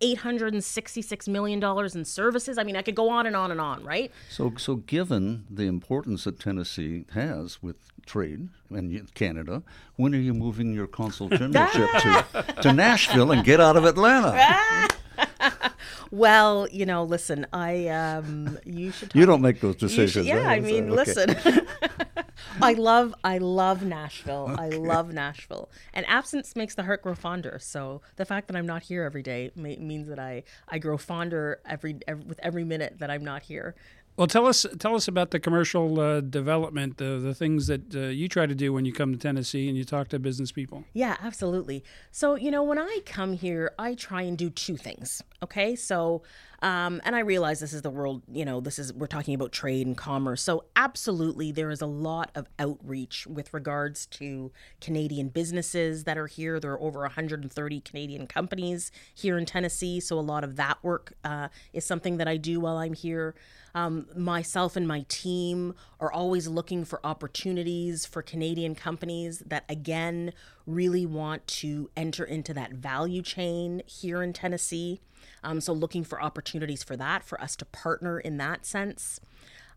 Eight 0.01 0.17
hundred 0.19 0.53
and 0.53 0.61
sixty-six 0.61 1.25
million 1.27 1.61
dollars 1.61 1.95
in 1.95 2.03
services. 2.03 2.57
I 2.57 2.63
mean, 2.63 2.75
I 2.75 2.81
could 2.81 2.95
go 2.95 3.09
on 3.09 3.25
and 3.25 3.33
on 3.35 3.49
and 3.49 3.61
on, 3.61 3.81
right? 3.83 4.11
So, 4.29 4.51
so 4.57 4.75
given 4.75 5.45
the 5.49 5.63
importance 5.67 6.25
that 6.25 6.37
Tennessee 6.37 7.05
has 7.13 7.63
with 7.63 7.77
trade 8.05 8.49
and 8.69 9.13
Canada, 9.13 9.63
when 9.95 10.13
are 10.13 10.19
you 10.19 10.33
moving 10.33 10.73
your 10.73 10.85
consul 10.87 11.29
generalship 11.37 11.89
to, 12.01 12.55
to 12.61 12.73
Nashville 12.73 13.31
and 13.31 13.45
get 13.45 13.61
out 13.61 13.77
of 13.77 13.85
Atlanta? 13.85 14.89
Well, 16.11 16.67
you 16.71 16.85
know, 16.85 17.03
listen, 17.03 17.45
I 17.51 17.87
um, 17.87 18.57
you 18.63 18.91
should. 18.91 19.09
Talk 19.09 19.15
You 19.15 19.25
don't 19.25 19.41
make 19.41 19.59
those 19.59 19.73
should- 19.73 19.87
decisions. 19.89 20.27
yeah, 20.27 20.45
right? 20.45 20.57
I 20.57 20.59
mean, 20.59 20.91
okay. 20.91 21.13
listen. 21.13 21.67
I 22.61 22.73
love, 22.73 23.13
I 23.23 23.37
love 23.37 23.83
Nashville. 23.83 24.55
I 24.57 24.69
love 24.69 25.13
Nashville, 25.13 25.69
and 25.93 26.05
absence 26.07 26.55
makes 26.55 26.75
the 26.75 26.83
heart 26.83 27.01
grow 27.03 27.15
fonder. 27.15 27.57
So 27.61 28.01
the 28.15 28.25
fact 28.25 28.47
that 28.47 28.55
I'm 28.55 28.67
not 28.67 28.83
here 28.83 29.03
every 29.03 29.23
day 29.23 29.51
ma- 29.55 29.79
means 29.79 30.07
that 30.07 30.19
I, 30.19 30.43
I 30.67 30.79
grow 30.79 30.97
fonder 30.97 31.59
every, 31.65 31.97
every 32.07 32.25
with 32.25 32.39
every 32.41 32.63
minute 32.63 32.99
that 32.99 33.09
I'm 33.09 33.23
not 33.23 33.43
here. 33.43 33.75
Well, 34.17 34.27
tell 34.27 34.45
us 34.45 34.65
tell 34.79 34.95
us 34.95 35.09
about 35.09 35.31
the 35.31 35.41
commercial 35.41 35.99
uh, 35.99 36.21
development, 36.21 36.97
the 36.97 37.19
the 37.19 37.33
things 37.33 37.67
that 37.67 37.93
uh, 37.93 37.99
you 37.99 38.29
try 38.29 38.45
to 38.45 38.55
do 38.55 38.71
when 38.71 38.85
you 38.85 38.93
come 38.93 39.11
to 39.11 39.19
Tennessee 39.19 39.67
and 39.67 39.77
you 39.77 39.83
talk 39.83 40.07
to 40.09 40.19
business 40.19 40.53
people. 40.53 40.85
Yeah, 40.93 41.17
absolutely. 41.21 41.83
So, 42.11 42.35
you 42.35 42.49
know, 42.49 42.63
when 42.63 42.79
I 42.79 42.99
come 43.05 43.33
here, 43.33 43.73
I 43.77 43.93
try 43.93 44.21
and 44.21 44.37
do 44.37 44.49
two 44.49 44.77
things. 44.77 45.21
Okay. 45.43 45.75
So, 45.75 46.23
um, 46.61 47.01
and 47.03 47.15
I 47.15 47.19
realize 47.19 47.59
this 47.59 47.73
is 47.73 47.81
the 47.81 47.89
world, 47.89 48.23
you 48.31 48.45
know, 48.45 48.59
this 48.59 48.79
is, 48.79 48.93
we're 48.93 49.07
talking 49.07 49.33
about 49.33 49.51
trade 49.51 49.85
and 49.85 49.97
commerce. 49.97 50.41
So, 50.41 50.65
absolutely, 50.75 51.51
there 51.51 51.69
is 51.69 51.81
a 51.81 51.87
lot 51.87 52.31
of 52.35 52.47
outreach 52.59 53.27
with 53.27 53.53
regards 53.53 54.05
to 54.07 54.51
Canadian 54.81 55.29
businesses 55.29 56.05
that 56.05 56.17
are 56.17 56.27
here. 56.27 56.59
There 56.59 56.71
are 56.71 56.81
over 56.81 57.01
130 57.01 57.81
Canadian 57.81 58.27
companies 58.27 58.91
here 59.13 59.37
in 59.37 59.45
Tennessee. 59.45 59.99
So, 59.99 60.17
a 60.17 60.21
lot 60.21 60.43
of 60.43 60.55
that 60.55 60.83
work 60.83 61.13
uh, 61.23 61.49
is 61.73 61.85
something 61.85 62.17
that 62.17 62.27
I 62.27 62.37
do 62.37 62.59
while 62.59 62.77
I'm 62.77 62.93
here. 62.93 63.35
Um, 63.73 64.07
myself 64.15 64.77
and 64.77 64.87
my 64.87 65.05
team 65.09 65.75
are 65.99 66.11
always 66.11 66.47
looking 66.47 66.85
for 66.85 67.05
opportunities 67.05 68.05
for 68.05 68.21
Canadian 68.21 68.73
companies 68.73 69.39
that, 69.39 69.65
again, 69.67 70.31
really 70.65 71.05
want 71.05 71.45
to 71.47 71.89
enter 71.97 72.23
into 72.23 72.53
that 72.53 72.71
value 72.71 73.21
chain 73.21 73.81
here 73.85 74.23
in 74.23 74.31
Tennessee. 74.31 75.01
Um, 75.45 75.61
so, 75.61 75.71
looking 75.71 76.03
for 76.03 76.21
opportunities 76.21 76.83
for 76.83 76.97
that, 76.97 77.23
for 77.23 77.39
us 77.39 77.55
to 77.57 77.65
partner 77.65 78.19
in 78.19 78.37
that 78.37 78.65
sense. 78.65 79.19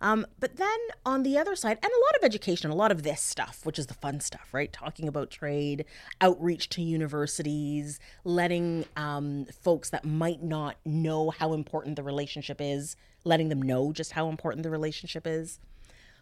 Um, 0.00 0.26
but 0.38 0.56
then 0.56 0.78
on 1.04 1.24
the 1.24 1.36
other 1.36 1.56
side, 1.56 1.78
and 1.82 1.90
a 1.90 2.04
lot 2.06 2.16
of 2.16 2.24
education, 2.24 2.70
a 2.70 2.74
lot 2.74 2.92
of 2.92 3.02
this 3.02 3.20
stuff, 3.20 3.66
which 3.66 3.78
is 3.78 3.88
the 3.88 3.94
fun 3.94 4.20
stuff, 4.20 4.48
right? 4.52 4.72
Talking 4.72 5.08
about 5.08 5.30
trade, 5.30 5.84
outreach 6.20 6.68
to 6.70 6.82
universities, 6.82 7.98
letting 8.24 8.84
um, 8.96 9.46
folks 9.46 9.90
that 9.90 10.04
might 10.04 10.42
not 10.42 10.76
know 10.84 11.30
how 11.30 11.52
important 11.52 11.96
the 11.96 12.04
relationship 12.04 12.60
is, 12.60 12.96
letting 13.24 13.48
them 13.48 13.60
know 13.60 13.92
just 13.92 14.12
how 14.12 14.28
important 14.28 14.62
the 14.62 14.70
relationship 14.70 15.26
is. 15.26 15.58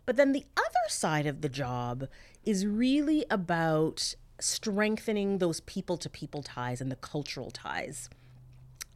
But 0.06 0.16
then 0.16 0.32
the 0.32 0.46
other 0.56 0.88
side 0.88 1.26
of 1.26 1.42
the 1.42 1.48
job 1.48 2.08
is 2.44 2.64
really 2.64 3.26
about 3.30 4.14
strengthening 4.40 5.38
those 5.38 5.60
people 5.60 5.96
to 5.98 6.08
people 6.08 6.42
ties 6.42 6.80
and 6.80 6.90
the 6.90 6.96
cultural 6.96 7.50
ties. 7.50 8.08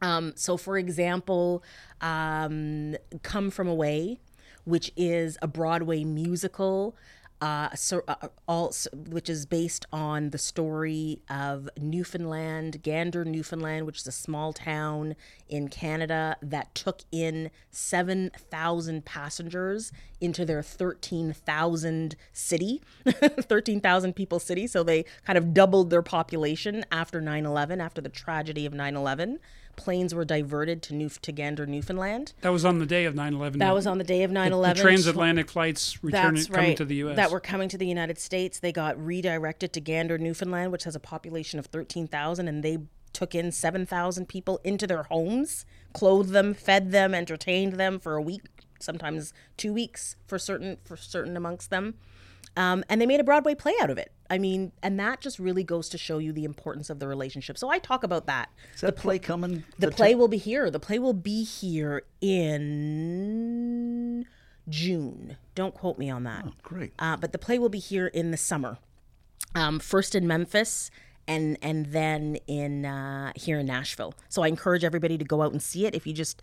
Um, 0.01 0.33
so, 0.35 0.57
for 0.57 0.77
example, 0.77 1.63
um, 2.01 2.95
Come 3.23 3.51
From 3.51 3.67
Away, 3.67 4.19
which 4.63 4.91
is 4.95 5.37
a 5.41 5.47
Broadway 5.47 6.03
musical, 6.03 6.95
uh, 7.41 7.69
so, 7.75 8.03
uh, 8.07 8.27
all, 8.47 8.71
which 8.93 9.27
is 9.27 9.47
based 9.47 9.87
on 9.91 10.29
the 10.29 10.37
story 10.37 11.21
of 11.27 11.67
Newfoundland, 11.79 12.83
Gander, 12.83 13.25
Newfoundland, 13.25 13.87
which 13.87 13.97
is 13.97 14.05
a 14.05 14.11
small 14.11 14.53
town 14.53 15.15
in 15.49 15.67
Canada 15.67 16.37
that 16.43 16.75
took 16.75 17.01
in 17.11 17.49
7,000 17.71 19.03
passengers 19.05 19.91
into 20.19 20.45
their 20.45 20.61
13,000 20.61 22.15
city, 22.31 22.83
13,000 23.05 24.15
people 24.15 24.39
city. 24.39 24.67
So 24.67 24.83
they 24.83 25.05
kind 25.25 25.37
of 25.37 25.51
doubled 25.51 25.89
their 25.89 26.03
population 26.03 26.85
after 26.91 27.19
9 27.19 27.43
11, 27.43 27.81
after 27.81 28.01
the 28.01 28.09
tragedy 28.09 28.67
of 28.67 28.73
9 28.73 28.95
11 28.95 29.39
planes 29.75 30.13
were 30.13 30.25
diverted 30.25 30.81
to 30.83 30.93
New 30.93 31.09
to 31.09 31.31
Gander, 31.31 31.65
Newfoundland. 31.65 32.33
That 32.41 32.49
was 32.49 32.65
on 32.65 32.79
the 32.79 32.85
day 32.85 33.05
of 33.05 33.15
9/11. 33.15 33.59
That 33.59 33.73
was 33.73 33.87
on 33.87 33.97
the 33.97 34.03
day 34.03 34.23
of 34.23 34.31
9 34.31 34.51
the 34.51 34.57
11. 34.57 34.81
transatlantic 34.81 35.49
flights 35.49 36.03
returning 36.03 36.35
That's 36.35 36.47
coming 36.47 36.69
right. 36.69 36.77
to 36.77 36.85
the 36.85 36.95
U.S. 36.95 37.15
That 37.15 37.31
were 37.31 37.39
coming 37.39 37.69
to 37.69 37.77
the 37.77 37.87
United 37.87 38.19
States. 38.19 38.59
They 38.59 38.71
got 38.71 39.03
redirected 39.03 39.73
to 39.73 39.81
Gander, 39.81 40.17
Newfoundland, 40.17 40.71
which 40.71 40.83
has 40.83 40.95
a 40.95 40.99
population 40.99 41.59
of 41.59 41.67
13,000, 41.67 42.47
and 42.47 42.63
they 42.63 42.79
took 43.13 43.35
in 43.35 43.51
7,000 43.51 44.27
people 44.27 44.59
into 44.63 44.87
their 44.87 45.03
homes, 45.03 45.65
clothed 45.93 46.31
them, 46.31 46.53
fed 46.53 46.91
them, 46.91 47.13
entertained 47.13 47.73
them 47.73 47.99
for 47.99 48.15
a 48.15 48.21
week, 48.21 48.60
sometimes 48.81 49.33
two 49.57 49.73
weeks 49.73 50.15
for 50.25 50.39
certain 50.39 50.77
for 50.83 50.97
certain 50.97 51.37
amongst 51.37 51.69
them. 51.69 51.95
Um, 52.57 52.83
and 52.89 52.99
they 52.99 53.05
made 53.05 53.21
a 53.21 53.23
Broadway 53.23 53.55
play 53.55 53.73
out 53.81 53.89
of 53.89 53.97
it. 53.97 54.11
I 54.29 54.37
mean, 54.37 54.73
and 54.83 54.99
that 54.99 55.21
just 55.21 55.39
really 55.39 55.63
goes 55.63 55.87
to 55.89 55.97
show 55.97 56.17
you 56.17 56.33
the 56.33 56.43
importance 56.43 56.89
of 56.89 56.99
the 56.99 57.07
relationship. 57.07 57.57
So 57.57 57.69
I 57.69 57.79
talk 57.79 58.03
about 58.03 58.25
that. 58.27 58.49
Is 58.75 58.81
that 58.81 58.95
the 58.95 59.01
play 59.01 59.19
coming? 59.19 59.63
The 59.79 59.89
to- 59.89 59.95
play 59.95 60.15
will 60.15 60.27
be 60.27 60.37
here. 60.37 60.69
The 60.69 60.79
play 60.79 60.99
will 60.99 61.13
be 61.13 61.43
here 61.43 62.03
in 62.19 64.25
June. 64.67 65.37
Don't 65.55 65.73
quote 65.73 65.97
me 65.97 66.09
on 66.09 66.23
that. 66.23 66.45
Great. 66.61 66.93
Uh, 66.99 67.17
but 67.17 67.31
the 67.31 67.37
play 67.37 67.57
will 67.57 67.69
be 67.69 67.79
here 67.79 68.07
in 68.07 68.31
the 68.31 68.37
summer. 68.37 68.77
Um, 69.55 69.79
first 69.79 70.15
in 70.15 70.27
Memphis, 70.27 70.91
and 71.27 71.57
and 71.61 71.87
then 71.87 72.37
in 72.47 72.85
uh, 72.85 73.31
here 73.35 73.59
in 73.59 73.65
Nashville. 73.65 74.13
So 74.29 74.43
I 74.43 74.47
encourage 74.47 74.83
everybody 74.83 75.17
to 75.17 75.25
go 75.25 75.41
out 75.41 75.51
and 75.51 75.61
see 75.61 75.85
it. 75.85 75.95
If 75.95 76.07
you 76.07 76.13
just 76.13 76.41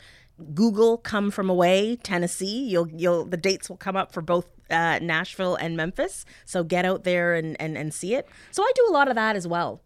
Google 0.55 0.99
"Come 0.99 1.31
From 1.31 1.51
Away" 1.51 1.97
Tennessee, 1.97 2.65
you'll 2.69 2.89
you'll 2.89 3.25
the 3.25 3.37
dates 3.37 3.69
will 3.69 3.77
come 3.77 3.97
up 3.97 4.13
for 4.13 4.23
both 4.23 4.47
uh, 4.71 4.99
Nashville 5.01 5.57
and 5.57 5.77
Memphis. 5.77 6.25
So 6.45 6.65
get 6.65 6.85
out 6.85 7.05
there 7.05 7.35
and, 7.35 7.61
and 7.61 7.77
and 7.77 7.93
see 7.93 8.15
it. 8.15 8.29
So 8.51 8.63
I 8.63 8.73
do 8.75 8.87
a 8.89 8.93
lot 8.93 9.09
of 9.09 9.15
that 9.15 9.37
as 9.37 9.47
well. 9.47 9.81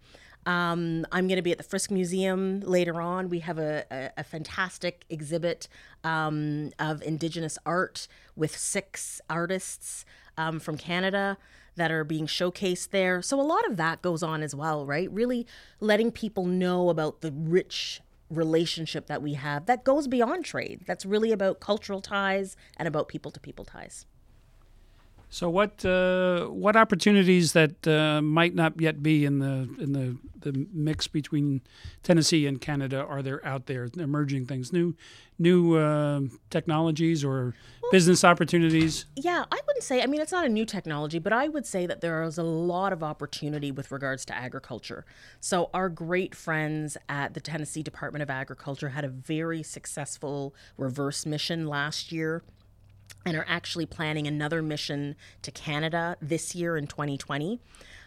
Um, 0.44 1.06
I'm 1.12 1.28
going 1.28 1.36
to 1.36 1.42
be 1.42 1.52
at 1.52 1.58
the 1.58 1.64
Frist 1.64 1.90
Museum 1.90 2.60
later 2.60 3.00
on. 3.00 3.28
We 3.28 3.38
have 3.40 3.58
a, 3.58 3.84
a, 3.92 4.10
a 4.18 4.24
fantastic 4.24 5.04
exhibit 5.08 5.68
um, 6.02 6.70
of 6.80 7.00
Indigenous 7.02 7.58
art 7.64 8.08
with 8.34 8.56
six 8.56 9.20
artists 9.30 10.04
um, 10.36 10.58
from 10.58 10.76
Canada 10.76 11.38
that 11.76 11.92
are 11.92 12.04
being 12.04 12.26
showcased 12.26 12.90
there. 12.90 13.22
So 13.22 13.40
a 13.40 13.42
lot 13.42 13.64
of 13.66 13.76
that 13.76 14.02
goes 14.02 14.22
on 14.22 14.42
as 14.42 14.54
well, 14.54 14.84
right? 14.84 15.10
Really 15.12 15.46
letting 15.80 16.10
people 16.10 16.44
know 16.44 16.90
about 16.90 17.20
the 17.20 17.30
rich 17.30 18.00
relationship 18.32 19.06
that 19.06 19.22
we 19.22 19.34
have 19.34 19.66
that 19.66 19.84
goes 19.84 20.08
beyond 20.08 20.44
trade. 20.44 20.82
That's 20.86 21.06
really 21.06 21.32
about 21.32 21.60
cultural 21.60 22.00
ties 22.00 22.56
and 22.76 22.88
about 22.88 23.08
people 23.08 23.30
to 23.30 23.40
people 23.40 23.64
ties. 23.64 24.06
So 25.32 25.48
what 25.48 25.82
uh, 25.82 26.48
what 26.48 26.76
opportunities 26.76 27.54
that 27.54 27.88
uh, 27.88 28.20
might 28.20 28.54
not 28.54 28.78
yet 28.78 29.02
be 29.02 29.24
in 29.24 29.38
the 29.38 29.66
in 29.80 29.94
the, 29.94 30.18
the 30.38 30.66
mix 30.74 31.06
between 31.06 31.62
Tennessee 32.02 32.46
and 32.46 32.60
Canada 32.60 33.02
are 33.08 33.22
there 33.22 33.42
out 33.42 33.64
there 33.64 33.88
emerging 33.96 34.44
things 34.44 34.74
new 34.74 34.94
new 35.38 35.76
uh, 35.76 36.20
technologies 36.50 37.24
or 37.24 37.54
business 37.90 38.24
opportunities? 38.24 39.06
Yeah, 39.16 39.46
I 39.50 39.58
wouldn't 39.66 39.84
say. 39.84 40.02
I 40.02 40.06
mean, 40.06 40.20
it's 40.20 40.32
not 40.32 40.44
a 40.44 40.50
new 40.50 40.66
technology, 40.66 41.18
but 41.18 41.32
I 41.32 41.48
would 41.48 41.64
say 41.64 41.86
that 41.86 42.02
there 42.02 42.22
is 42.24 42.36
a 42.36 42.42
lot 42.42 42.92
of 42.92 43.02
opportunity 43.02 43.72
with 43.72 43.90
regards 43.90 44.26
to 44.26 44.36
agriculture. 44.36 45.06
So 45.40 45.70
our 45.72 45.88
great 45.88 46.34
friends 46.34 46.98
at 47.08 47.32
the 47.32 47.40
Tennessee 47.40 47.82
Department 47.82 48.22
of 48.22 48.28
Agriculture 48.28 48.90
had 48.90 49.06
a 49.06 49.08
very 49.08 49.62
successful 49.62 50.54
reverse 50.76 51.24
mission 51.24 51.66
last 51.66 52.12
year 52.12 52.42
and 53.24 53.36
are 53.36 53.46
actually 53.48 53.86
planning 53.86 54.26
another 54.26 54.62
mission 54.62 55.16
to 55.42 55.50
Canada 55.50 56.16
this 56.20 56.54
year 56.54 56.76
in 56.76 56.86
2020. 56.86 57.60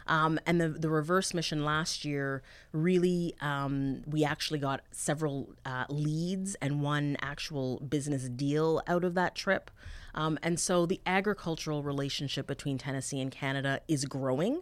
Um, 0.07 0.39
and 0.45 0.61
the, 0.61 0.70
the 0.70 0.89
reverse 0.89 1.34
mission 1.34 1.66
last 1.66 2.05
year 2.05 2.43
really, 2.72 3.34
um, 3.41 4.03
we 4.05 4.24
actually 4.24 4.59
got 4.59 4.82
several 4.91 5.49
uh, 5.66 5.86
leads 5.89 6.55
and 6.55 6.82
one 6.82 7.18
actual 7.22 7.80
business 7.80 8.30
deal 8.30 8.82
out 8.88 9.03
of 9.03 9.16
that 9.16 9.36
trip. 9.36 9.72
Um, 10.13 10.38
and 10.43 10.59
so 10.59 10.86
the 10.86 11.01
agricultural 11.05 11.82
relationship 11.82 12.45
between 12.45 12.78
Tennessee 12.78 13.20
and 13.20 13.32
Canada 13.32 13.82
is 13.88 14.05
growing. 14.05 14.61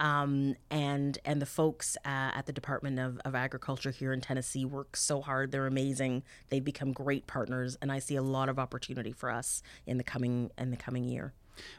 Um, 0.00 0.56
and 0.70 1.18
and 1.26 1.40
the 1.40 1.46
folks 1.46 1.96
uh, 2.04 2.32
at 2.34 2.46
the 2.46 2.52
Department 2.52 2.98
of, 2.98 3.20
of 3.24 3.34
Agriculture 3.34 3.90
here 3.90 4.12
in 4.12 4.20
Tennessee 4.20 4.64
work 4.64 4.96
so 4.96 5.20
hard. 5.20 5.52
They're 5.52 5.66
amazing. 5.66 6.22
They've 6.48 6.64
become 6.64 6.92
great 6.92 7.26
partners, 7.26 7.76
and 7.82 7.92
I 7.92 7.98
see 7.98 8.16
a 8.16 8.22
lot 8.22 8.48
of 8.48 8.58
opportunity 8.58 9.12
for 9.12 9.30
us 9.30 9.62
in 9.86 9.98
the 9.98 10.04
coming 10.04 10.50
in 10.56 10.70
the 10.70 10.76
coming 10.78 11.04
year. 11.04 11.34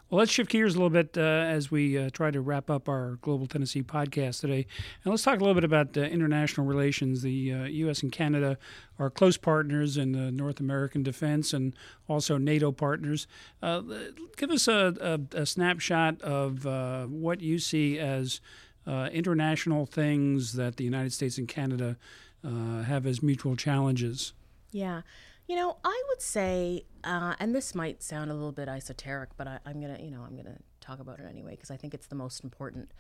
Well, 0.10 0.20
let's 0.20 0.32
shift 0.32 0.52
gears 0.52 0.76
a 0.76 0.78
little 0.78 0.90
bit 0.90 1.18
uh, 1.18 1.22
as 1.22 1.72
we 1.72 1.98
uh, 1.98 2.10
try 2.12 2.32
to 2.32 2.42
wrap 2.42 2.70
up 2.70 2.90
our 2.90 3.18
Global 3.22 3.48
Tennessee 3.48 3.82
podcast 3.82 4.42
today. 4.42 4.68
And 5.04 5.12
let's 5.12 5.24
talk 5.24 5.38
a 5.38 5.40
little 5.40 5.56
bit 5.56 5.64
about 5.64 5.96
uh, 5.98 6.02
international 6.02 6.68
relations. 6.68 7.22
The 7.22 7.32
U.S. 7.32 8.04
Uh, 8.04 8.08
and 8.08 8.12
Canada 8.12 8.58
are 9.00 9.10
close 9.10 9.38
partners 9.38 9.98
in 9.98 10.36
North 10.36 10.60
American 10.60 11.02
defense 11.02 11.54
and 11.54 11.74
also 12.10 12.38
NATO 12.38 12.72
partners. 12.72 13.26
Uh, 13.64 13.82
give 14.36 14.52
us 14.52 14.68
a, 14.68 15.20
a, 15.34 15.38
a 15.40 15.46
snapshot 15.46 16.22
of 16.22 16.66
uh, 16.68 17.06
what 17.06 17.42
you 17.42 17.58
see 17.58 17.98
as 17.98 18.42
international 18.86 19.86
things 19.86 20.54
that 20.54 20.76
the 20.76 20.84
United 20.84 21.14
States 21.14 21.38
and 21.38 21.48
Canada 21.48 21.98
have 22.44 23.06
as 23.06 23.24
mutual 23.24 23.56
challenges. 23.56 24.34
Yeah. 24.72 25.02
You 25.52 25.58
know, 25.58 25.76
I 25.84 26.04
would 26.08 26.22
say, 26.22 26.86
uh, 27.04 27.36
and 27.38 27.54
this 27.54 27.76
might 27.76 28.02
sound 28.02 28.32
a 28.32 28.34
little 28.34 28.54
bit 28.54 28.70
esoteric, 28.70 29.32
but 29.36 29.50
I, 29.50 29.60
am 29.66 29.82
gonna, 29.82 29.98
you 30.02 30.10
know, 30.10 30.22
I'm 30.26 30.38
gonna 30.38 30.60
talk 30.80 31.02
about 31.02 31.20
it 31.20 31.26
anyway 31.30 31.52
because 31.52 31.70
I 31.70 31.76
think 31.76 31.94
it's 31.94 32.08
the 32.08 32.16
most 32.16 32.46
important. 32.46 32.94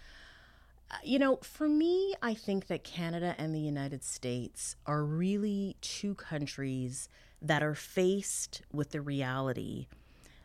Uh, 0.91 0.95
you 1.01 1.17
know, 1.17 1.37
for 1.37 1.69
me, 1.69 2.13
I 2.21 2.33
think 2.33 2.67
that 2.67 2.83
Canada 2.83 3.35
and 3.37 3.55
the 3.55 3.61
United 3.61 4.03
States 4.03 4.75
are 4.85 5.05
really 5.05 5.77
two 5.79 6.13
countries 6.15 7.07
that 7.41 7.63
are 7.63 7.73
faced 7.73 8.63
with 8.69 8.89
the 8.89 8.99
reality 8.99 9.87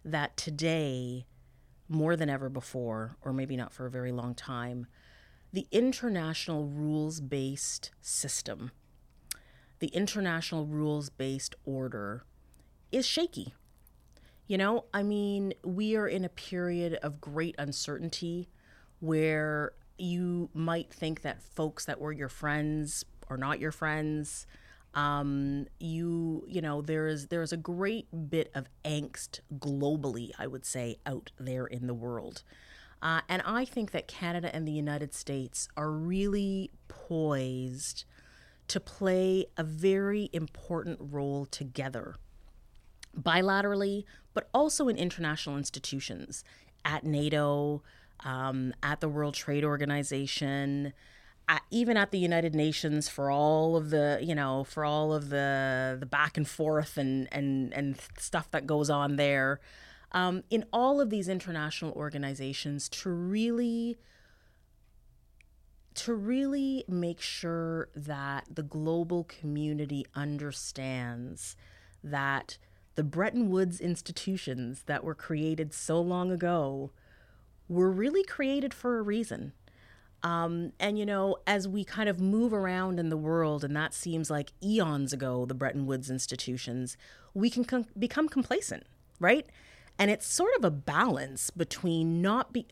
that 0.05 0.37
today, 0.37 1.27
more 1.89 2.15
than 2.15 2.31
ever 2.31 2.49
before, 2.49 3.17
or 3.21 3.33
maybe 3.33 3.57
not 3.57 3.73
for 3.73 3.85
a 3.85 3.91
very 3.91 4.13
long 4.13 4.33
time, 4.37 4.87
the 5.53 5.67
international 5.73 6.67
rules 6.67 7.21
based 7.21 7.91
system 8.01 8.71
the 9.79 9.89
international 9.89 10.67
rules 10.67 11.11
based 11.11 11.55
order 11.65 12.25
is 12.93 13.07
shaky. 13.07 13.55
You 14.47 14.59
know, 14.59 14.85
I 14.95 15.03
mean, 15.03 15.55
we 15.65 15.97
are 15.97 16.07
in 16.07 16.25
a 16.25 16.29
period 16.29 16.95
of 17.03 17.21
great 17.21 17.57
uncertainty 17.59 18.49
where 19.01 19.73
you 19.99 20.51
might 20.55 20.93
think 20.93 21.23
that 21.23 21.43
folks 21.43 21.85
that 21.87 22.01
were 22.01 22.13
your 22.13 22.29
friends 22.29 23.05
are 23.29 23.37
not 23.37 23.59
your 23.59 23.73
friends. 23.73 24.47
Um, 24.95 25.67
you 25.79 26.47
you 26.49 26.63
know 26.63 26.81
there 26.81 27.07
is 27.07 27.27
there 27.27 27.43
is 27.43 27.53
a 27.53 27.57
great 27.59 28.31
bit 28.31 28.51
of 28.55 28.67
angst 28.85 29.41
globally, 29.59 30.31
I 30.39 30.47
would 30.47 30.65
say, 30.65 30.97
out 31.05 31.33
there 31.39 31.67
in 31.67 31.87
the 31.87 31.93
world, 31.93 32.43
uh, 33.03 33.21
and 33.29 33.43
I 33.45 33.67
think 33.67 33.91
that 33.91 34.09
Canada 34.09 34.55
and 34.55 34.67
the 34.67 34.73
United 34.73 35.13
States 35.13 35.69
are 35.77 35.91
really 35.91 36.71
poised 36.89 38.05
to 38.69 38.81
play 38.81 39.47
a 39.57 39.63
very 39.63 40.29
important 40.33 40.99
role 41.01 41.47
together, 41.47 42.17
bilaterally, 43.19 44.05
but 44.35 44.49
also 44.53 44.89
in 44.89 44.97
international 44.97 45.57
institutions, 45.57 46.45
at 46.85 47.05
NATO, 47.05 47.83
um, 48.25 48.75
at 48.83 49.01
the 49.01 49.09
World 49.09 49.35
Trade 49.35 49.65
Organization, 49.65 50.93
at, 51.49 51.63
even 51.71 51.97
at 51.97 52.11
the 52.11 52.19
United 52.19 52.55
Nations 52.55 53.09
for 53.09 53.31
all 53.31 53.77
of 53.77 53.91
the 53.91 54.19
you 54.23 54.35
know 54.35 54.65
for 54.65 54.85
all 54.85 55.13
of 55.13 55.29
the 55.29 55.97
the 55.99 56.07
back 56.07 56.37
and 56.37 56.49
forth 56.49 56.97
and 56.97 57.29
and 57.31 57.73
and 57.73 58.01
stuff 58.19 58.51
that 58.51 58.67
goes 58.67 58.91
on 58.91 59.17
there. 59.17 59.61
Um, 60.13 60.45
in 60.51 60.65
all 60.73 61.01
of 61.01 61.11
these 61.11 61.29
international 61.29 61.93
organizations 61.93 62.89
to 62.89 63.11
really 63.11 63.97
to 66.07 66.15
really 66.15 66.85
make 66.87 67.21
sure 67.21 67.89
that 67.97 68.45
the 68.49 68.63
global 68.63 69.25
community 69.25 70.07
understands 70.15 71.57
that 72.05 72.59
the 72.95 73.03
Bretton 73.03 73.51
Woods 73.51 73.81
institutions 73.81 74.85
that 74.87 75.03
were 75.03 75.17
created 75.17 75.75
so 75.75 76.01
long 76.01 76.31
ago 76.31 76.93
were 77.69 77.91
really 77.91 78.23
created 78.23 78.73
for 78.73 78.99
a 78.99 79.03
reason. 79.03 79.53
Um, 80.23 80.75
and, 80.79 80.97
you 80.97 81.05
know, 81.05 81.39
as 81.45 81.67
we 81.67 81.83
kind 81.83 82.09
of 82.09 82.21
move 82.21 82.53
around 82.53 83.01
in 83.01 83.09
the 83.09 83.17
world, 83.17 83.65
and 83.65 83.75
that 83.75 83.93
seems 83.93 84.31
like 84.31 84.53
eons 84.63 85.13
ago, 85.13 85.45
the 85.45 85.55
Bretton 85.55 85.87
Woods 85.87 86.09
institutions, 86.09 86.97
we 87.35 87.51
can 87.51 87.65
com- 87.65 87.87
become 87.99 88.29
complacent, 88.29 88.87
right? 89.19 89.47
And 89.99 90.09
it's 90.09 90.33
sort 90.33 90.55
of 90.57 90.65
a 90.65 90.71
balance 90.71 91.51
between 91.51 92.23
not 92.23 92.53
be 92.53 92.65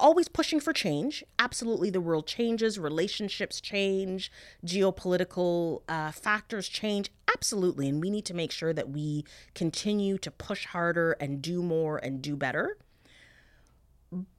always 0.00 0.28
pushing 0.28 0.60
for 0.60 0.72
change. 0.72 1.22
Absolutely, 1.38 1.90
the 1.90 2.00
world 2.00 2.26
changes, 2.26 2.78
relationships 2.78 3.60
change, 3.60 4.32
geopolitical 4.64 5.82
uh, 5.88 6.10
factors 6.10 6.68
change. 6.68 7.10
Absolutely. 7.32 7.88
And 7.88 8.00
we 8.00 8.10
need 8.10 8.24
to 8.26 8.34
make 8.34 8.50
sure 8.50 8.72
that 8.72 8.90
we 8.90 9.24
continue 9.54 10.18
to 10.18 10.30
push 10.30 10.66
harder 10.66 11.12
and 11.12 11.40
do 11.40 11.62
more 11.62 11.98
and 11.98 12.20
do 12.20 12.36
better. 12.36 12.76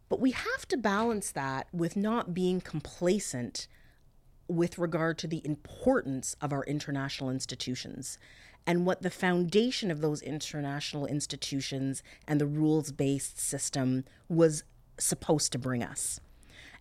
But 0.09 0.20
we 0.20 0.32
have 0.32 0.68
to 0.68 0.78
balance 0.78 1.32
that 1.32 1.68
with 1.72 1.95
not 1.95 2.34
being 2.34 2.59
complacent 2.59 3.68
with 4.47 4.78
regard 4.78 5.18
to 5.20 5.28
the 5.28 5.41
importance 5.45 6.36
of 6.41 6.51
our 6.51 6.64
international 6.66 7.30
institutions 7.30 8.18
and 8.68 8.86
what 8.86 9.01
the 9.01 9.09
foundation 9.09 9.89
of 9.89 10.01
those 10.01 10.22
international 10.22 11.05
institutions 11.05 12.03
and 12.28 12.39
the 12.39 12.45
rules 12.45 12.91
based 12.91 13.39
system 13.39 14.03
was 14.30 14.64
supposed 15.01 15.51
to 15.51 15.59
bring 15.59 15.83
us. 15.83 16.19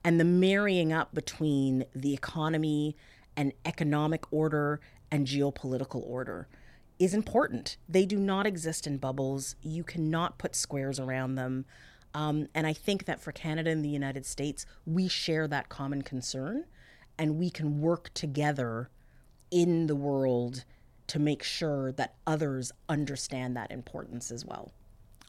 And 0.04 0.18
the 0.18 0.24
marrying 0.24 0.92
up 0.92 1.14
between 1.14 1.84
the 1.94 2.14
economy 2.14 2.96
and 3.36 3.52
economic 3.64 4.32
order 4.32 4.80
and 5.10 5.26
geopolitical 5.26 6.02
order 6.06 6.48
is 6.98 7.14
important. 7.14 7.76
They 7.88 8.06
do 8.06 8.18
not 8.18 8.46
exist 8.46 8.86
in 8.86 8.98
bubbles. 8.98 9.56
You 9.62 9.84
cannot 9.84 10.38
put 10.38 10.54
squares 10.54 11.00
around 11.00 11.34
them. 11.34 11.64
Um, 12.14 12.48
and 12.54 12.66
I 12.66 12.72
think 12.72 13.04
that 13.06 13.20
for 13.20 13.32
Canada 13.32 13.70
and 13.70 13.84
the 13.84 13.88
United 13.88 14.26
States, 14.26 14.66
we 14.84 15.08
share 15.08 15.46
that 15.48 15.68
common 15.68 16.02
concern 16.02 16.64
and 17.18 17.38
we 17.38 17.50
can 17.50 17.80
work 17.80 18.10
together 18.14 18.90
in 19.50 19.86
the 19.86 19.96
world 19.96 20.64
to 21.06 21.18
make 21.18 21.42
sure 21.42 21.92
that 21.92 22.14
others 22.26 22.72
understand 22.88 23.56
that 23.56 23.70
importance 23.70 24.30
as 24.30 24.44
well. 24.44 24.72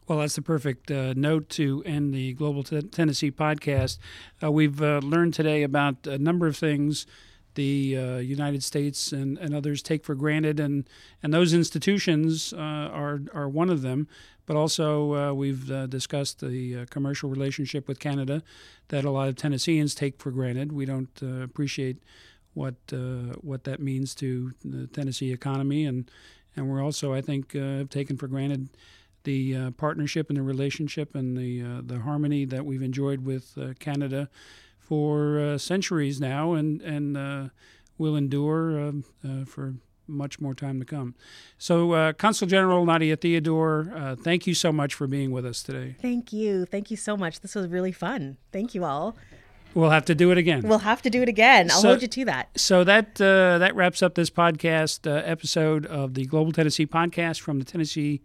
Well, 0.08 0.18
that's 0.18 0.34
the 0.34 0.42
perfect 0.42 0.90
uh, 0.90 1.14
note 1.14 1.48
to 1.50 1.82
end 1.86 2.12
the 2.12 2.32
Global 2.32 2.64
T- 2.64 2.82
Tennessee 2.82 3.30
podcast. 3.30 3.98
Uh, 4.42 4.50
we've 4.50 4.82
uh, 4.82 4.98
learned 4.98 5.32
today 5.32 5.62
about 5.62 6.06
a 6.08 6.18
number 6.18 6.48
of 6.48 6.56
things 6.56 7.06
the 7.54 7.96
uh, 7.96 8.16
United 8.16 8.64
States 8.64 9.12
and, 9.12 9.38
and 9.38 9.54
others 9.54 9.80
take 9.80 10.04
for 10.04 10.16
granted, 10.16 10.58
and, 10.58 10.88
and 11.22 11.32
those 11.32 11.54
institutions 11.54 12.52
uh, 12.52 12.56
are, 12.58 13.20
are 13.32 13.48
one 13.48 13.70
of 13.70 13.82
them. 13.82 14.08
But 14.44 14.56
also, 14.56 15.14
uh, 15.14 15.32
we've 15.34 15.68
discussed 15.88 16.40
the 16.40 16.84
commercial 16.86 17.30
relationship 17.30 17.86
with 17.86 18.00
Canada 18.00 18.42
that 18.88 19.04
a 19.04 19.10
lot 19.10 19.28
of 19.28 19.36
Tennesseans 19.36 19.94
take 19.94 20.20
for 20.20 20.32
granted. 20.32 20.72
We 20.72 20.84
don't 20.84 21.22
appreciate 21.22 22.02
what 22.54 22.74
what 23.40 23.62
that 23.64 23.78
means 23.78 24.16
to 24.16 24.52
the 24.64 24.88
Tennessee 24.88 25.32
economy, 25.32 25.84
and 25.84 26.10
and 26.56 26.68
we're 26.68 26.82
also, 26.82 27.14
I 27.14 27.20
think, 27.20 27.52
taken 27.88 28.16
for 28.16 28.26
granted 28.26 28.68
the 29.24 29.56
uh, 29.56 29.70
partnership 29.72 30.28
and 30.28 30.36
the 30.38 30.42
relationship 30.42 31.14
and 31.14 31.36
the 31.36 31.62
uh, 31.62 31.80
the 31.84 32.00
harmony 32.00 32.44
that 32.46 32.64
we've 32.64 32.82
enjoyed 32.82 33.24
with 33.24 33.52
uh, 33.58 33.74
Canada 33.78 34.28
for 34.78 35.38
uh, 35.38 35.58
centuries 35.58 36.20
now, 36.20 36.52
and 36.54 36.80
and 36.82 37.16
uh, 37.16 37.48
will 37.98 38.16
endure 38.16 38.80
um, 38.88 39.04
uh, 39.24 39.44
for 39.44 39.74
much 40.08 40.40
more 40.40 40.54
time 40.54 40.78
to 40.80 40.84
come. 40.84 41.14
So, 41.58 41.92
uh, 41.92 42.12
Consul 42.12 42.46
General 42.48 42.84
Nadia 42.84 43.16
Theodore, 43.16 43.92
uh, 43.94 44.16
thank 44.16 44.46
you 44.46 44.52
so 44.54 44.72
much 44.72 44.92
for 44.94 45.06
being 45.06 45.30
with 45.30 45.46
us 45.46 45.62
today. 45.62 45.96
Thank 46.02 46.32
you. 46.32 46.66
Thank 46.66 46.90
you 46.90 46.96
so 46.96 47.16
much. 47.16 47.40
This 47.40 47.54
was 47.54 47.68
really 47.68 47.92
fun. 47.92 48.36
Thank 48.52 48.74
you 48.74 48.84
all. 48.84 49.16
We'll 49.74 49.90
have 49.90 50.04
to 50.06 50.14
do 50.14 50.30
it 50.32 50.36
again. 50.36 50.62
We'll 50.68 50.80
have 50.80 51.00
to 51.02 51.08
do 51.08 51.22
it 51.22 51.28
again. 51.30 51.70
I'll 51.70 51.80
So- 51.80 51.88
hold 51.90 52.02
you 52.02 52.08
to 52.08 52.24
that. 52.26 52.50
So 52.58 52.84
that 52.84 53.18
uh, 53.20 53.56
that 53.58 53.74
wraps 53.74 54.02
up 54.02 54.16
this 54.16 54.28
podcast 54.28 55.06
uh, 55.10 55.22
episode 55.24 55.86
of 55.86 56.12
the 56.12 56.26
Global 56.26 56.52
Tennessee 56.52 56.86
podcast 56.86 57.40
from 57.40 57.58
the 57.58 57.64
Tennessee 57.64 58.20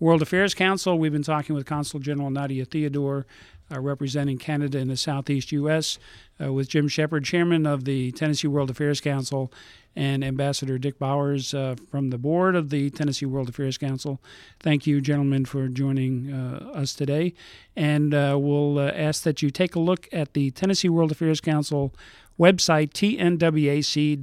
World 0.00 0.22
Affairs 0.22 0.54
Council. 0.54 0.98
We've 0.98 1.12
been 1.12 1.22
talking 1.22 1.54
with 1.54 1.66
Consul 1.66 2.00
General 2.00 2.30
Nadia 2.30 2.64
Theodore, 2.64 3.26
uh, 3.70 3.80
representing 3.80 4.38
Canada 4.38 4.78
in 4.78 4.88
the 4.88 4.96
Southeast 4.96 5.52
U.S., 5.52 5.98
uh, 6.42 6.52
with 6.52 6.68
Jim 6.68 6.88
Shepard, 6.88 7.24
Chairman 7.24 7.66
of 7.66 7.84
the 7.84 8.12
Tennessee 8.12 8.48
World 8.48 8.70
Affairs 8.70 9.00
Council, 9.00 9.52
and 9.96 10.24
Ambassador 10.24 10.78
Dick 10.78 10.98
Bowers 10.98 11.52
uh, 11.52 11.74
from 11.90 12.10
the 12.10 12.18
board 12.18 12.54
of 12.54 12.70
the 12.70 12.90
Tennessee 12.90 13.26
World 13.26 13.48
Affairs 13.48 13.76
Council. 13.76 14.20
Thank 14.60 14.86
you, 14.86 15.00
gentlemen, 15.00 15.44
for 15.44 15.66
joining 15.68 16.32
uh, 16.32 16.70
us 16.72 16.94
today. 16.94 17.34
And 17.74 18.14
uh, 18.14 18.38
we'll 18.40 18.78
uh, 18.78 18.92
ask 18.92 19.24
that 19.24 19.42
you 19.42 19.50
take 19.50 19.74
a 19.74 19.80
look 19.80 20.08
at 20.12 20.32
the 20.34 20.52
Tennessee 20.52 20.88
World 20.88 21.10
Affairs 21.10 21.40
Council 21.40 21.92
website, 22.38 22.92
tnwac.org, 22.92 24.16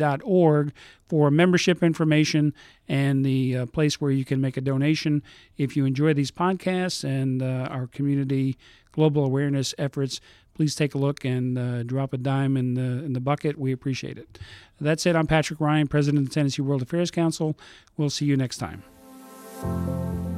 for 1.07 1.31
membership 1.31 1.83
information 1.83 2.53
and 2.87 3.23
the 3.23 3.65
place 3.67 4.01
where 4.01 4.11
you 4.11 4.25
can 4.25 4.41
make 4.41 4.57
a 4.57 4.61
donation. 4.61 5.21
If 5.57 5.77
you 5.77 5.85
enjoy 5.85 6.13
these 6.13 6.31
podcasts 6.31 7.03
and 7.03 7.41
our 7.41 7.87
community 7.87 8.57
global 8.97 9.23
awareness 9.23 9.75
efforts, 9.77 10.19
please 10.55 10.73
take 10.73 10.95
a 10.95 10.97
look 10.97 11.23
and 11.23 11.55
uh, 11.55 11.83
drop 11.83 12.13
a 12.13 12.17
dime 12.17 12.57
in 12.57 12.73
the 12.73 13.05
in 13.05 13.13
the 13.13 13.19
bucket. 13.19 13.57
We 13.57 13.71
appreciate 13.71 14.17
it. 14.17 14.39
That's 14.81 15.05
it. 15.05 15.15
I'm 15.15 15.27
Patrick 15.27 15.61
Ryan, 15.61 15.87
President 15.87 16.23
of 16.23 16.29
the 16.29 16.33
Tennessee 16.33 16.63
World 16.63 16.81
Affairs 16.81 17.11
Council. 17.11 17.55
We'll 17.95 18.09
see 18.09 18.25
you 18.25 18.35
next 18.35 18.57
time. 18.57 18.83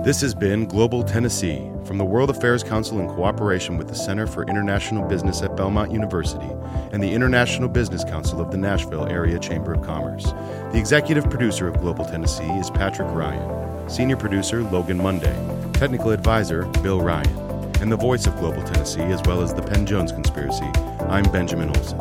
This 0.03 0.21
has 0.21 0.33
been 0.33 0.65
Global 0.65 1.03
Tennessee 1.03 1.61
from 1.85 1.97
the 1.97 2.05
World 2.05 2.29
Affairs 2.29 2.63
Council 2.63 2.99
in 2.99 3.07
cooperation 3.07 3.77
with 3.77 3.87
the 3.87 3.95
Center 3.95 4.27
for 4.27 4.43
International 4.43 5.07
Business 5.07 5.41
at 5.41 5.55
Belmont 5.55 5.91
University 5.91 6.49
and 6.91 7.01
the 7.01 7.11
International 7.11 7.69
Business 7.69 8.03
Council 8.03 8.41
of 8.41 8.51
the 8.51 8.57
Nashville 8.57 9.07
Area 9.07 9.39
Chamber 9.39 9.73
of 9.73 9.85
Commerce. 9.85 10.31
The 10.71 10.77
executive 10.77 11.29
producer 11.29 11.67
of 11.67 11.79
Global 11.79 12.05
Tennessee 12.05 12.51
is 12.59 12.69
Patrick 12.69 13.09
Ryan, 13.11 13.89
senior 13.89 14.17
producer 14.17 14.63
Logan 14.63 14.97
Monday, 14.97 15.37
technical 15.73 16.11
advisor 16.11 16.63
Bill 16.81 17.01
Ryan, 17.01 17.48
and 17.81 17.91
the 17.91 17.97
voice 17.97 18.27
of 18.27 18.35
Global 18.37 18.63
Tennessee 18.63 19.01
as 19.01 19.21
well 19.25 19.41
as 19.41 19.53
the 19.53 19.61
Penn 19.61 19.85
Jones 19.85 20.11
Conspiracy. 20.11 20.69
I'm 21.07 21.23
Benjamin 21.31 21.69
Olson. 21.77 21.99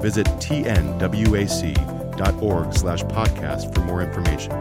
Visit 0.00 0.26
tnwac.org 0.26 0.72
slash 2.74 3.02
podcast 3.04 3.74
for 3.74 3.80
more 3.82 4.02
information. 4.02 4.52